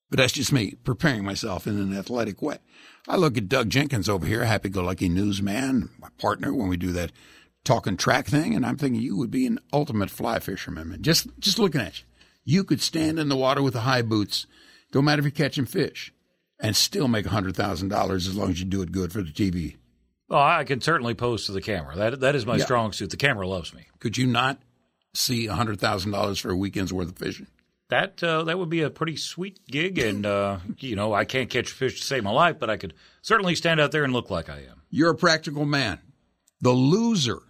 But 0.10 0.18
that's 0.18 0.34
just 0.34 0.54
me 0.54 0.76
preparing 0.84 1.24
myself 1.24 1.66
in 1.66 1.80
an 1.80 1.98
athletic 1.98 2.42
way. 2.42 2.58
I 3.08 3.16
look 3.16 3.38
at 3.38 3.50
Doug 3.50 3.70
Jenkins 3.70 4.08
over 4.08 4.26
here, 4.26 4.44
happy 4.46 4.70
go 4.70 4.84
lucky 4.84 5.10
newsman, 5.10 5.90
my 5.98 6.10
partner 6.20 6.54
when 6.54 6.68
we 6.68 6.78
do 6.78 6.92
that 6.92 7.12
talking 7.64 7.98
track 7.98 8.28
thing, 8.28 8.56
and 8.56 8.66
I'm 8.66 8.78
thinking 8.78 9.02
you 9.02 9.18
would 9.18 9.32
be 9.32 9.48
an 9.48 9.60
ultimate 9.72 10.10
fly 10.10 10.40
fisherman. 10.40 10.90
Man. 10.90 11.02
Just 11.02 11.28
just 11.40 11.60
looking 11.60 11.82
at 11.82 12.00
you. 12.00 12.06
You 12.46 12.64
could 12.64 12.82
stand 12.82 13.20
in 13.20 13.30
the 13.30 13.38
water 13.38 13.62
with 13.64 13.74
the 13.74 13.82
high 13.82 14.02
boots, 14.02 14.46
don't 14.92 15.06
matter 15.06 15.22
if 15.22 15.26
you're 15.26 15.32
catching 15.32 15.66
fish, 15.66 16.14
and 16.60 16.76
still 16.76 17.08
make 17.08 17.26
a 17.26 17.30
hundred 17.30 17.56
thousand 17.56 17.88
dollars 17.88 18.28
as 18.28 18.36
long 18.36 18.52
as 18.52 18.60
you 18.60 18.66
do 18.66 18.82
it 18.82 18.92
good 18.92 19.14
for 19.14 19.22
the 19.22 19.32
TV. 19.32 19.78
Oh, 20.34 20.38
I 20.40 20.64
can 20.64 20.82
certainly 20.82 21.14
pose 21.14 21.46
to 21.46 21.52
the 21.52 21.62
camera. 21.62 21.96
That 21.96 22.20
that 22.22 22.36
is 22.36 22.46
my 22.46 22.58
Yeah. 22.58 22.64
strong 22.66 22.92
suit. 22.92 23.12
The 23.12 23.18
camera 23.18 23.48
loves 23.48 23.74
me. 23.74 23.86
Could 24.00 24.18
you 24.18 24.26
not 24.28 24.60
see 25.14 25.46
hundred 25.46 25.80
thousand 25.80 26.12
dollars 26.12 26.40
for 26.40 26.50
a 26.50 26.56
weekend's 26.58 26.92
worth 26.92 27.10
of 27.10 27.18
fishing? 27.18 27.48
That 27.90 28.24
uh, 28.24 28.44
that 28.46 28.58
would 28.58 28.70
be 28.70 28.82
a 28.82 28.90
pretty 28.90 29.16
sweet 29.16 29.60
gig, 29.68 30.00
and 30.00 30.26
uh, 30.26 30.58
you 30.80 30.96
know 30.96 31.14
I 31.14 31.26
can't 31.26 31.50
catch 31.52 31.70
fish 31.70 32.00
to 32.00 32.06
save 32.06 32.24
my 32.24 32.32
life, 32.32 32.58
but 32.60 32.70
I 32.72 32.78
could 32.78 32.96
certainly 33.22 33.54
stand 33.54 33.80
out 33.80 33.92
there 33.92 34.04
and 34.04 34.12
look 34.12 34.32
like 34.32 34.50
I 34.50 34.58
am. 34.60 34.82
You're 34.90 35.12
a 35.12 35.16
practical 35.16 35.66
man. 35.66 36.00
The 36.62 36.72
loser, 36.72 37.44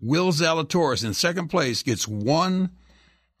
Will 0.00 0.32
Zalatoris, 0.32 1.04
in 1.04 1.12
second 1.12 1.48
place, 1.48 1.82
gets 1.82 2.08
one 2.08 2.70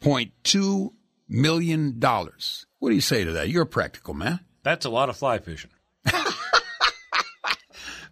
point 0.00 0.32
two 0.44 0.92
million 1.26 1.98
dollars. 1.98 2.66
What 2.80 2.90
do 2.90 2.94
you 2.96 3.00
say 3.00 3.24
to 3.24 3.32
that? 3.32 3.48
You're 3.48 3.62
a 3.62 3.66
practical 3.66 4.12
man. 4.12 4.40
That's 4.62 4.84
a 4.84 4.90
lot 4.90 5.08
of 5.08 5.16
fly 5.16 5.38
fishing. 5.38 5.70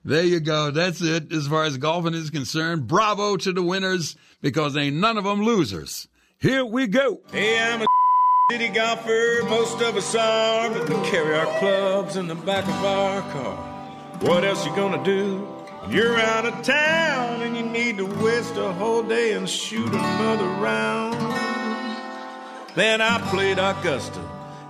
There 0.05 0.25
you 0.25 0.41
go. 0.41 0.71
That's 0.71 1.01
it 1.01 1.33
as 1.33 1.49
far 1.49 1.65
as 1.65 1.77
golfing 1.77 2.15
is 2.15 2.31
concerned. 2.31 2.87
Bravo 2.87 3.37
to 3.37 3.53
the 3.53 3.63
winners 3.63 4.17
because 4.41 4.77
ain't 4.77 4.97
none 4.97 5.19
of 5.19 5.25
them 5.25 5.43
losers. 5.43 6.09
Here 6.39 6.65
we 6.65 6.87
go. 6.87 7.21
Hey, 7.33 7.59
I'm 7.61 7.83
a 7.83 7.87
city 8.51 8.69
golfer. 8.69 9.41
Most 9.45 9.81
of 9.83 9.97
us 9.97 10.15
are, 10.15 10.71
but 10.71 10.89
we 10.89 10.95
carry 11.09 11.35
our 11.37 11.59
clubs 11.59 12.17
in 12.17 12.27
the 12.29 12.35
back 12.35 12.65
of 12.65 12.85
our 12.85 13.21
car. 13.33 13.57
What 14.21 14.45
else 14.45 14.65
you 14.65 14.75
gonna 14.75 15.03
do? 15.05 15.47
You're 15.89 16.19
out 16.19 16.45
of 16.45 16.63
town 16.63 17.43
and 17.43 17.57
you 17.57 17.63
need 17.63 17.99
to 17.99 18.05
waste 18.23 18.57
a 18.57 18.73
whole 18.73 19.03
day 19.03 19.33
and 19.33 19.49
shoot 19.49 19.89
another 19.89 20.47
round. 20.63 21.15
Then 22.75 23.01
I 23.01 23.19
played 23.31 23.59
Augusta. 23.59 24.21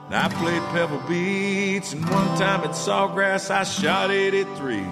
And 0.06 0.14
I 0.14 0.28
played 0.28 0.62
Pebble 0.70 1.02
Beach, 1.06 1.92
and 1.92 2.02
one 2.08 2.38
time 2.38 2.62
at 2.62 2.70
Sawgrass 2.70 3.50
I 3.50 3.64
shot 3.64 4.10
83. 4.10 4.86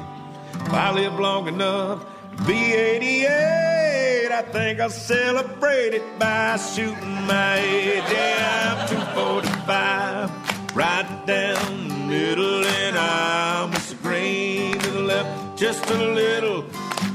If 0.65 0.73
I 0.73 0.93
live 0.93 1.19
long 1.19 1.49
enough 1.49 2.05
be 2.47 2.75
88, 2.75 4.29
I 4.31 4.43
think 4.53 4.81
I'll 4.81 4.91
celebrate 4.91 5.95
it 5.95 6.19
by 6.19 6.57
shooting 6.57 7.27
my 7.27 7.57
age. 7.59 8.05
Yeah, 8.13 8.77
I'm 8.79 8.89
245, 8.89 10.77
right 10.77 11.27
down 11.27 11.89
the 11.89 11.95
middle, 11.95 12.65
and 12.65 12.97
I 12.99 13.67
miss 13.73 13.91
the 13.91 13.97
green 13.97 14.79
to 14.79 14.91
the 14.91 15.01
left 15.01 15.59
just 15.59 15.89
a 15.91 15.95
little. 15.95 16.65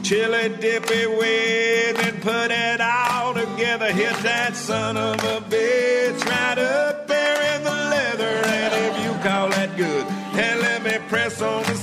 Chili 0.03 0.49
dippy 0.59 1.05
way, 1.05 1.93
then 1.93 2.19
put 2.21 2.51
it 2.51 2.81
all 2.81 3.33
together. 3.33 3.91
Hit 3.93 4.15
that 4.23 4.55
son 4.55 4.97
of 4.97 5.15
a 5.23 5.39
bitch 5.41 6.25
right 6.25 6.57
up 6.57 7.07
there 7.07 7.55
in 7.55 7.63
the 7.63 7.69
leather. 7.69 8.25
And 8.25 8.73
if 8.73 9.03
you 9.05 9.11
call 9.23 9.49
that 9.49 9.77
good, 9.77 10.05
and 10.33 10.59
let 10.61 10.83
me 10.83 10.97
press 11.07 11.41
on 11.41 11.63
the 11.63 11.75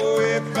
yeah, 0.00 0.51